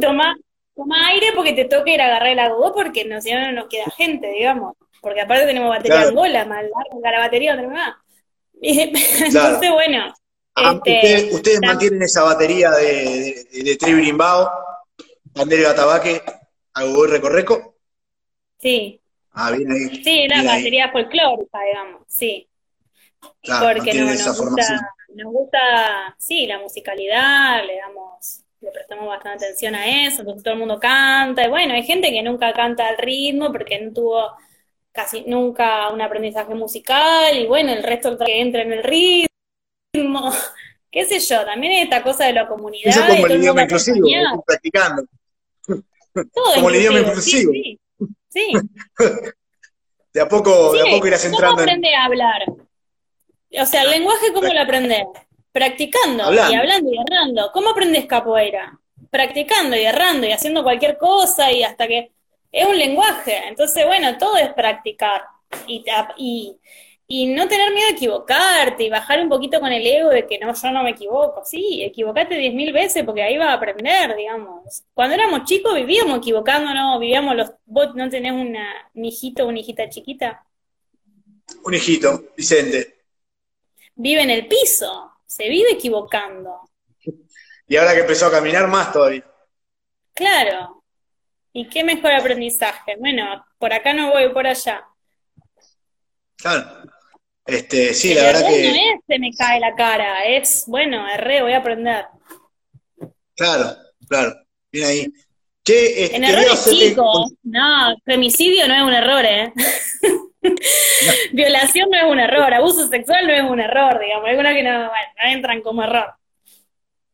Toma, 0.00 0.36
toma 0.74 1.08
aire 1.08 1.28
porque 1.34 1.52
te 1.52 1.64
toca 1.64 1.90
ir 1.90 2.00
a 2.00 2.06
agarrar 2.06 2.28
el 2.28 2.38
agua, 2.38 2.72
porque 2.74 3.04
no, 3.04 3.20
si 3.20 3.32
no, 3.32 3.40
no 3.40 3.52
nos 3.52 3.68
queda 3.68 3.84
gente, 3.96 4.28
digamos, 4.28 4.76
porque 5.00 5.22
aparte 5.22 5.46
tenemos 5.46 5.70
batería 5.70 6.04
en 6.04 6.14
bola, 6.14 6.44
más 6.44 6.62
larga 6.62 7.10
la 7.10 7.18
batería, 7.18 7.56
no 7.56 7.70
más. 7.70 7.94
Entonces, 8.62 9.70
bueno. 9.70 10.12
Ah, 10.54 10.78
este, 10.84 11.30
ustedes, 11.32 11.60
mantienen 11.62 12.02
esa 12.02 12.22
batería 12.22 12.70
de, 12.72 13.46
de, 13.50 13.62
de 13.62 13.76
Trivi 13.76 14.12
Bandera 14.12 15.74
Tabaque, 15.74 16.20
algo 16.74 17.06
Recorreco? 17.06 17.76
Sí. 18.58 19.00
Ah, 19.32 19.52
bien 19.52 19.70
ahí. 19.72 20.02
Sí, 20.04 20.26
la 20.28 20.42
batería 20.42 20.90
folclórica, 20.90 21.60
digamos, 21.64 22.02
sí 22.08 22.49
porque 23.20 23.94
no, 23.94 24.06
nos, 24.06 24.40
gusta, 24.40 24.94
nos 25.14 25.32
gusta, 25.32 26.14
sí, 26.18 26.46
la 26.46 26.58
musicalidad, 26.58 27.64
le 27.64 27.76
damos, 27.76 28.42
le 28.60 28.70
prestamos 28.70 29.06
bastante 29.06 29.44
atención 29.44 29.74
a 29.74 30.06
eso, 30.06 30.20
entonces 30.20 30.42
todo 30.42 30.54
el 30.54 30.60
mundo 30.60 30.78
canta, 30.78 31.44
y 31.44 31.48
bueno, 31.48 31.74
hay 31.74 31.82
gente 31.82 32.10
que 32.10 32.22
nunca 32.22 32.52
canta 32.52 32.88
al 32.88 32.98
ritmo 32.98 33.52
porque 33.52 33.80
no 33.80 33.92
tuvo 33.92 34.32
casi 34.92 35.22
nunca 35.22 35.90
un 35.90 36.00
aprendizaje 36.00 36.54
musical, 36.54 37.36
y 37.36 37.46
bueno, 37.46 37.72
el 37.72 37.82
resto 37.82 38.16
que 38.18 38.40
entra 38.40 38.62
en 38.62 38.72
el 38.72 38.82
ritmo, 38.82 39.28
qué 40.90 41.06
sé 41.06 41.20
yo, 41.20 41.44
también 41.44 41.72
esta 41.84 42.02
cosa 42.02 42.26
de 42.26 42.34
la 42.34 42.46
comunidad. 42.48 42.88
Eso 42.88 43.06
como 43.06 43.26
el, 43.26 43.40
idioma 43.40 43.62
inclusivo, 43.62 44.44
practicando. 44.46 45.04
como 46.54 46.68
el 46.70 46.76
idioma 46.76 47.00
inclusivo. 47.00 47.52
Sí, 47.52 47.78
sí. 48.28 48.52
de 50.12 50.20
a 50.20 50.28
poco, 50.28 50.72
de 50.72 50.80
a 50.80 50.84
poco 50.84 51.06
irás 51.06 51.24
entrando. 51.24 51.56
¿Cómo 51.56 51.62
aprende 51.62 51.94
a 51.94 52.04
hablar? 52.04 52.42
O 53.58 53.66
sea, 53.66 53.82
el 53.82 53.90
lenguaje, 53.90 54.32
¿cómo 54.32 54.52
lo 54.52 54.60
aprendes? 54.60 55.04
Practicando 55.52 56.32
y 56.32 56.54
hablando 56.54 56.90
y 56.92 56.98
errando. 56.98 57.50
¿Cómo 57.52 57.70
aprendes 57.70 58.06
capoeira? 58.06 58.78
Practicando 59.10 59.76
y 59.76 59.84
errando 59.84 60.26
y 60.26 60.32
haciendo 60.32 60.62
cualquier 60.62 60.96
cosa 60.98 61.50
y 61.50 61.62
hasta 61.62 61.88
que... 61.88 62.12
Es 62.52 62.66
un 62.66 62.76
lenguaje. 62.76 63.42
Entonces, 63.46 63.86
bueno, 63.86 64.18
todo 64.18 64.36
es 64.36 64.52
practicar. 64.54 65.22
Y, 65.68 65.84
y, 66.16 66.56
y 67.06 67.26
no 67.26 67.46
tener 67.46 67.72
miedo 67.72 67.88
a 67.88 67.92
equivocarte 67.92 68.84
y 68.84 68.90
bajar 68.90 69.20
un 69.20 69.28
poquito 69.28 69.60
con 69.60 69.72
el 69.72 69.86
ego 69.86 70.10
de 70.10 70.26
que 70.26 70.38
no, 70.38 70.52
yo 70.52 70.70
no 70.72 70.82
me 70.82 70.90
equivoco. 70.90 71.44
Sí, 71.44 71.82
equivocate 71.82 72.36
diez 72.36 72.52
mil 72.52 72.72
veces 72.72 73.04
porque 73.04 73.22
ahí 73.22 73.38
vas 73.38 73.48
a 73.48 73.52
aprender, 73.52 74.16
digamos. 74.16 74.82
Cuando 74.94 75.14
éramos 75.14 75.44
chicos 75.44 75.74
vivíamos 75.76 76.18
equivocándonos, 76.18 76.98
vivíamos 76.98 77.36
los... 77.36 77.52
¿Vos 77.66 77.94
no 77.94 78.08
tenés 78.08 78.32
una, 78.32 78.90
un 78.94 79.04
hijito 79.04 79.44
o 79.44 79.48
una 79.48 79.60
hijita 79.60 79.88
chiquita? 79.88 80.44
Un 81.64 81.74
hijito, 81.74 82.24
Vicente 82.36 82.99
vive 84.00 84.22
en 84.22 84.30
el 84.30 84.46
piso, 84.46 85.12
se 85.26 85.48
vive 85.48 85.72
equivocando. 85.72 86.70
Y 87.66 87.76
ahora 87.76 87.94
que 87.94 88.00
empezó 88.00 88.26
a 88.26 88.30
caminar 88.32 88.66
más 88.66 88.92
todavía. 88.92 89.24
Claro. 90.14 90.82
¿Y 91.52 91.68
qué 91.68 91.84
mejor 91.84 92.12
aprendizaje? 92.12 92.96
Bueno, 92.98 93.44
por 93.58 93.72
acá 93.72 93.92
no 93.92 94.10
voy, 94.10 94.32
por 94.32 94.46
allá. 94.46 94.84
Claro. 96.36 96.82
Este, 97.44 97.94
sí, 97.94 98.14
la 98.14 98.24
verdad 98.24 98.48
que. 98.48 98.68
No 98.68 98.74
es 98.74 99.00
se 99.06 99.18
me 99.18 99.32
cae 99.32 99.60
la 99.60 99.74
cara, 99.74 100.24
es, 100.24 100.64
bueno, 100.66 101.08
erré, 101.08 101.42
voy 101.42 101.52
a 101.52 101.58
aprender. 101.58 102.06
Claro, 103.34 103.76
claro. 104.08 104.34
Bien 104.70 104.86
ahí. 104.86 105.06
Che, 105.64 106.04
este, 106.04 106.16
en 106.16 106.24
errores 106.24 106.64
chicos. 106.64 107.32
No, 107.42 107.96
femicidio 108.04 108.66
no 108.68 108.74
es 108.74 108.82
un 108.82 108.94
error, 108.94 109.24
¿eh? 109.24 109.52
Violación 111.32 111.90
no 111.90 111.98
es 111.98 112.04
un 112.04 112.20
error, 112.20 112.52
abuso 112.52 112.88
sexual 112.88 113.26
no 113.26 113.34
es 113.34 113.42
un 113.42 113.60
error, 113.60 114.00
digamos. 114.00 114.28
Algunos 114.28 114.52
que 114.52 114.62
no, 114.62 114.70
bueno, 114.70 115.08
no 115.22 115.30
entran 115.30 115.62
como 115.62 115.82
error. 115.82 116.14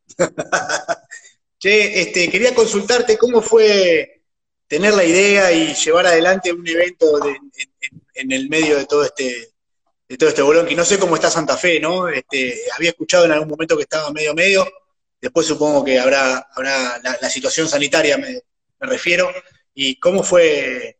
che, 1.59 2.01
este, 2.01 2.31
quería 2.31 2.55
consultarte 2.55 3.19
cómo 3.19 3.43
fue 3.43 4.23
tener 4.67 4.95
la 4.95 5.05
idea 5.05 5.53
y 5.53 5.75
llevar 5.75 6.07
adelante 6.07 6.53
un 6.53 6.67
evento 6.67 7.07
en, 8.15 8.33
el 8.33 8.49
medio 8.49 8.77
de 8.77 8.87
todo 8.87 9.05
este 9.05 9.53
de 10.09 10.17
todo 10.17 10.29
este 10.29 10.43
bolón, 10.43 10.67
que 10.67 10.77
no 10.77 10.85
sé 10.85 11.01
cómo 11.01 11.17
está 11.17 11.31
Santa 11.31 11.57
Fe, 11.57 11.81
¿no? 11.81 12.09
Este, 12.09 12.61
había 12.77 12.91
escuchado 12.91 13.25
en 13.25 13.33
algún 13.33 13.49
momento 13.49 13.77
que 13.77 13.83
estaba 13.83 14.13
medio 14.13 14.35
medio, 14.35 14.65
después 15.21 15.47
supongo 15.47 15.85
que 15.85 15.99
habrá 15.99 16.49
la, 16.57 17.29
situación 17.31 17.69
sanitaria, 17.69 18.17
me, 18.17 18.41
refiero, 18.79 19.33
y 19.75 19.99
cómo 19.99 20.23
fue, 20.23 20.96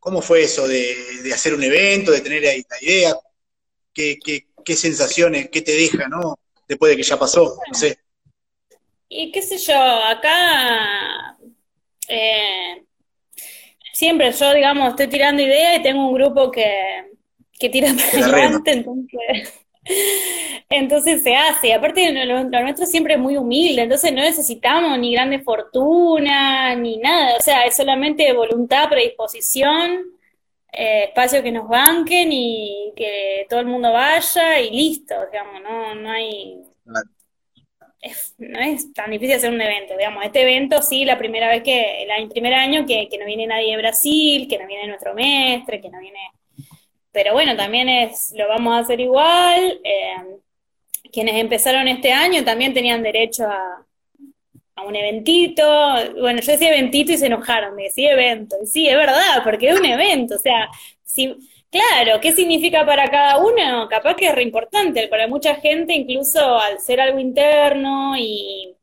cómo 0.00 0.22
fue 0.22 0.42
eso 0.42 0.66
de, 0.66 1.30
hacer 1.32 1.54
un 1.54 1.62
evento, 1.62 2.10
de 2.10 2.22
tener 2.22 2.44
ahí 2.46 2.64
la 2.68 2.76
idea, 2.82 3.16
qué, 3.92 4.18
qué, 4.64 4.76
sensaciones, 4.76 5.50
qué 5.50 5.60
te 5.60 5.72
deja, 5.72 6.08
¿no? 6.08 6.38
Después 6.66 6.90
de 6.90 6.96
que 6.96 7.02
ya 7.02 7.18
pasó, 7.18 7.58
no 7.68 7.74
sé. 7.74 7.98
Y 9.08 9.30
qué 9.30 9.42
sé 9.42 9.58
yo, 9.58 9.74
acá 9.74 11.36
eh, 12.08 12.84
siempre 13.92 14.32
yo, 14.32 14.54
digamos, 14.54 14.90
estoy 14.90 15.08
tirando 15.08 15.42
ideas 15.42 15.78
y 15.78 15.82
tengo 15.82 16.08
un 16.08 16.14
grupo 16.14 16.50
que, 16.50 17.04
que 17.58 17.68
tira 17.68 17.92
para 17.92 18.26
adelante, 18.26 18.72
entonces, 18.72 19.60
entonces 20.70 21.22
se 21.22 21.34
hace. 21.34 21.74
Aparte, 21.74 22.12
lo, 22.26 22.44
nuestro 22.44 22.86
siempre 22.86 23.14
es 23.14 23.20
muy 23.20 23.36
humilde, 23.36 23.82
entonces 23.82 24.12
no 24.12 24.22
necesitamos 24.22 24.98
ni 24.98 25.12
grande 25.12 25.40
fortuna, 25.40 26.74
ni 26.76 26.96
nada. 26.98 27.36
O 27.38 27.40
sea, 27.40 27.64
es 27.64 27.76
solamente 27.76 28.32
voluntad, 28.32 28.88
predisposición, 28.88 30.04
eh, 30.72 31.04
espacio 31.08 31.42
que 31.42 31.52
nos 31.52 31.68
banquen 31.68 32.30
y 32.32 32.92
que 32.96 33.46
todo 33.48 33.60
el 33.60 33.66
mundo 33.66 33.92
vaya 33.92 34.60
y 34.60 34.70
listo, 34.70 35.14
digamos, 35.30 35.60
no, 35.62 35.94
no 35.96 36.10
hay... 36.10 36.58
no 38.38 38.58
es 38.60 38.92
tan 38.92 39.10
difícil 39.10 39.36
hacer 39.36 39.52
un 39.52 39.60
evento, 39.60 39.96
digamos. 39.96 40.24
Este 40.24 40.42
evento 40.42 40.82
sí, 40.82 41.04
la 41.04 41.18
primera 41.18 41.48
vez 41.48 41.62
que, 41.62 42.04
el, 42.04 42.28
primer 42.28 42.54
año 42.54 42.86
que, 42.86 43.08
que 43.10 43.18
no 43.18 43.26
viene 43.26 43.46
nadie 43.46 43.72
de 43.72 43.78
Brasil, 43.78 44.46
que 44.48 44.58
no 44.58 44.66
viene 44.66 44.86
nuestro 44.86 45.14
mestre, 45.14 45.80
que 45.80 45.90
no 45.90 45.98
viene 46.00 46.20
pero 47.12 47.32
bueno, 47.32 47.56
también 47.56 47.88
es, 47.88 48.32
lo 48.36 48.48
vamos 48.48 48.74
a 48.74 48.78
hacer 48.78 49.00
igual. 49.00 49.80
Eh, 49.84 50.38
quienes 51.12 51.36
empezaron 51.36 51.88
este 51.88 52.12
año 52.12 52.44
también 52.44 52.72
tenían 52.72 53.02
derecho 53.02 53.44
a, 53.46 53.86
a, 54.76 54.82
un 54.84 54.96
eventito. 54.96 55.64
Bueno, 56.20 56.40
yo 56.40 56.52
decía 56.52 56.70
eventito 56.70 57.12
y 57.12 57.18
se 57.18 57.26
enojaron, 57.26 57.74
me 57.74 57.84
decía 57.84 58.12
evento. 58.12 58.56
Y 58.62 58.66
sí, 58.66 58.88
es 58.88 58.96
verdad, 58.96 59.42
porque 59.44 59.70
es 59.70 59.78
un 59.78 59.86
evento. 59.86 60.36
O 60.36 60.38
sea, 60.38 60.68
si, 61.02 61.36
claro, 61.70 62.20
¿qué 62.20 62.32
significa 62.32 62.86
para 62.86 63.10
cada 63.10 63.38
uno? 63.38 63.88
Capaz 63.88 64.14
que 64.14 64.28
es 64.28 64.34
re 64.34 64.42
importante. 64.42 65.08
Para 65.08 65.26
mucha 65.28 65.56
gente, 65.56 65.92
incluso 65.94 66.58
al 66.58 66.80
ser 66.80 67.00
algo 67.00 67.18
interno 67.18 68.16
y 68.16 68.76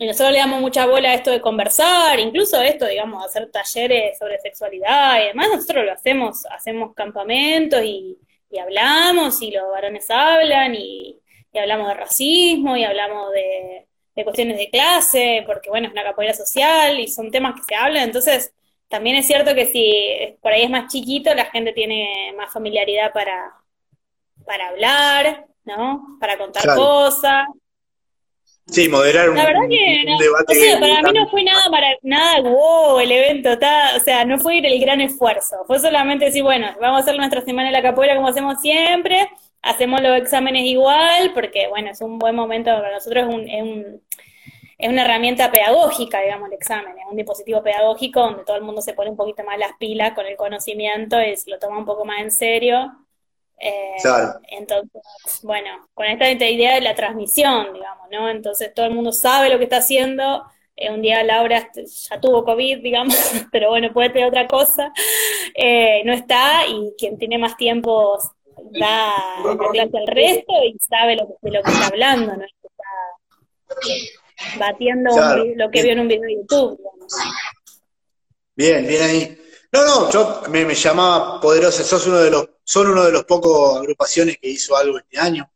y 0.00 0.06
nosotros 0.06 0.32
le 0.32 0.38
damos 0.38 0.62
mucha 0.62 0.86
bola 0.86 1.10
a 1.10 1.14
esto 1.14 1.30
de 1.30 1.42
conversar, 1.42 2.18
incluso 2.18 2.58
esto, 2.62 2.86
digamos, 2.86 3.22
hacer 3.22 3.50
talleres 3.50 4.18
sobre 4.18 4.38
sexualidad 4.38 5.22
y 5.22 5.26
demás, 5.26 5.48
nosotros 5.52 5.84
lo 5.84 5.92
hacemos, 5.92 6.46
hacemos 6.46 6.94
campamentos 6.94 7.82
y, 7.84 8.18
hablamos, 8.58 9.42
y 9.42 9.50
los 9.50 9.70
varones 9.70 10.10
hablan, 10.10 10.74
y, 10.74 11.20
hablamos 11.54 11.88
de 11.88 11.94
racismo, 11.94 12.78
y 12.78 12.84
hablamos 12.84 13.30
de, 13.32 13.86
cuestiones 14.24 14.56
de 14.56 14.70
clase, 14.70 15.42
porque 15.46 15.68
bueno, 15.68 15.88
es 15.88 15.92
una 15.92 16.04
capoeira 16.04 16.32
social, 16.32 16.98
y 16.98 17.06
son 17.06 17.30
temas 17.30 17.54
que 17.56 17.64
se 17.64 17.74
hablan, 17.74 18.04
entonces 18.04 18.54
también 18.88 19.16
es 19.16 19.26
cierto 19.26 19.54
que 19.54 19.66
si 19.66 20.34
por 20.40 20.52
ahí 20.52 20.62
es 20.62 20.70
más 20.70 20.90
chiquito, 20.90 21.34
la 21.34 21.44
gente 21.44 21.74
tiene 21.74 22.32
más 22.38 22.50
familiaridad 22.50 23.12
para, 23.12 23.52
para 24.46 24.68
hablar, 24.68 25.44
¿no? 25.64 26.16
Para 26.18 26.38
contar 26.38 26.74
cosas. 26.74 27.48
Sí, 28.70 28.88
moderar 28.88 29.30
un, 29.30 29.36
la 29.36 29.46
verdad 29.46 29.68
que 29.68 30.04
debate. 30.18 30.52
O 30.52 30.54
sea, 30.54 30.78
para 30.78 31.02
mí 31.02 31.18
no 31.18 31.28
fue 31.28 31.42
nada 31.42 31.62
para 31.70 31.88
nada 32.02 32.40
wow 32.40 33.00
el 33.00 33.10
evento, 33.10 33.50
está, 33.50 33.96
o 33.96 34.00
sea, 34.00 34.24
no 34.24 34.38
fue 34.38 34.58
el 34.58 34.80
gran 34.80 35.00
esfuerzo. 35.00 35.56
Fue 35.66 35.78
solamente 35.78 36.26
decir, 36.26 36.42
bueno, 36.42 36.68
vamos 36.80 36.98
a 36.98 37.02
hacer 37.02 37.16
nuestra 37.16 37.42
semana 37.42 37.68
de 37.68 37.72
la 37.72 37.82
capoeira 37.82 38.14
como 38.14 38.28
hacemos 38.28 38.60
siempre, 38.60 39.28
hacemos 39.62 40.00
los 40.00 40.16
exámenes 40.16 40.64
igual, 40.64 41.32
porque 41.34 41.68
bueno, 41.68 41.90
es 41.90 42.00
un 42.00 42.18
buen 42.18 42.34
momento 42.36 42.70
para 42.70 42.92
nosotros, 42.92 43.28
es, 43.28 43.34
un, 43.34 43.48
es, 43.48 43.62
un, 43.62 44.02
es 44.78 44.88
una 44.88 45.04
herramienta 45.04 45.50
pedagógica, 45.50 46.20
digamos, 46.20 46.48
el 46.48 46.54
examen, 46.54 46.96
es 46.98 47.06
un 47.10 47.16
dispositivo 47.16 47.62
pedagógico 47.62 48.20
donde 48.20 48.44
todo 48.44 48.56
el 48.56 48.62
mundo 48.62 48.82
se 48.82 48.94
pone 48.94 49.10
un 49.10 49.16
poquito 49.16 49.42
más 49.44 49.58
las 49.58 49.72
pilas 49.78 50.12
con 50.14 50.26
el 50.26 50.36
conocimiento 50.36 51.20
y 51.20 51.36
se 51.36 51.50
lo 51.50 51.58
toma 51.58 51.78
un 51.78 51.84
poco 51.86 52.04
más 52.04 52.20
en 52.20 52.30
serio. 52.30 52.92
Eh, 53.60 53.96
entonces, 54.52 55.02
bueno, 55.42 55.88
con 55.92 56.06
esta 56.06 56.30
idea 56.30 56.74
de 56.74 56.80
la 56.80 56.94
transmisión, 56.94 57.74
digamos, 57.74 58.08
¿no? 58.10 58.30
Entonces 58.30 58.72
todo 58.72 58.86
el 58.86 58.94
mundo 58.94 59.12
sabe 59.12 59.50
lo 59.50 59.58
que 59.58 59.64
está 59.64 59.76
haciendo. 59.78 60.44
Eh, 60.76 60.90
un 60.90 61.02
día 61.02 61.22
Laura 61.22 61.70
ya 61.74 62.20
tuvo 62.20 62.42
COVID, 62.42 62.78
digamos, 62.78 63.14
pero 63.52 63.68
bueno, 63.68 63.92
puede 63.92 64.08
tener 64.08 64.28
otra 64.28 64.48
cosa. 64.48 64.90
Eh, 65.54 66.00
no 66.06 66.14
está 66.14 66.66
y 66.66 66.94
quien 66.96 67.18
tiene 67.18 67.36
más 67.36 67.58
tiempo 67.58 68.18
da 68.72 69.12
la 69.44 69.56
clase 69.72 69.98
al 69.98 70.06
resto 70.06 70.52
y 70.64 70.78
sabe 70.78 71.16
lo, 71.16 71.36
de 71.42 71.50
lo 71.50 71.62
que 71.62 71.70
está 71.70 71.88
hablando, 71.88 72.36
¿no? 72.36 72.44
Está 72.44 72.68
batiendo 74.58 75.10
lo 75.54 75.70
que 75.70 75.82
vio 75.82 75.92
en 75.92 76.00
un 76.00 76.08
video 76.08 76.22
de 76.22 76.36
YouTube. 76.36 76.80
Bien, 78.56 78.86
bien 78.86 79.02
ahí. 79.02 79.36
No, 79.72 79.84
no, 79.84 80.10
yo 80.10 80.42
me, 80.48 80.64
me 80.64 80.74
llamaba 80.74 81.40
poderosa, 81.40 81.84
sos 81.84 82.06
uno 82.06 82.18
de 82.18 82.30
los 82.30 82.48
son 82.70 82.86
uno 82.86 83.02
de 83.02 83.10
los 83.10 83.24
pocos 83.24 83.78
agrupaciones 83.78 84.38
que 84.38 84.48
hizo 84.48 84.76
algo 84.76 84.96
este 84.96 85.18
año, 85.18 85.50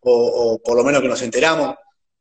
o, 0.00 0.60
por 0.62 0.76
lo 0.76 0.84
menos 0.84 1.00
que 1.00 1.08
nos 1.08 1.22
enteramos. 1.22 1.74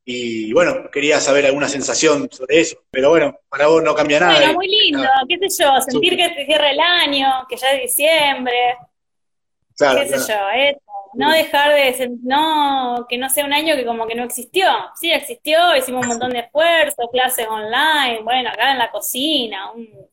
Y 0.06 0.54
bueno, 0.54 0.90
quería 0.90 1.20
saber 1.20 1.46
alguna 1.46 1.68
sensación 1.68 2.30
sobre 2.32 2.62
eso. 2.62 2.78
Pero 2.90 3.10
bueno, 3.10 3.38
para 3.50 3.68
vos 3.68 3.84
no 3.84 3.94
cambia 3.94 4.22
nada. 4.22 4.40
Bueno, 4.40 4.54
muy 4.54 4.70
lindo, 4.70 5.04
qué 5.28 5.50
sé 5.50 5.62
yo, 5.62 5.82
sentir 5.82 6.16
que 6.16 6.34
se 6.36 6.46
cierra 6.46 6.72
el 6.72 6.80
año, 6.80 7.28
que 7.50 7.58
ya 7.58 7.72
es 7.74 7.82
diciembre. 7.82 8.78
Claro, 9.76 10.00
qué 10.00 10.08
sé 10.08 10.32
yo, 10.32 10.40
eso. 10.56 10.80
No 11.16 11.34
dejar 11.34 11.74
de, 11.74 12.10
no, 12.24 13.08
que 13.10 13.18
no 13.18 13.30
sea 13.30 13.44
un 13.44 13.52
año 13.52 13.76
que 13.76 13.86
como 13.86 14.08
que 14.08 14.16
no 14.16 14.24
existió. 14.24 14.70
Sí 14.98 15.12
existió, 15.12 15.76
hicimos 15.76 16.04
un 16.04 16.12
montón 16.12 16.32
de 16.32 16.40
esfuerzos, 16.40 17.10
clases 17.12 17.46
online, 17.46 18.22
bueno, 18.24 18.52
acá 18.52 18.72
en 18.72 18.78
la 18.78 18.90
cocina, 18.90 19.72
un 19.74 20.10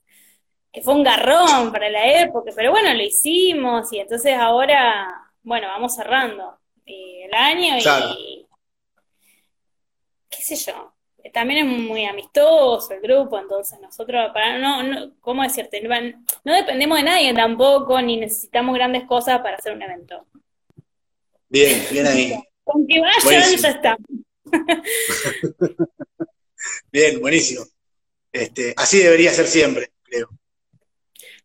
que 0.77 0.83
fue 0.83 0.93
un 0.93 1.03
garrón 1.03 1.73
para 1.73 1.89
la 1.89 2.21
época, 2.21 2.53
pero 2.55 2.71
bueno, 2.71 2.93
lo 2.93 3.03
hicimos 3.03 3.91
y 3.95 3.99
entonces 3.99 4.35
ahora, 4.35 5.33
bueno, 5.43 5.69
vamos 5.69 5.95
cerrando 5.95 6.59
el 6.85 7.33
año 7.33 7.79
y 7.79 8.47
qué 10.29 10.43
sé 10.43 10.55
yo. 10.57 10.93
También 11.33 11.67
es 11.67 11.81
muy 11.81 12.05
amistoso 12.05 12.93
el 12.93 13.01
grupo, 13.01 13.39
entonces 13.39 13.81
nosotros, 13.81 14.31
para 14.35 14.59
no, 14.59 14.83
no 14.83 15.13
¿cómo 15.23 15.45
decirte? 15.45 15.81
No 15.81 16.55
dependemos 16.55 16.99
de 16.99 17.05
nadie 17.05 17.33
tampoco, 17.33 17.99
ni 18.03 18.19
necesitamos 18.19 18.75
grandes 18.75 19.05
cosas 19.05 19.41
para 19.41 19.57
hacer 19.57 19.73
un 19.73 19.81
evento. 19.81 20.27
Bien, 21.49 21.87
bien 21.91 22.07
ahí. 22.07 22.35
Con 22.65 22.87
que 22.87 23.01
vayan, 23.01 23.57
ya 23.57 23.69
está. 23.71 23.97
bien, 26.93 27.19
buenísimo. 27.19 27.65
Este, 28.31 28.75
así 28.77 28.99
debería 28.99 29.33
ser 29.33 29.47
siempre. 29.47 29.96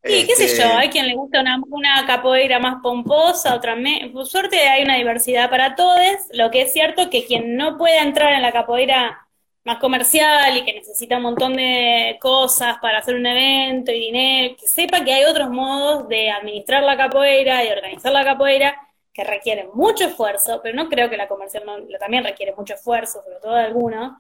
Sí, 0.04 0.26
qué 0.28 0.36
sé 0.36 0.48
yo, 0.48 0.54
este, 0.54 0.64
hay 0.64 0.90
quien 0.90 1.08
le 1.08 1.16
gusta 1.16 1.42
una, 1.42 1.62
una 1.70 2.06
capoeira 2.08 2.60
más 2.60 2.82
pomposa, 2.82 3.56
otra 3.56 3.76
menos. 3.76 4.12
Por 4.12 4.26
suerte 4.26 4.58
hay 4.68 4.84
una 4.84 4.98
diversidad 4.98 5.50
para 5.50 5.76
todos. 5.76 6.02
Lo 6.32 6.50
que 6.50 6.62
es 6.64 6.74
cierto 6.74 7.10
que 7.10 7.26
quien 7.26 7.56
no 7.56 7.78
puede 7.78 8.00
entrar 8.00 8.34
en 8.34 8.42
la 8.42 8.52
capoeira 8.52 9.28
más 9.64 9.78
comercial 9.78 10.58
y 10.58 10.66
que 10.66 10.74
necesita 10.74 11.18
un 11.18 11.24
montón 11.24 11.56
de 11.56 12.18
cosas 12.20 12.78
para 12.82 13.00
hacer 13.00 13.16
un 13.16 13.26
evento 13.26 13.92
y 13.92 14.00
dinero, 14.00 14.56
que 14.60 14.68
sepa 14.68 15.04
que 15.04 15.14
hay 15.14 15.26
otros 15.26 15.50
modos 15.50 16.08
de 16.08 16.32
administrar 16.32 16.84
la 16.84 16.98
capoeira 16.98 17.64
y 17.64 17.70
organizar 17.70 18.12
la 18.12 18.24
capoeira 18.26 18.76
que 19.14 19.24
requieren 19.24 19.68
mucho 19.74 20.06
esfuerzo, 20.06 20.62
pero 20.64 20.76
no 20.76 20.90
creo 20.90 21.10
que 21.10 21.18
la 21.18 21.28
comercial 21.28 21.64
no, 21.66 21.76
también 22.00 22.24
requiere 22.24 22.56
mucho 22.56 22.74
esfuerzo, 22.74 23.22
sobre 23.24 23.40
todo 23.40 23.56
de 23.56 23.62
algunos, 23.66 24.14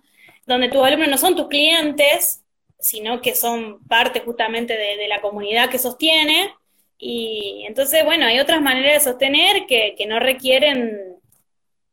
donde 0.45 0.69
tus 0.69 0.83
alumnos 0.83 1.09
no 1.09 1.17
son 1.17 1.35
tus 1.35 1.47
clientes, 1.47 2.43
sino 2.81 3.21
que 3.21 3.35
son 3.35 3.83
parte 3.87 4.19
justamente 4.21 4.75
de, 4.75 5.07
la 5.07 5.21
comunidad 5.21 5.69
que 5.69 5.79
sostiene. 5.79 6.53
Y 6.97 7.63
entonces, 7.67 8.03
bueno, 8.03 8.25
hay 8.25 8.39
otras 8.39 8.61
maneras 8.61 8.93
de 8.93 9.11
sostener 9.11 9.65
que, 9.65 9.95
no 10.07 10.19
requieren 10.19 11.15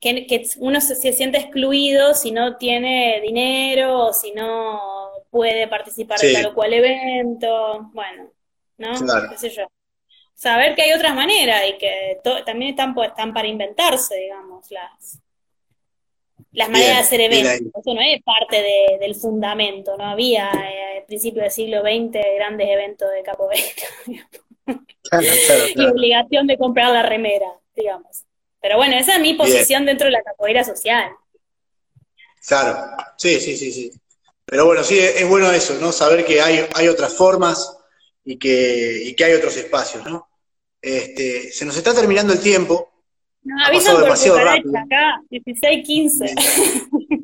que, 0.01 0.47
uno 0.59 0.81
se, 0.81 1.13
siente 1.13 1.39
excluido 1.39 2.15
si 2.15 2.33
no 2.33 2.57
tiene 2.57 3.21
dinero 3.23 4.07
o 4.07 4.13
si 4.13 4.33
no 4.33 4.81
puede 5.31 5.69
participar 5.69 6.19
en 6.25 6.35
tal 6.35 6.47
o 6.47 6.55
cual 6.55 6.73
evento. 6.73 7.91
Bueno, 7.93 8.31
¿no? 8.77 8.93
¿Qué 9.31 9.39
sé 9.39 9.51
yo? 9.51 9.67
saber 10.39 10.77
que 10.77 10.83
hay 10.83 10.93
otras 10.93 11.17
maneras 11.17 11.63
y 11.69 11.79
que 11.79 12.21
también 12.47 12.71
están, 12.71 12.95
pues, 12.95 13.09
están 13.09 13.35
para 13.35 13.49
inventarse, 13.49 14.15
digamos, 14.15 14.71
las, 14.71 15.19
las 16.53 16.69
maneras 16.71 16.97
de 16.97 17.03
hacer 17.03 17.21
eventos. 17.21 17.73
Eso 17.81 17.95
no 17.95 18.01
es 18.01 18.23
parte 18.23 18.99
del 19.01 19.15
fundamento, 19.15 19.97
no 19.97 20.05
había 20.05 20.51
eh, 20.51 20.99
al 20.99 21.05
principio 21.05 21.43
del 21.43 21.51
siglo 21.51 21.81
XX 21.83 22.19
grandes 22.37 22.69
eventos 22.69 23.11
de 23.11 23.23
capoeira. 23.23 23.65
y 25.75 25.87
obligación 25.87 26.47
de 26.47 26.59
comprar 26.59 26.93
la 26.93 27.03
remera, 27.03 27.47
digamos. 27.75 28.25
Pero 28.61 28.77
bueno, 28.77 28.97
esa 28.97 29.15
es 29.15 29.21
mi 29.21 29.35
posición 29.35 29.87
dentro 29.87 30.07
de 30.07 30.13
la 30.13 30.23
capoeira 30.23 30.65
social. 30.65 31.11
Claro, 32.47 32.97
sí, 33.17 33.41
sí, 33.41 33.57
sí, 33.57 33.73
sí. 33.73 33.91
Pero 34.45 34.65
bueno, 34.65 34.83
sí, 34.83 34.99
es 34.99 35.29
bueno 35.29 35.51
eso, 35.51 35.75
¿no? 35.81 35.93
Saber 35.93 36.25
que 36.25 36.41
hay, 36.41 36.67
hay 36.75 36.89
otras 36.89 37.15
formas 37.15 37.77
y 38.25 38.39
que, 38.39 39.03
y 39.05 39.15
que 39.15 39.25
hay 39.25 39.35
otros 39.35 39.57
espacios, 39.57 40.05
¿no? 40.07 40.29
Este, 40.81 41.53
se 41.53 41.65
nos 41.65 41.77
está 41.77 41.95
terminando 41.95 42.33
el 42.33 42.41
tiempo. 42.41 42.91
No, 43.49 43.65
aviso 43.65 43.99
demasiado 43.99 44.45
rápido. 44.45 44.77
acá, 44.77 45.23
16, 45.31 45.87
15. 45.87 46.25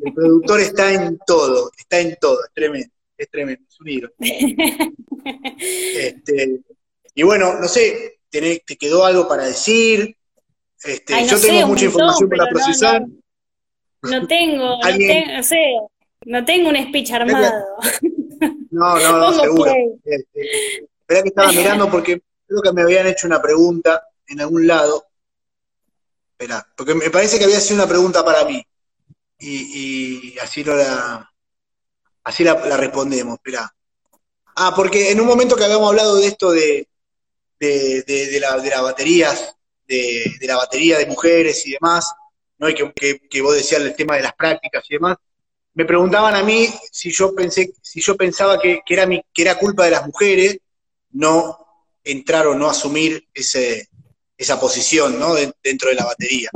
El 0.06 0.14
productor 0.14 0.60
está 0.60 0.90
en 0.90 1.18
todo, 1.26 1.70
está 1.76 2.00
en 2.00 2.16
todo, 2.18 2.42
es 2.44 2.52
tremendo, 2.54 2.88
es 3.18 3.30
tremendo, 3.30 3.62
es 3.68 3.80
un 3.80 3.88
hilo. 3.88 4.10
Este, 5.26 6.60
y 7.14 7.22
bueno, 7.22 7.58
no 7.58 7.66
sé, 7.66 8.18
¿te 8.30 8.76
quedó 8.78 9.06
algo 9.06 9.26
para 9.26 9.44
decir? 9.46 10.14
Este, 10.82 11.26
yo 11.26 11.40
tengo 11.40 11.68
mucha 11.68 11.86
información 11.86 12.28
para 12.28 12.46
procesar. 12.50 13.02
No, 14.02 14.26
tengo, 14.26 14.78
no, 14.82 14.98
tengo, 14.98 15.32
no 15.32 15.42
sé, 15.42 15.76
no 16.26 16.44
tengo 16.44 16.68
un 16.68 16.76
speech 16.76 17.12
armado. 17.12 17.52
No, 18.70 18.98
no, 18.98 19.18
no, 19.18 19.32
seguro. 19.42 19.72
Este, 20.04 20.40
que 21.06 21.28
estaba 21.28 21.52
mirando 21.52 21.90
porque 21.90 22.20
creo 22.46 22.62
que 22.62 22.72
me 22.72 22.82
habían 22.82 23.06
hecho 23.06 23.26
una 23.26 23.40
pregunta 23.40 24.02
en 24.26 24.40
algún 24.40 24.66
lado. 24.66 25.06
Espera, 26.37 26.66
porque 26.76 26.97
me 26.97 27.11
parece 27.11 27.39
que 27.39 27.45
había 27.45 27.61
sido 27.61 27.76
una 27.76 27.89
pregunta 27.89 28.24
para 28.24 28.45
mí. 28.45 28.66
Y, 29.39 30.37
así 30.39 30.64
lo 30.64 30.74
la, 30.74 31.30
así 32.24 32.43
la, 32.43 32.55
respondemos, 32.76 33.35
espera. 33.35 33.72
Ah, 34.57 34.72
porque 34.74 35.12
en 35.12 35.20
un 35.20 35.28
momento 35.28 35.55
que 35.55 35.64
habíamos 35.64 35.89
hablado 35.89 36.16
de 36.16 36.26
esto 36.26 36.51
de, 36.51 36.89
de, 37.61 38.03
de, 38.03 38.41
la, 38.41 38.59
de 38.59 38.70
las 38.70 38.82
baterías, 38.82 39.55
de, 39.87 40.37
la 40.41 40.57
batería 40.57 40.99
de 40.99 41.07
mujeres 41.07 41.64
y 41.66 41.72
demás, 41.72 42.12
¿no? 42.59 42.68
Y 42.68 42.74
que, 42.74 43.20
que, 43.30 43.43
vos 43.43 43.55
decías 43.55 43.82
el 43.82 43.95
tema 43.95 44.16
de 44.16 44.22
las 44.22 44.35
prácticas 44.35 44.85
y 44.89 44.95
demás, 44.95 45.16
me 45.74 45.85
preguntaban 45.85 46.35
a 46.35 46.43
mí 46.43 46.68
si 46.91 47.12
yo 47.12 47.32
pensé, 47.32 47.74
si 47.80 48.01
yo 48.01 48.16
pensaba 48.16 48.61
que, 48.61 48.82
era 48.89 49.07
mi, 49.07 49.22
que 49.32 49.43
era 49.43 49.57
culpa 49.57 49.85
de 49.85 49.93
las 49.93 50.05
mujeres 50.05 50.59
no 51.12 51.59
entrar 52.03 52.49
o 52.49 52.57
no 52.57 52.68
asumir 52.68 53.28
ese, 53.32 53.89
esa 54.37 54.61
posición 54.61 55.18
¿no? 55.18 55.35
dentro 55.62 55.89
de 55.89 55.95
la 55.95 56.05
batería. 56.05 56.51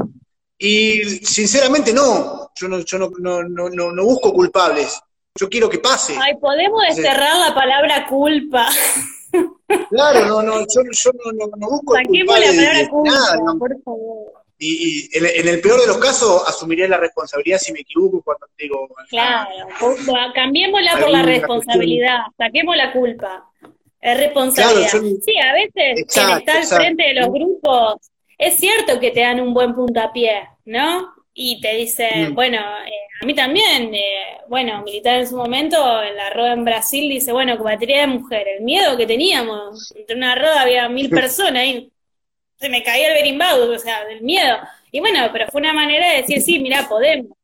Y 0.58 1.02
sinceramente 1.24 1.92
no, 1.92 2.50
yo 2.56 2.68
no, 2.68 2.80
yo 2.80 2.98
no, 2.98 3.10
no, 3.18 3.42
no, 3.68 3.92
no 3.92 4.04
busco 4.04 4.32
culpables, 4.32 5.00
yo 5.38 5.48
quiero 5.48 5.68
que 5.68 5.78
pase. 5.78 6.16
Ay, 6.20 6.34
podemos 6.36 6.82
desterrar 6.88 7.36
la 7.48 7.54
palabra 7.54 8.06
culpa. 8.06 8.68
Claro, 9.90 10.24
no, 10.24 10.42
no, 10.42 10.60
yo, 10.60 10.80
yo 10.90 11.10
no, 11.34 11.46
no, 11.54 11.68
busco 11.68 11.92
Saquemos 11.94 12.40
la 12.40 12.46
palabra 12.46 12.88
culpa, 12.88 13.10
nada, 13.10 13.54
por 13.58 13.82
favor. 13.82 14.32
Y, 14.58 15.08
en, 15.16 15.46
el 15.46 15.60
peor 15.60 15.80
de 15.82 15.86
los 15.86 15.98
casos 15.98 16.42
asumiré 16.48 16.88
la 16.88 16.96
responsabilidad 16.96 17.58
si 17.58 17.72
me 17.72 17.80
equivoco 17.80 18.22
cuando 18.22 18.46
digo. 18.58 18.88
Claro, 19.10 19.50
cambiémosla 20.34 20.98
por 20.98 21.10
la 21.10 21.22
responsabilidad, 21.22 22.18
saquemos 22.38 22.76
la 22.76 22.92
culpa. 22.92 23.50
Es 24.00 24.18
responsabilidad. 24.18 24.90
sí, 24.90 25.38
a 25.38 25.52
veces 25.52 26.06
quien 26.12 26.30
está 26.38 26.58
al 26.58 26.64
frente 26.64 27.02
de 27.02 27.14
los 27.14 27.28
grupos, 27.30 27.96
es 28.36 28.54
cierto 28.54 29.00
que 29.00 29.10
te 29.10 29.20
dan 29.20 29.40
un 29.40 29.52
buen 29.52 29.74
puntapié, 29.74 30.48
¿no? 30.64 31.12
Y 31.34 31.60
te 31.60 31.74
dicen, 31.74 32.32
mm. 32.32 32.34
bueno, 32.34 32.58
eh, 32.58 32.92
a 33.20 33.26
mí 33.26 33.34
también, 33.34 33.92
eh, 33.94 34.38
bueno, 34.48 34.82
militar 34.82 35.18
en 35.18 35.28
su 35.28 35.36
momento, 35.36 36.02
en 36.02 36.16
la 36.16 36.30
rueda 36.30 36.52
en 36.52 36.64
Brasil, 36.64 37.08
dice, 37.08 37.32
bueno, 37.32 37.56
batería 37.58 38.00
de 38.02 38.06
mujer, 38.06 38.46
el 38.48 38.64
miedo 38.64 38.96
que 38.96 39.06
teníamos, 39.06 39.92
entre 39.96 40.16
una 40.16 40.36
rueda 40.36 40.62
había 40.62 40.88
mil 40.88 41.10
personas 41.10 41.64
y 41.64 41.92
se 42.56 42.68
me 42.68 42.82
caía 42.82 43.08
el 43.08 43.14
berimbau, 43.14 43.70
o 43.70 43.78
sea, 43.78 44.04
del 44.04 44.22
miedo. 44.22 44.56
Y 44.90 45.00
bueno, 45.00 45.28
pero 45.32 45.46
fue 45.48 45.60
una 45.60 45.72
manera 45.72 46.10
de 46.10 46.22
decir, 46.22 46.40
sí, 46.40 46.58
mira, 46.60 46.88
podemos. 46.88 47.36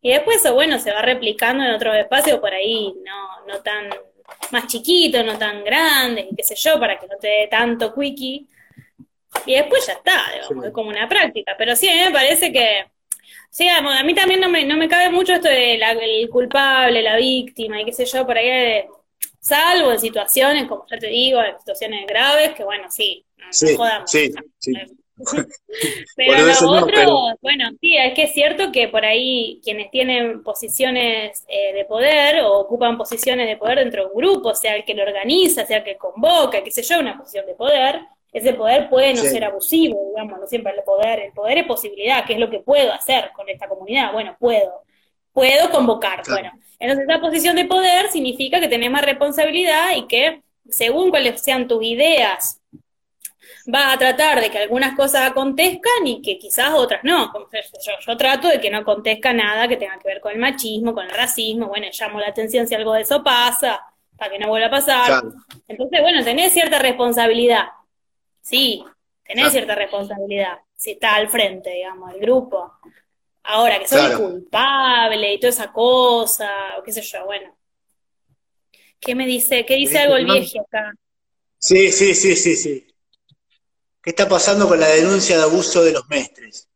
Y 0.00 0.10
después 0.10 0.36
eso, 0.36 0.54
bueno, 0.54 0.78
se 0.78 0.92
va 0.92 1.02
replicando 1.02 1.64
en 1.64 1.72
otros 1.72 1.96
espacios 1.96 2.38
por 2.38 2.52
ahí, 2.52 2.94
no, 3.04 3.46
no 3.46 3.60
tan 3.62 3.90
más 4.50 4.66
chiquitos, 4.66 5.24
no 5.24 5.38
tan 5.38 5.64
grandes, 5.64 6.26
qué 6.36 6.42
sé 6.42 6.54
yo, 6.56 6.78
para 6.78 6.98
que 6.98 7.06
no 7.06 7.16
te 7.18 7.28
dé 7.28 7.48
tanto 7.48 7.94
quickie. 7.94 8.46
Y 9.44 9.54
después 9.54 9.86
ya 9.86 9.94
está, 9.94 10.32
digamos, 10.32 10.66
es 10.66 10.72
como 10.72 10.90
una 10.90 11.08
práctica. 11.08 11.54
Pero 11.58 11.76
sí, 11.76 11.88
a 11.88 11.92
mí 11.92 12.00
me 12.06 12.10
parece 12.10 12.52
que, 12.52 12.86
sí, 13.50 13.68
a 13.68 14.02
mí 14.02 14.14
también 14.14 14.40
no 14.40 14.48
me, 14.48 14.64
no 14.64 14.76
me 14.76 14.88
cabe 14.88 15.10
mucho 15.10 15.34
esto 15.34 15.48
de 15.48 15.76
la, 15.78 15.92
el 15.92 16.28
culpable, 16.30 17.02
la 17.02 17.16
víctima 17.16 17.80
y 17.80 17.84
qué 17.84 17.92
sé 17.92 18.04
yo, 18.06 18.26
por 18.26 18.38
ahí, 18.38 18.48
de, 18.48 18.86
salvo 19.40 19.92
en 19.92 20.00
situaciones, 20.00 20.66
como 20.66 20.86
ya 20.90 20.98
te 20.98 21.06
digo, 21.06 21.40
en 21.42 21.58
situaciones 21.58 22.06
graves, 22.06 22.54
que 22.54 22.64
bueno, 22.64 22.90
sí, 22.90 23.24
sí, 23.50 23.76
Sí, 24.06 24.32
sí. 24.58 24.72
Pero 26.16 26.46
lo 26.46 26.70
otro, 26.70 27.36
bueno, 27.40 27.70
sí, 27.80 27.96
es 27.96 28.14
que 28.14 28.24
es 28.24 28.32
cierto 28.32 28.70
que 28.70 28.88
por 28.88 29.04
ahí 29.04 29.60
quienes 29.64 29.90
tienen 29.90 30.42
posiciones 30.42 31.44
eh, 31.48 31.72
de 31.72 31.84
poder 31.86 32.40
o 32.42 32.60
ocupan 32.60 32.98
posiciones 32.98 33.46
de 33.46 33.56
poder 33.56 33.78
dentro 33.78 34.02
de 34.02 34.10
un 34.10 34.16
grupo, 34.16 34.54
sea 34.54 34.76
el 34.76 34.84
que 34.84 34.94
lo 34.94 35.02
organiza, 35.02 35.64
sea 35.64 35.78
el 35.78 35.84
que 35.84 35.96
convoca, 35.96 36.62
qué 36.62 36.70
sé 36.70 36.82
yo, 36.82 37.00
una 37.00 37.16
posición 37.16 37.46
de 37.46 37.54
poder, 37.54 38.00
ese 38.32 38.52
poder 38.52 38.90
puede 38.90 39.14
no 39.14 39.22
ser 39.22 39.44
abusivo, 39.44 40.10
digamos, 40.10 40.38
no 40.38 40.46
siempre 40.46 40.74
el 40.76 40.82
poder, 40.82 41.20
el 41.20 41.32
poder 41.32 41.58
es 41.58 41.66
posibilidad, 41.66 42.26
¿qué 42.26 42.34
es 42.34 42.38
lo 42.38 42.50
que 42.50 42.60
puedo 42.60 42.92
hacer 42.92 43.30
con 43.34 43.48
esta 43.48 43.68
comunidad? 43.68 44.12
Bueno, 44.12 44.36
puedo, 44.38 44.82
puedo 45.32 45.70
convocar, 45.70 46.22
bueno, 46.28 46.52
entonces 46.78 47.06
esa 47.08 47.20
posición 47.20 47.56
de 47.56 47.64
poder 47.64 48.10
significa 48.10 48.60
que 48.60 48.68
tenés 48.68 48.90
más 48.90 49.02
responsabilidad 49.02 49.96
y 49.96 50.06
que 50.06 50.42
según 50.68 51.08
cuáles 51.10 51.40
sean 51.40 51.68
tus 51.68 51.82
ideas 51.82 52.60
va 53.72 53.92
a 53.92 53.98
tratar 53.98 54.40
de 54.40 54.50
que 54.50 54.58
algunas 54.58 54.96
cosas 54.96 55.30
acontezcan 55.30 56.06
y 56.06 56.22
que 56.22 56.38
quizás 56.38 56.72
otras 56.72 57.02
no. 57.04 57.32
Yo, 57.52 57.92
yo 58.06 58.16
trato 58.16 58.48
de 58.48 58.60
que 58.60 58.70
no 58.70 58.78
acontezca 58.78 59.32
nada 59.32 59.68
que 59.68 59.76
tenga 59.76 59.98
que 59.98 60.08
ver 60.08 60.20
con 60.20 60.32
el 60.32 60.38
machismo, 60.38 60.94
con 60.94 61.04
el 61.04 61.10
racismo. 61.10 61.68
Bueno, 61.68 61.86
llamo 61.92 62.20
la 62.20 62.28
atención 62.28 62.66
si 62.66 62.74
algo 62.74 62.92
de 62.94 63.02
eso 63.02 63.22
pasa, 63.22 63.80
para 64.16 64.30
que 64.30 64.38
no 64.38 64.48
vuelva 64.48 64.68
a 64.68 64.70
pasar. 64.70 65.22
Entonces, 65.68 66.00
bueno, 66.00 66.24
tenés 66.24 66.52
cierta 66.52 66.78
responsabilidad. 66.78 67.66
Sí, 68.40 68.84
tenés 69.24 69.52
cierta 69.52 69.74
responsabilidad. 69.74 70.58
Si 70.76 70.92
está 70.92 71.16
al 71.16 71.28
frente, 71.28 71.70
digamos, 71.70 72.14
el 72.14 72.20
grupo. 72.20 72.72
Ahora, 73.42 73.78
que 73.78 73.88
soy 73.88 74.14
culpable 74.16 75.34
y 75.34 75.40
toda 75.40 75.50
esa 75.50 75.72
cosa, 75.72 76.50
o 76.78 76.82
qué 76.82 76.92
sé 76.92 77.02
yo, 77.02 77.24
bueno. 77.24 77.56
¿Qué 78.98 79.14
me 79.14 79.26
dice? 79.26 79.64
¿Qué 79.64 79.74
dice 79.74 79.98
algo 79.98 80.16
el 80.16 80.24
viejo 80.24 80.60
acá? 80.60 80.92
Sí, 81.58 81.92
sí, 81.92 82.14
sí, 82.14 82.34
sí, 82.36 82.56
sí. 82.56 82.86
¿Qué 84.06 84.10
está 84.10 84.28
pasando 84.28 84.68
con 84.68 84.78
la 84.78 84.86
denuncia 84.86 85.36
de 85.36 85.42
abuso 85.42 85.82
de 85.82 85.90
los 85.90 86.08
mestres? 86.08 86.68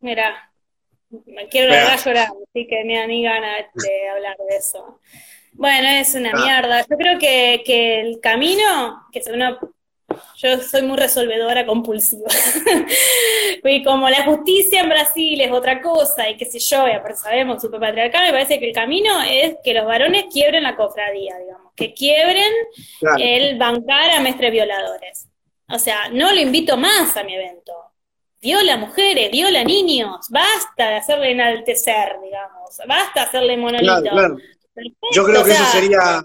Mira, 0.00 0.52
me 1.08 1.48
quiero 1.48 1.70
largar 1.70 2.04
llorar, 2.04 2.26
así 2.26 2.66
que 2.66 2.82
me 2.84 2.98
da 2.98 3.06
ni 3.06 3.22
ganas 3.22 3.66
de 3.74 4.08
hablar 4.08 4.36
de 4.38 4.56
eso. 4.56 4.98
Bueno, 5.52 5.86
es 5.86 6.16
una 6.16 6.32
ah. 6.34 6.36
mierda. 6.36 6.80
Yo 6.80 6.96
creo 6.96 7.20
que, 7.20 7.62
que 7.64 8.00
el 8.00 8.18
camino, 8.18 9.06
que 9.12 9.20
es 9.20 9.28
una 9.28 9.56
yo 10.36 10.58
soy 10.58 10.82
muy 10.82 10.96
resolvedora 10.96 11.66
compulsiva. 11.66 12.28
y 13.64 13.82
como 13.84 14.08
la 14.08 14.24
justicia 14.24 14.80
en 14.80 14.88
Brasil 14.88 15.40
es 15.40 15.52
otra 15.52 15.80
cosa, 15.80 16.28
y 16.28 16.36
qué 16.36 16.44
sé 16.44 16.58
yo, 16.58 16.86
y 16.88 16.92
aparte 16.92 17.18
sabemos, 17.18 17.60
super 17.60 17.80
patriarcal, 17.80 18.26
me 18.26 18.32
parece 18.32 18.58
que 18.58 18.68
el 18.68 18.74
camino 18.74 19.10
es 19.22 19.56
que 19.62 19.74
los 19.74 19.86
varones 19.86 20.26
quiebren 20.32 20.62
la 20.62 20.76
cofradía, 20.76 21.36
digamos, 21.38 21.72
que 21.74 21.94
quiebren 21.94 22.52
el 23.18 23.58
bancar 23.58 24.10
a 24.10 24.20
mestres 24.20 24.52
violadores. 24.52 25.28
O 25.68 25.78
sea, 25.78 26.08
no 26.10 26.32
lo 26.32 26.40
invito 26.40 26.76
más 26.76 27.16
a 27.16 27.24
mi 27.24 27.34
evento. 27.34 27.72
Viola 28.40 28.76
mujeres, 28.76 29.30
viola 29.30 29.62
niños, 29.62 30.26
basta 30.28 30.88
de 30.88 30.96
hacerle 30.96 31.30
enaltecer, 31.30 32.16
digamos, 32.22 32.76
basta 32.88 33.20
de 33.20 33.26
hacerle 33.26 33.56
monolito. 33.56 34.38
Yo 35.12 35.24
creo 35.24 35.44
que 35.44 35.52
eso 35.52 35.64
sería 35.66 36.22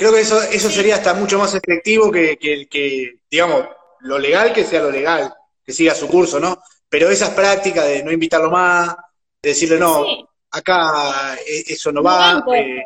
Creo 0.00 0.14
que 0.14 0.20
eso, 0.20 0.40
eso 0.40 0.70
sería 0.70 0.94
hasta 0.94 1.12
mucho 1.12 1.38
más 1.38 1.54
efectivo 1.54 2.10
que, 2.10 2.38
que, 2.38 3.18
digamos, 3.30 3.66
lo 3.98 4.18
legal 4.18 4.50
que 4.50 4.64
sea 4.64 4.80
lo 4.80 4.90
legal, 4.90 5.30
que 5.62 5.74
siga 5.74 5.94
su 5.94 6.08
curso, 6.08 6.40
¿no? 6.40 6.58
Pero 6.88 7.10
esas 7.10 7.28
prácticas 7.34 7.84
de 7.84 8.02
no 8.02 8.10
invitarlo 8.10 8.50
más, 8.50 8.96
de 9.42 9.50
decirle, 9.50 9.78
no, 9.78 10.06
acá 10.52 11.34
eh, 11.46 11.64
eso 11.66 11.92
no, 11.92 12.02
va, 12.02 12.42
eh, 12.56 12.82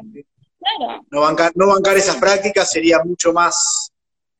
no, 1.08 1.20
bancar, 1.20 1.52
no 1.54 1.68
bancar 1.68 1.96
esas 1.96 2.16
prácticas 2.16 2.68
sería 2.68 2.98
mucho 3.04 3.32
más 3.32 3.92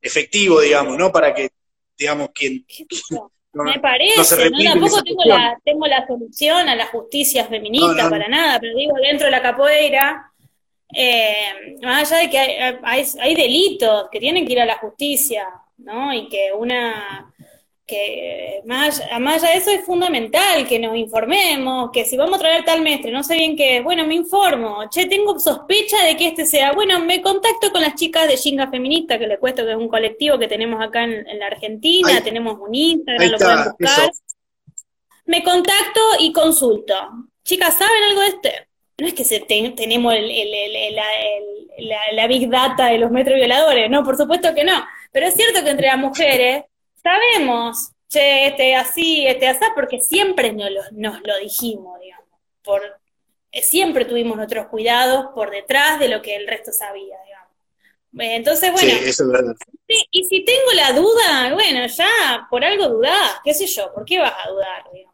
efectivo, 0.03 0.61
digamos, 0.61 0.99
¿no? 0.99 1.12
Para 1.12 1.33
que, 1.33 1.51
digamos, 1.97 2.31
quien... 2.35 2.66
me 3.53 3.79
parece, 3.79 4.51
no, 4.51 4.64
tampoco 4.64 5.01
tengo 5.05 5.25
la, 5.27 5.61
tengo 5.64 5.87
la 5.87 6.05
solución 6.09 6.68
a 6.68 6.75
la 6.75 6.89
justicia 6.89 7.45
feminista 7.45 8.11
para 8.11 8.27
nada, 8.27 8.59
pero 8.59 8.77
digo, 8.77 8.95
dentro 9.01 9.27
de 9.27 9.31
la 9.31 9.43
capoeira 9.43 10.33
eh, 10.95 11.76
más 11.82 12.11
allá 12.11 12.22
de 12.22 12.30
que 12.30 12.38
hay, 12.38 13.05
hay, 13.20 13.34
delitos 13.34 14.09
que 14.11 14.20
tienen 14.20 14.47
que 14.47 14.53
ir 14.53 14.61
a 14.61 14.66
la 14.66 14.78
justicia, 14.78 15.47
¿no? 15.78 16.12
Y 16.12 16.28
que 16.28 16.53
una 16.57 17.32
que 17.86 18.62
más, 18.64 19.03
más 19.20 19.42
allá 19.42 19.53
de 19.53 19.59
eso 19.59 19.70
es 19.70 19.84
fundamental 19.84 20.66
que 20.66 20.78
nos 20.78 20.97
informemos, 20.97 21.90
que 21.92 22.05
si 22.05 22.16
vamos 22.16 22.36
a 22.36 22.40
traer 22.40 22.64
tal 22.64 22.80
mestre, 22.80 23.12
no 23.12 23.22
sé 23.22 23.34
bien 23.34 23.57
qué 23.57 23.78
es, 23.78 23.84
bueno, 23.84 24.07
me 24.07 24.14
informo, 24.14 24.88
che, 24.88 25.07
tengo 25.07 25.38
sospecha 25.38 26.03
de 26.03 26.16
que 26.16 26.28
este 26.28 26.47
sea, 26.47 26.72
bueno, 26.72 26.99
me 27.01 27.20
contacto 27.20 27.70
con 27.70 27.82
las 27.82 27.95
chicas 27.95 28.26
de 28.26 28.36
Shinga 28.36 28.70
Feminista, 28.70 29.18
que 29.18 29.26
les 29.26 29.38
cuento 29.38 29.64
que 29.64 29.72
es 29.72 29.76
un 29.76 29.88
colectivo 29.88 30.38
que 30.38 30.49
tenemos 30.49 30.82
acá 30.82 31.05
en, 31.05 31.38
la 31.38 31.47
Argentina, 31.47 32.22
tenemos 32.22 32.59
un 32.59 32.74
Instagram, 32.74 33.30
lo 33.30 33.38
pueden 33.38 33.64
buscar. 33.78 34.11
Me 35.26 35.42
contacto 35.42 36.01
y 36.20 36.32
consulto. 36.32 36.95
Chicas, 37.42 37.76
¿saben 37.76 38.03
algo 38.11 38.20
de 38.20 38.28
este? 38.28 38.68
No 38.99 39.09
es 39.09 39.14
que 39.14 39.24
se 39.24 39.40
tenemos 39.40 40.14
la, 41.78 42.01
la 42.12 42.26
big 42.26 42.49
data 42.49 42.86
de 42.86 42.99
los 42.99 43.11
metros 43.11 43.36
violadores, 43.36 43.90
no, 43.90 44.05
por 44.05 44.16
supuesto 44.16 44.55
que 44.55 44.64
no, 44.64 44.84
pero 45.11 45.26
es 45.26 45.34
cierto 45.34 45.64
que 45.64 45.70
entre 45.70 45.88
las 45.88 45.99
mujeres 45.99 46.64
sabemos, 47.03 47.90
che, 48.09 48.47
este 48.47 48.74
así, 48.74 49.26
este 49.26 49.49
así, 49.49 49.64
porque 49.74 50.01
siempre 50.01 50.53
nos 50.53 50.70
lo, 50.70 50.82
nos 50.92 51.20
lo 51.22 51.38
dijimos, 51.38 52.01
digamos. 52.01 52.24
Por, 52.62 52.82
eh, 53.53 53.62
siempre 53.62 54.05
tuvimos 54.05 54.36
nuestros 54.36 54.66
cuidados 54.66 55.26
por 55.34 55.51
detrás 55.51 56.01
de 56.01 56.09
lo 56.09 56.22
que 56.22 56.36
el 56.36 56.47
resto 56.47 56.72
sabía, 56.72 57.16
digamos. 57.24 57.51
Eh, 58.18 58.36
entonces, 58.36 58.72
bueno. 58.72 58.90
Sí, 58.90 58.99
eso 59.05 59.24
es 59.24 59.30
verdad. 59.30 59.55
y 60.11 60.24
si 60.24 60.45
tengo 60.45 60.72
la 60.74 60.92
duda, 60.92 61.53
bueno, 61.53 61.86
ya 61.86 62.47
por 62.49 62.64
algo 62.64 62.88
dudás, 62.88 63.40
qué 63.45 63.53
sé 63.53 63.66
yo, 63.66 63.92
¿por 63.92 64.05
qué 64.05 64.18
vas 64.18 64.34
a 64.45 64.51
dudar, 64.51 64.84
digamos? 64.92 65.14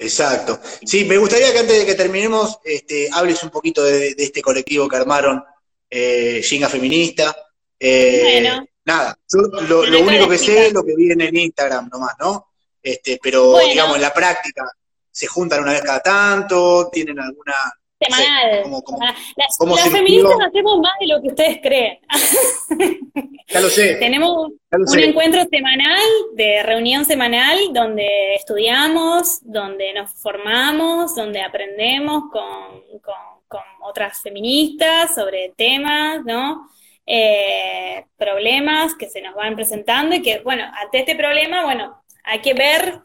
Exacto. 0.00 0.58
Sí, 0.82 1.04
me 1.04 1.18
gustaría 1.18 1.52
que 1.52 1.58
antes 1.58 1.78
de 1.78 1.84
que 1.84 1.94
terminemos, 1.94 2.58
este, 2.64 3.10
hables 3.12 3.42
un 3.42 3.50
poquito 3.50 3.84
de, 3.84 4.14
este 4.16 4.40
colectivo 4.40 4.88
que 4.88 4.96
armaron 4.96 5.44
eh, 5.90 6.40
Ginga 6.42 6.70
Feminista. 6.70 7.36
Eh, 7.78 8.40
bueno. 8.40 8.66
Nada, 8.82 9.18
yo 9.28 9.40
lo, 9.60 10.00
único 10.00 10.26
que 10.26 10.38
sé 10.38 10.68
es 10.68 10.72
lo 10.72 10.82
que 10.82 10.96
vi 10.96 11.12
en 11.12 11.20
el 11.20 11.36
Instagram 11.36 11.90
nomás, 11.92 12.14
¿no? 12.18 12.46
Este, 12.82 13.20
pero 13.22 13.58
digamos, 13.58 13.96
en 13.96 14.02
la 14.02 14.14
práctica, 14.14 14.64
se 15.10 15.26
juntan 15.26 15.62
una 15.62 15.72
vez 15.72 15.82
cada 15.82 16.00
tanto, 16.00 16.88
tienen 16.90 17.20
alguna... 17.20 17.54
Semanal. 18.00 18.62
las, 19.36 19.90
feministas 19.90 20.38
hacemos 20.48 20.78
más 20.78 20.92
de 21.00 21.06
lo 21.06 21.20
que 21.20 21.28
ustedes 21.28 21.58
creen. 21.62 21.98
ya 23.48 23.60
lo 23.60 23.68
sé. 23.68 23.96
Tenemos 23.96 24.48
un 24.72 24.98
encuentro 24.98 25.44
semanal, 25.50 26.00
de 26.34 26.62
reunión 26.62 27.04
semanal, 27.04 27.58
donde 27.72 28.34
estudiamos, 28.36 29.40
donde 29.42 29.92
nos 29.92 30.12
formamos, 30.14 31.14
donde 31.14 31.42
aprendemos 31.42 32.24
con, 32.32 32.82
con 33.46 33.62
otras 33.82 34.20
feministas 34.22 35.14
sobre 35.14 35.52
temas, 35.56 36.24
¿no? 36.24 36.70
eh, 37.12 38.06
problemas 38.16 38.94
que 38.94 39.08
se 39.08 39.20
nos 39.20 39.34
van 39.34 39.56
presentando 39.56 40.14
y 40.14 40.22
que, 40.22 40.40
bueno, 40.40 40.64
ante 40.80 41.00
este 41.00 41.16
problema, 41.16 41.64
bueno, 41.64 42.00
hay 42.22 42.40
que 42.40 42.54
ver, 42.54 43.00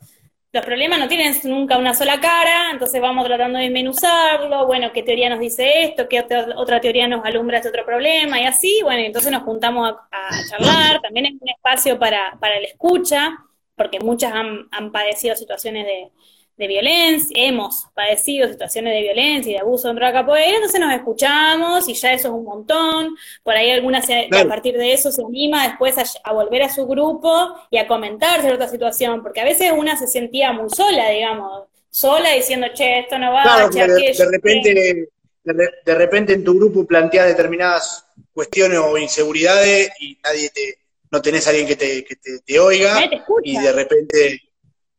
los 0.56 0.66
problemas 0.66 0.99
no 0.99 1.10
tienen 1.10 1.36
nunca 1.43 1.78
una 1.78 1.93
sola 1.93 2.22
cara, 2.22 2.72
entonces 2.72 3.01
vamos 3.01 3.26
tratando 3.26 3.60
de 3.60 3.70
menuzarlo, 3.70 4.66
bueno, 4.66 4.89
qué 4.93 5.03
teoría 5.03 5.30
nos 5.30 5.41
dice 5.41 5.84
esto, 5.84 6.08
qué 6.08 6.22
otra, 6.22 6.80
teoría 6.80 7.10
nos 7.10 7.26
alumbra 7.26 7.58
este 7.58 7.68
otro 7.68 7.86
problema 7.86 8.39
y 8.39 8.45
así, 8.45 8.80
bueno, 8.82 9.01
entonces 9.01 9.34
nos 9.34 9.43
juntamos 9.43 9.93
a, 10.12 10.30
charlar, 10.49 11.01
también 11.01 11.26
es 11.26 11.34
un 11.41 11.49
espacio 11.49 11.99
para, 11.99 12.38
para 12.39 12.56
el 12.58 12.64
escucha, 12.64 13.38
porque 13.76 13.99
muchas 13.99 14.32
han 14.34 14.91
padecido 14.93 15.36
situaciones 15.36 15.86
de, 15.86 16.12
de 16.58 16.68
violencia, 16.68 17.36
hemos 17.36 17.88
padecido 17.93 18.47
situaciones 18.47 18.93
de 18.93 19.01
violencia 19.01 19.49
y 19.49 19.53
de 19.56 19.60
abuso 19.60 19.89
dentro 19.89 20.06
de 20.06 20.14
la 20.14 20.20
capoeira, 20.22 20.56
entonces 20.56 20.80
nos 20.80 20.93
escuchamos 20.93 21.89
y 21.89 21.93
ya 21.93 22.14
eso 22.14 22.30
es 22.30 22.34
un 22.34 22.45
montón. 22.45 23.16
Por 23.43 23.56
ahí 23.56 23.72
alguna 23.72 23.99
a 23.99 24.47
partir 24.47 24.78
de 24.78 24.93
eso 24.93 25.12
se 25.12 25.22
anima 25.22 25.68
después 25.68 25.95
a, 25.97 26.34
volver 26.34 26.64
a 26.64 26.74
su 26.74 26.88
grupo 26.88 27.56
y 27.70 27.78
a 27.78 27.88
comentar 27.88 28.39
otra 28.53 28.70
situación, 28.70 29.22
porque 29.22 29.41
a 29.41 29.45
veces 29.45 29.74
una 29.76 29.97
se 29.97 30.08
sentía 30.08 30.53
muy 30.53 30.70
sola, 30.70 31.10
digamos, 31.10 31.68
sola 31.89 32.32
diciendo, 32.32 32.68
che, 32.74 32.99
esto 32.99 33.18
no 33.18 33.34
va, 33.34 33.70
che, 33.70 33.86
de, 33.88 34.14
de 34.18 34.26
repente, 34.32 35.10
de, 35.43 35.95
repente 35.95 36.34
en 36.34 36.43
tu 36.43 36.56
grupo 36.56 36.86
planteas 36.86 37.28
determinadas 37.28 38.06
cuestiones 38.34 38.80
o 38.80 38.97
inseguridades 38.97 39.91
y 39.99 40.18
nadie 40.24 40.49
te, 40.49 40.78
no 41.12 41.22
tenés 41.22 41.47
a 41.47 41.49
alguien 41.51 41.68
que 41.68 41.76
te, 41.76 42.03
que 42.03 42.16
te, 42.16 42.60
oiga 42.60 43.10
y 43.43 43.58
de 43.58 43.72
repente 43.72 44.41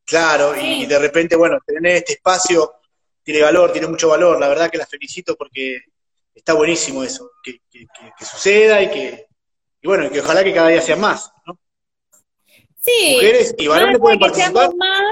Claro, 0.07 0.55
y 0.57 0.87
de 0.87 0.99
repente, 1.01 1.35
bueno, 1.35 1.59
tener 1.67 1.97
este 1.97 2.13
espacio 2.13 2.75
tiene 3.25 3.43
valor, 3.43 3.73
tiene 3.73 3.89
mucho 3.89 4.09
valor. 4.09 4.39
La 4.39 4.47
verdad 4.47 4.71
que 4.71 4.79
la 4.79 4.87
felicito 4.87 5.35
porque 5.35 5.81
está 6.33 6.53
buenísimo 6.53 7.03
eso, 7.03 7.33
que, 7.43 7.61
suceda 8.21 8.81
y 8.83 8.91
que, 8.91 9.27
y 9.83 9.87
bueno, 9.89 10.09
que 10.09 10.21
ojalá 10.21 10.45
que 10.45 10.55
cada 10.55 10.69
día 10.69 10.81
sean 10.81 11.01
más, 11.01 11.33
¿no? 11.45 11.59
Sí. 12.79 13.15
Mujeres 13.17 13.55
y 13.59 13.67
varones 13.67 13.99
pueden 13.99 14.21
participar. 14.21 14.71
Más, 14.77 15.03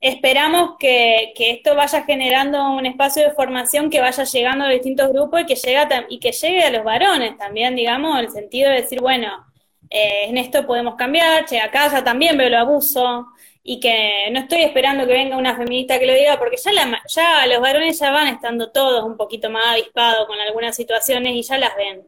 esperamos 0.00 0.76
que, 0.78 1.32
esto 1.36 1.74
vaya 1.74 2.04
generando 2.04 2.70
un 2.70 2.86
espacio 2.86 3.24
de 3.24 3.34
formación 3.34 3.90
que 3.90 4.00
vaya 4.00 4.22
llegando 4.22 4.64
a 4.64 4.68
distintos 4.68 5.08
grupos 5.08 5.40
y 5.40 5.46
que, 5.46 5.56
llega, 5.56 6.06
y 6.08 6.20
que 6.20 6.30
llegue 6.30 6.62
a 6.62 6.70
los 6.70 6.84
varones 6.84 7.36
también, 7.36 7.74
digamos, 7.74 8.16
en 8.16 8.26
el 8.26 8.30
sentido 8.30 8.70
de 8.70 8.82
decir, 8.82 9.00
bueno, 9.00 9.44
eh, 9.90 10.26
en 10.28 10.38
esto 10.38 10.64
podemos 10.64 10.94
cambiar, 10.94 11.44
che, 11.46 11.60
acá 11.60 11.90
ya 11.90 12.04
también 12.04 12.38
veo 12.38 12.46
el 12.46 12.54
abuso, 12.54 13.26
y 13.62 13.78
que 13.78 14.30
no 14.32 14.40
estoy 14.40 14.62
esperando 14.62 15.06
que 15.06 15.12
venga 15.12 15.36
una 15.36 15.56
feminista 15.56 15.98
que 15.98 16.06
lo 16.06 16.14
diga, 16.14 16.38
porque 16.38 16.56
ya, 16.56 16.72
la, 16.72 17.02
ya 17.06 17.46
los 17.46 17.60
varones 17.60 17.98
ya 17.98 18.10
van 18.10 18.28
estando 18.28 18.70
todos 18.70 19.04
un 19.04 19.16
poquito 19.16 19.50
más 19.50 19.66
avispados 19.66 20.26
con 20.26 20.40
algunas 20.40 20.74
situaciones 20.74 21.34
y 21.34 21.42
ya 21.42 21.58
las 21.58 21.76
ven. 21.76 22.02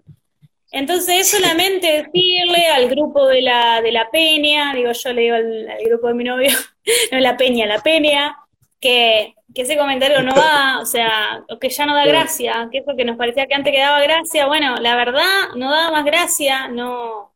Entonces 0.70 1.20
es 1.20 1.30
solamente 1.30 2.04
decirle 2.04 2.66
al 2.68 2.88
grupo 2.88 3.26
de 3.26 3.42
la, 3.42 3.82
de 3.82 3.92
la 3.92 4.10
peña, 4.10 4.72
digo 4.74 4.92
yo 4.92 5.12
le 5.12 5.20
digo 5.20 5.36
al, 5.36 5.68
grupo 5.84 6.08
de 6.08 6.14
mi 6.14 6.24
novio, 6.24 6.50
no 7.12 7.18
la 7.20 7.36
peña, 7.36 7.66
la 7.66 7.80
peña, 7.82 8.38
que, 8.80 9.34
que 9.54 9.62
ese 9.62 9.76
comentario 9.76 10.22
no 10.22 10.34
va, 10.34 10.80
o 10.80 10.86
sea, 10.86 11.44
o 11.50 11.58
que 11.58 11.68
ya 11.68 11.84
no 11.84 11.94
da 11.94 12.06
gracia, 12.06 12.68
que 12.72 12.78
es 12.78 12.84
porque 12.84 13.04
nos 13.04 13.18
parecía 13.18 13.46
que 13.46 13.54
antes 13.54 13.72
que 13.72 13.80
daba 13.80 14.00
gracia, 14.00 14.46
bueno, 14.46 14.76
la 14.76 14.96
verdad 14.96 15.50
no 15.56 15.70
da 15.70 15.90
más 15.90 16.06
gracia, 16.06 16.68
no, 16.68 17.31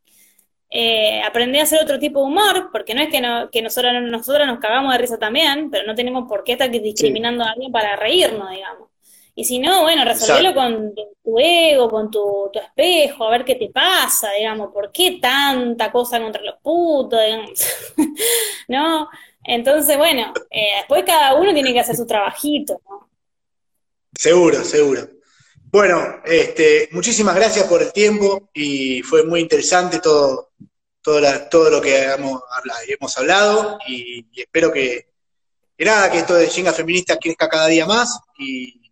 eh, 0.71 1.23
aprendí 1.23 1.59
a 1.59 1.63
hacer 1.63 1.81
otro 1.83 1.99
tipo 1.99 2.21
de 2.21 2.27
humor, 2.27 2.71
porque 2.73 2.95
no 2.95 3.03
es 3.03 3.09
que, 3.09 3.21
no, 3.21 3.51
que 3.51 3.63
nosotros, 3.63 3.93
nosotros 4.03 4.47
nos 4.47 4.59
cagamos 4.59 4.93
de 4.93 4.99
risa 4.99 5.19
también, 5.19 5.71
pero 5.71 5.87
no 5.87 5.95
tenemos 5.95 6.29
por 6.29 6.45
qué 6.45 6.53
estar 6.53 6.71
discriminando 6.71 7.45
a 7.45 7.51
alguien 7.51 7.71
para 7.71 7.97
reírnos, 7.97 8.51
digamos. 8.51 8.89
Y 9.39 9.45
si 9.45 9.59
no, 9.59 9.83
bueno, 9.83 10.03
resolverlo 10.05 10.55
con 10.55 10.95
tu 11.23 11.39
ego, 11.39 11.91
con 11.91 12.11
tu, 12.11 12.51
espejo, 12.55 13.25
a 13.25 13.31
ver 13.31 13.45
qué 13.45 13.55
te 13.55 13.69
pasa, 13.69 14.31
digamos, 14.33 14.73
¿por 14.73 14.91
qué 14.91 15.19
tanta 15.21 15.93
cosa 15.93 16.19
contra 16.21 16.43
los 16.43 16.57
putos? 16.63 17.21
¿No? 18.69 19.11
Entonces, 19.45 19.97
bueno, 19.99 20.33
eh, 20.51 20.79
después 20.79 21.05
cada 21.05 21.35
uno 21.35 21.53
tiene 21.53 21.73
que 21.75 21.81
hacer 21.81 21.95
su 21.95 22.07
trabajito, 22.07 22.81
¿no? 22.89 23.11
Seguro, 24.19 24.65
seguro. 24.65 25.16
Bueno, 25.77 26.23
este, 26.25 26.89
muchísimas 26.93 27.35
gracias 27.35 27.67
por 27.67 27.83
el 27.83 27.93
tiempo 27.93 28.49
y 28.55 29.03
fue 29.03 29.25
muy 29.25 29.41
interesante 29.41 30.01
todo, 30.01 30.53
todo, 31.03 31.21
todo 31.51 31.69
lo 31.69 31.83
que 31.83 32.03
hemos, 32.03 32.41
hemos 32.89 33.19
hablado 33.19 33.79
y, 33.87 34.25
espero 34.35 34.73
que, 34.73 35.13
nada, 35.81 36.11
que 36.11 36.21
esto 36.21 36.33
de 36.33 36.47
Shinga 36.47 36.73
Feminista 36.73 37.19
crezca 37.19 37.47
cada 37.51 37.67
día 37.67 37.85
más 37.85 38.19
y, 38.39 38.91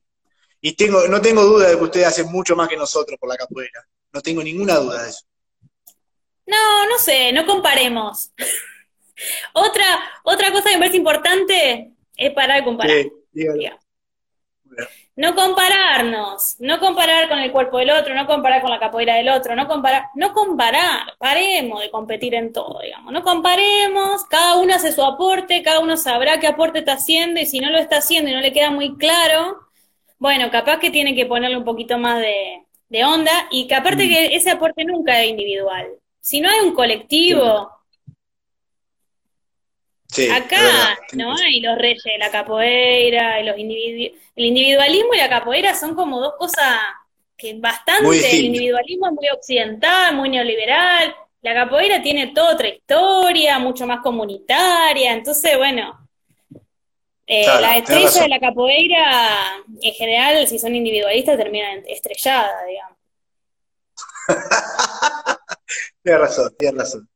tengo, 0.76 1.08
no 1.08 1.22
tengo 1.22 1.42
duda 1.44 1.70
de 1.70 1.78
que 1.78 1.84
ustedes 1.84 2.06
hacen 2.06 2.30
mucho 2.30 2.54
más 2.54 2.68
que 2.68 2.76
nosotros 2.76 3.18
por 3.18 3.30
la 3.30 3.38
capoeira. 3.38 3.82
No 4.12 4.20
tengo 4.20 4.42
ninguna 4.42 4.74
duda 4.74 5.04
de 5.04 5.08
eso. 5.08 5.24
No, 6.44 6.86
no 6.86 6.98
sé, 6.98 7.32
no 7.32 7.46
comparemos. 7.46 8.30
otra, 9.54 9.86
otra 10.24 10.52
cosa 10.52 10.68
que 10.68 10.74
me 10.74 10.80
parece 10.80 10.98
importante 10.98 11.94
es 12.14 12.34
parar 12.34 12.58
de 12.58 12.64
comparar. 12.66 12.96
Sí, 13.32 13.48
no 15.16 15.34
compararnos, 15.34 16.56
no 16.58 16.80
comparar 16.80 17.28
con 17.28 17.38
el 17.38 17.52
cuerpo 17.52 17.78
del 17.78 17.90
otro, 17.90 18.14
no 18.14 18.26
comparar 18.26 18.60
con 18.62 18.70
la 18.70 18.80
capoeira 18.80 19.14
del 19.14 19.28
otro, 19.28 19.54
no 19.54 19.68
comparar, 19.68 20.06
no 20.14 20.32
comparar, 20.32 21.14
paremos 21.18 21.80
de 21.80 21.90
competir 21.90 22.34
en 22.34 22.52
todo, 22.52 22.80
digamos, 22.82 23.12
no 23.12 23.22
comparemos, 23.22 24.24
cada 24.24 24.56
uno 24.56 24.74
hace 24.74 24.92
su 24.92 25.04
aporte, 25.04 25.62
cada 25.62 25.80
uno 25.80 25.96
sabrá 25.96 26.40
qué 26.40 26.48
aporte 26.48 26.80
está 26.80 26.94
haciendo 26.94 27.40
y 27.40 27.46
si 27.46 27.60
no 27.60 27.70
lo 27.70 27.78
está 27.78 27.98
haciendo 27.98 28.30
y 28.30 28.34
no 28.34 28.40
le 28.40 28.52
queda 28.52 28.70
muy 28.70 28.96
claro, 28.96 29.60
bueno, 30.18 30.50
capaz 30.50 30.78
que 30.78 30.90
tiene 30.90 31.14
que 31.14 31.26
ponerle 31.26 31.56
un 31.56 31.64
poquito 31.64 31.98
más 31.98 32.18
de, 32.20 32.62
onda 33.04 33.32
y 33.50 33.66
que 33.66 33.74
aparte 33.74 34.06
mm. 34.06 34.08
que 34.08 34.36
ese 34.36 34.50
aporte 34.52 34.84
nunca 34.84 35.20
es 35.20 35.30
individual. 35.30 35.88
Si 36.20 36.40
no 36.40 36.48
hay 36.48 36.60
un 36.60 36.74
colectivo, 36.74 37.70
Acá 40.32 40.98
no 41.12 41.34
hay 41.36 41.60
los 41.60 41.76
reyes 41.78 42.02
de 42.04 42.18
la 42.18 42.30
capoeira, 42.30 43.40
y 43.40 43.44
los 43.44 43.56
el 43.56 44.44
individualismo 44.44 45.14
y 45.14 45.18
la 45.18 45.28
capoeira 45.28 45.74
son 45.74 45.94
como 45.94 46.20
dos 46.20 46.34
cosas 46.38 46.78
que 47.36 47.54
bastante, 47.58 48.30
el 48.38 48.44
individualismo 48.46 49.06
es 49.08 49.12
muy 49.12 49.28
occidental, 49.28 50.14
muy 50.16 50.28
neoliberal, 50.28 51.14
la 51.42 51.54
capoeira 51.54 52.00
tiene 52.02 52.28
toda 52.28 52.54
otra 52.54 52.68
historia, 52.68 53.58
mucho 53.58 53.86
más 53.86 54.00
comunitaria, 54.00 55.12
entonces 55.12 55.56
bueno, 55.56 56.00
Eh, 57.26 57.46
las 57.46 57.78
estrellas 57.78 58.20
de 58.20 58.28
la 58.28 58.38
capoeira, 58.38 59.62
en 59.80 59.92
general, 59.94 60.46
si 60.46 60.58
son 60.58 60.74
individualistas, 60.74 61.38
terminan 61.38 61.82
estrelladas, 61.86 62.66
digamos. 62.66 62.98
tienes 66.02 66.20
razón, 66.20 66.54
tienes 66.58 66.78
razón. 66.78 67.08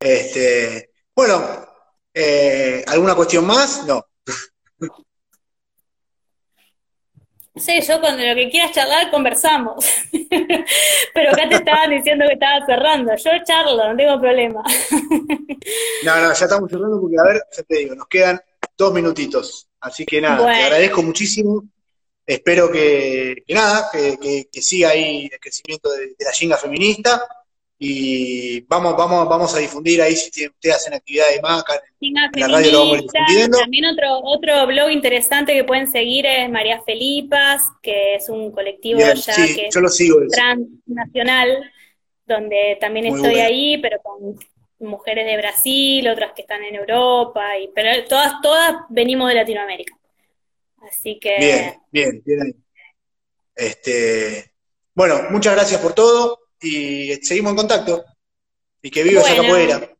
Este, 0.00 0.90
bueno, 1.14 1.68
eh, 2.14 2.84
¿alguna 2.86 3.14
cuestión 3.14 3.44
más? 3.44 3.84
No. 3.86 4.06
Sí, 7.56 7.80
yo 7.82 8.00
cuando 8.00 8.24
lo 8.24 8.34
que 8.34 8.50
quieras 8.50 8.72
charlar 8.72 9.10
conversamos. 9.12 9.84
Pero 11.14 11.30
acá 11.30 11.48
te 11.48 11.56
estaban 11.56 11.90
diciendo 11.90 12.24
que 12.26 12.34
estaba 12.34 12.66
cerrando. 12.66 13.12
Yo 13.16 13.30
charlo, 13.44 13.90
no 13.90 13.96
tengo 13.96 14.20
problema. 14.20 14.62
no, 16.04 16.16
no, 16.16 16.34
ya 16.34 16.44
estamos 16.44 16.68
cerrando 16.68 17.00
porque, 17.00 17.16
a 17.18 17.22
ver, 17.22 17.42
ya 17.56 17.62
te 17.62 17.76
digo, 17.76 17.94
nos 17.94 18.08
quedan 18.08 18.40
dos 18.76 18.92
minutitos. 18.92 19.68
Así 19.80 20.04
que 20.04 20.20
nada, 20.20 20.44
te 20.52 20.62
agradezco 20.64 21.02
muchísimo. 21.02 21.64
Espero 22.26 22.72
que, 22.72 23.44
nada, 23.48 23.88
que, 23.92 24.48
siga 24.60 24.90
ahí 24.90 25.28
el 25.30 25.38
crecimiento 25.38 25.92
de, 25.92 26.16
la 26.18 26.32
jinga 26.32 26.56
feminista 26.56 27.22
y 27.86 28.60
vamos, 28.62 28.96
vamos, 28.96 29.28
vamos 29.28 29.54
a 29.54 29.58
difundir 29.58 30.00
ahí 30.00 30.16
si 30.16 30.46
ustedes 30.46 30.76
hacen 30.76 30.94
actividades 30.94 31.42
más 31.42 31.60
acá 31.60 31.82
en, 32.00 32.14
la 32.14 32.48
radio 32.48 32.72
lo 32.72 32.78
vamos 32.80 33.04
a 33.14 33.58
También 33.58 33.84
otro, 33.84 34.20
otro 34.22 34.66
blog 34.66 34.90
interesante 34.90 35.52
que 35.52 35.64
pueden 35.64 35.90
seguir 35.90 36.24
es 36.24 36.48
María 36.50 36.80
Felipas, 36.82 37.62
que 37.82 38.14
es 38.14 38.28
un 38.30 38.52
colectivo 38.52 39.00
ya 39.00 39.14
que 39.14 39.68
transnacional, 40.30 41.70
donde 42.26 42.78
también 42.80 43.06
estoy 43.06 43.40
ahí, 43.40 43.78
pero 43.78 43.98
con 44.02 44.38
mujeres 44.78 45.26
de 45.26 45.36
Brasil, 45.36 46.08
otras 46.08 46.32
que 46.32 46.42
están 46.42 46.62
en 46.62 46.76
Europa, 46.76 47.58
y, 47.58 47.68
pero 47.74 47.90
todas, 48.08 48.40
todas 48.42 48.76
venimos 48.88 49.28
de 49.28 49.34
Latinoamérica. 49.34 49.94
Así 50.78 51.18
que. 51.18 51.36
Bien, 51.38 51.74
bien, 51.90 52.22
bien 52.24 52.64
Este, 53.54 54.52
bueno, 54.94 55.16
muchas 55.30 55.54
gracias 55.54 55.80
por 55.80 55.92
todo 55.92 56.43
y 56.64 57.14
seguimos 57.22 57.52
en 57.52 57.56
contacto. 57.56 58.04
Y 58.82 58.90
que 58.90 59.02
viva 59.02 59.20
esa 59.20 59.36
capoeira. 59.36 59.94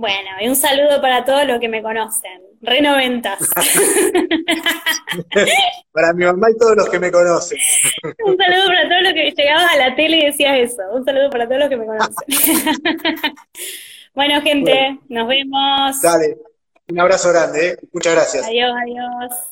Bueno, 0.00 0.30
y 0.40 0.48
un 0.48 0.56
saludo 0.56 0.98
para 1.02 1.26
todos 1.26 1.46
los 1.46 1.60
que 1.60 1.68
me 1.68 1.82
conocen. 1.82 2.40
Re 2.62 2.80
noventas. 2.80 3.38
para 5.92 6.14
mi 6.14 6.24
mamá 6.24 6.50
y 6.50 6.56
todos 6.56 6.74
los 6.76 6.88
que 6.88 6.98
me 6.98 7.12
conocen. 7.12 7.58
un 8.24 8.34
saludo 8.36 8.66
para 8.66 8.88
todos 8.88 9.02
los 9.02 9.12
que 9.12 9.30
llegabas 9.36 9.72
a 9.72 9.76
la 9.76 9.94
tele 9.94 10.16
y 10.18 10.24
decías 10.26 10.58
eso. 10.58 10.82
Un 10.92 11.04
saludo 11.04 11.28
para 11.28 11.46
todos 11.46 11.60
los 11.60 11.68
que 11.68 11.76
me 11.76 11.84
conocen. 11.84 12.14
bueno, 14.14 14.40
gente, 14.40 14.98
nos 15.10 15.28
vemos. 15.28 16.00
Dale, 16.00 16.38
un 16.88 17.00
abrazo 17.00 17.28
grande, 17.30 17.68
¿eh? 17.68 17.76
muchas 17.92 18.14
gracias. 18.14 18.46
Adiós, 18.46 18.72
adiós. 18.82 19.49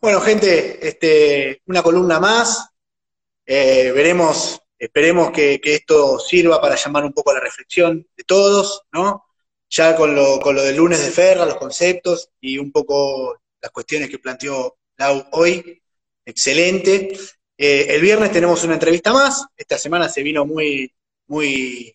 Bueno, 0.00 0.20
gente, 0.22 0.86
este, 0.88 1.60
una 1.66 1.82
columna 1.82 2.18
más. 2.18 2.70
Eh, 3.44 3.92
veremos, 3.92 4.58
esperemos 4.78 5.30
que, 5.30 5.60
esto 5.62 6.18
sirva 6.18 6.58
para 6.60 6.76
llamar 6.76 7.04
un 7.04 7.12
poco 7.12 7.30
a 7.30 7.34
la 7.34 7.40
reflexión 7.40 8.06
de 8.16 8.24
todos, 8.24 8.84
¿no? 8.92 9.26
Ya 9.68 9.94
con 9.96 10.14
lo, 10.14 10.40
con 10.40 10.56
lo 10.56 10.62
del 10.62 10.76
lunes 10.76 11.04
de 11.04 11.10
Ferra, 11.10 11.44
los 11.44 11.56
conceptos 11.56 12.30
y 12.40 12.56
un 12.56 12.72
poco 12.72 13.40
las 13.60 13.70
cuestiones 13.72 14.08
que 14.08 14.18
planteó 14.18 14.78
Lau 14.96 15.26
hoy. 15.32 15.82
Excelente. 16.24 17.12
Eh, 17.58 17.86
el 17.90 18.00
viernes 18.00 18.32
tenemos 18.32 18.64
una 18.64 18.74
entrevista 18.74 19.12
más. 19.12 19.44
Esta 19.54 19.76
semana 19.78 20.08
se 20.08 20.22
vino 20.22 20.46
muy, 20.46 20.94
muy, 21.26 21.94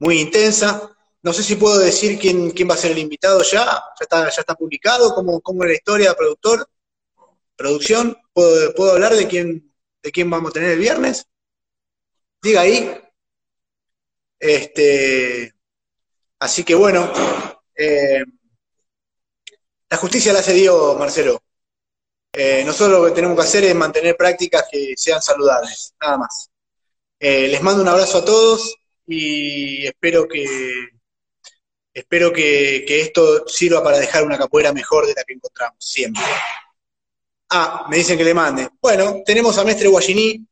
muy 0.00 0.20
intensa. 0.20 0.90
No 1.22 1.32
sé 1.32 1.44
si 1.44 1.54
puedo 1.54 1.78
decir 1.78 2.18
quién, 2.18 2.50
quién 2.50 2.68
va 2.68 2.74
a 2.74 2.78
ser 2.78 2.92
el 2.92 2.98
invitado 2.98 3.42
ya. 3.42 3.64
Ya 3.64 3.82
está, 4.00 4.28
ya 4.28 4.40
está 4.40 4.54
publicado. 4.56 5.14
¿Cómo, 5.14 5.40
cómo 5.40 5.62
es 5.62 5.68
la 5.68 5.76
historia, 5.76 6.14
productor? 6.14 6.68
Producción, 7.58 8.16
¿puedo, 8.32 8.92
hablar 8.92 9.16
de 9.16 9.26
quién, 9.26 9.74
de 10.00 10.12
quién 10.12 10.30
vamos 10.30 10.50
a 10.50 10.52
tener 10.52 10.70
el 10.70 10.78
viernes? 10.78 11.26
Diga 12.40 12.60
ahí. 12.60 12.96
Este, 14.38 15.52
así 16.38 16.62
que 16.62 16.76
bueno, 16.76 17.12
eh, 17.74 18.22
la 19.90 19.96
justicia 19.96 20.32
la 20.32 20.38
hace 20.38 20.52
Dios, 20.52 20.96
Marcelo. 21.00 21.42
Eh, 22.32 22.62
nosotros 22.64 23.00
lo 23.00 23.06
que 23.06 23.14
tenemos 23.16 23.36
que 23.36 23.42
hacer 23.42 23.64
es 23.64 23.74
mantener 23.74 24.16
prácticas 24.16 24.66
que 24.70 24.94
sean 24.96 25.20
saludables, 25.20 25.94
nada 26.00 26.18
más. 26.18 26.48
Eh, 27.18 27.48
les 27.48 27.60
mando 27.60 27.82
un 27.82 27.88
abrazo 27.88 28.18
a 28.18 28.24
todos 28.24 28.76
y 29.04 29.84
espero 29.84 30.28
que 30.28 30.44
espero 31.92 32.32
que, 32.32 32.84
que, 32.86 33.00
esto 33.00 33.48
sirva 33.48 33.82
para 33.82 33.98
dejar 33.98 34.22
una 34.22 34.38
capoeira 34.38 34.72
mejor 34.72 35.08
de 35.08 35.14
la 35.14 35.24
que 35.24 35.34
encontramos, 35.34 35.84
siempre. 35.84 36.22
Ah, 37.50 37.86
me 37.88 37.96
dicen 37.96 38.18
que 38.18 38.24
le 38.24 38.34
mande. 38.34 38.68
Bueno, 38.80 39.22
tenemos 39.24 39.56
a 39.56 39.64
Mestre 39.64 39.88
Guayiní 39.88 40.46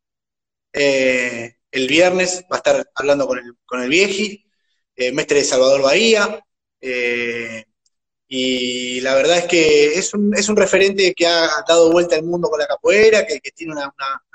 eh, 0.73 1.57
el 1.71 1.89
viernes, 1.89 2.45
va 2.51 2.57
a 2.57 2.59
estar 2.59 2.91
hablando 2.95 3.27
con 3.27 3.39
el, 3.39 3.55
con 3.67 3.83
el 3.83 3.89
Vieji, 3.91 4.45
eh, 4.97 5.13
Mestre 5.13 5.39
de 5.39 5.45
Salvador 5.45 5.83
Bahía, 5.83 6.43
eh, 6.81 7.65
y 8.29 9.01
la 9.01 9.15
verdad 9.15 9.39
es 9.39 9.45
que 9.47 9.99
es 9.99 10.15
un, 10.15 10.35
es 10.37 10.49
un 10.49 10.57
referente 10.57 11.15
que 11.15 11.27
ha 11.27 11.49
dado 11.69 11.93
vuelta 11.93 12.17
al 12.17 12.25
mundo 12.25 12.49
con 12.49 12.59
la 12.59 12.67
capoeira, 12.67 13.27
que, 13.27 13.41
tiene 13.55 13.73
una, 13.73 13.93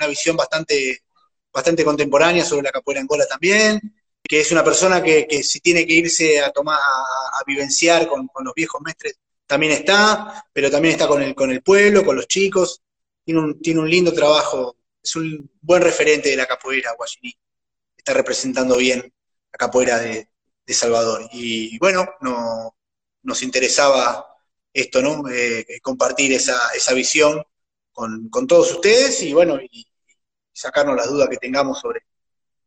visión 0.08 0.38
bastante, 0.38 1.04
bastante 1.54 1.84
contemporánea 1.84 2.46
sobre 2.46 2.64
la 2.64 2.72
capoeira 2.72 3.02
Angola 3.02 3.26
también, 3.28 3.82
que 4.24 4.42
es 4.42 4.52
una 4.52 4.64
persona 4.64 5.02
que, 5.04 5.44
si 5.44 5.60
tiene 5.62 5.86
que 5.86 5.94
irse 5.94 6.42
a 6.42 6.52
tomar, 6.52 6.80
a, 6.80 7.44
vivenciar 7.46 8.08
con, 8.08 8.28
con 8.28 8.46
los 8.46 8.54
viejos 8.54 8.82
mestres, 8.82 9.20
también 9.52 9.74
está, 9.74 10.46
pero 10.54 10.72
también 10.72 10.94
está 10.94 11.10
con 11.10 11.22
el, 11.22 11.36
con 11.36 11.52
el 11.52 11.62
pueblo, 11.62 12.06
con 12.06 12.16
los 12.16 12.26
chicos, 12.26 12.82
tiene 13.26 13.42
un, 13.42 13.62
tiene 13.62 13.82
un 13.82 13.90
lindo 13.90 14.14
trabajo, 14.14 14.78
es 15.04 15.14
un 15.18 15.52
buen 15.60 15.82
referente 15.82 16.30
de 16.30 16.38
la 16.38 16.46
capoeira 16.46 16.94
guayiní, 16.94 17.38
está 17.98 18.14
representando 18.14 18.78
bien 18.78 19.14
la 19.52 19.58
capoeira 19.58 20.00
de, 20.00 20.30
Salvador. 20.68 21.28
Y 21.34 21.78
bueno, 21.80 22.08
no, 22.22 22.78
nos 23.24 23.44
interesaba 23.44 24.26
esto, 24.72 25.02
¿no? 25.02 25.30
Eh, 25.30 25.82
compartir 25.82 26.32
esa, 26.32 26.70
esa 26.74 26.94
visión 26.94 27.44
con, 27.92 28.30
todos 28.48 28.72
ustedes 28.72 29.22
y 29.22 29.34
bueno, 29.34 29.60
y, 29.62 29.86
sacarnos 30.54 30.96
las 30.96 31.10
dudas 31.10 31.28
que 31.28 31.36
tengamos 31.36 31.82
sobre, 31.82 32.04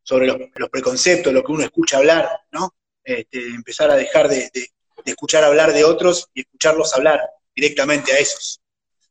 sobre 0.03 0.27
los, 0.27 0.69
preconceptos, 0.71 1.33
lo 1.33 1.43
que 1.43 1.53
uno 1.53 1.65
escucha 1.65 1.97
hablar, 1.97 2.29
¿no? 2.53 2.75
Este, 3.03 3.39
empezar 3.47 3.91
a 3.91 3.97
dejar 3.97 4.29
de, 4.29 4.51
de 4.53 4.74
escuchar 5.11 5.45
hablar 5.45 5.73
de 5.73 5.85
otros 5.85 6.29
y 6.35 6.41
escucharlos 6.41 6.95
hablar 6.95 7.21
directamente 7.55 8.13
a 8.13 8.19
esos. 8.19 8.61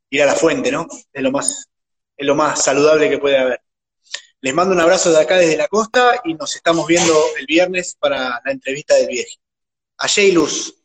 Ir 0.09 0.21
a 0.23 0.25
la 0.25 0.35
fuente, 0.35 0.71
¿no? 0.71 0.87
Es 1.11 1.23
lo 1.23 1.31
más, 1.31 1.69
es 2.15 2.27
lo 2.27 2.35
más 2.35 2.63
saludable 2.63 3.09
que 3.09 3.17
puede 3.17 3.37
haber. 3.37 3.61
Les 4.41 4.53
mando 4.53 4.75
un 4.75 4.81
abrazo 4.81 5.11
de 5.11 5.21
acá 5.21 5.37
desde 5.37 5.57
la 5.57 5.67
costa 5.67 6.21
y 6.25 6.33
nos 6.33 6.55
estamos 6.55 6.85
viendo 6.85 7.13
el 7.39 7.45
viernes 7.45 7.95
para 7.97 8.41
la 8.43 8.51
entrevista 8.51 8.93
del 8.95 9.07
viejo. 9.07 9.39
A 9.97 10.07
Luz. 10.33 10.82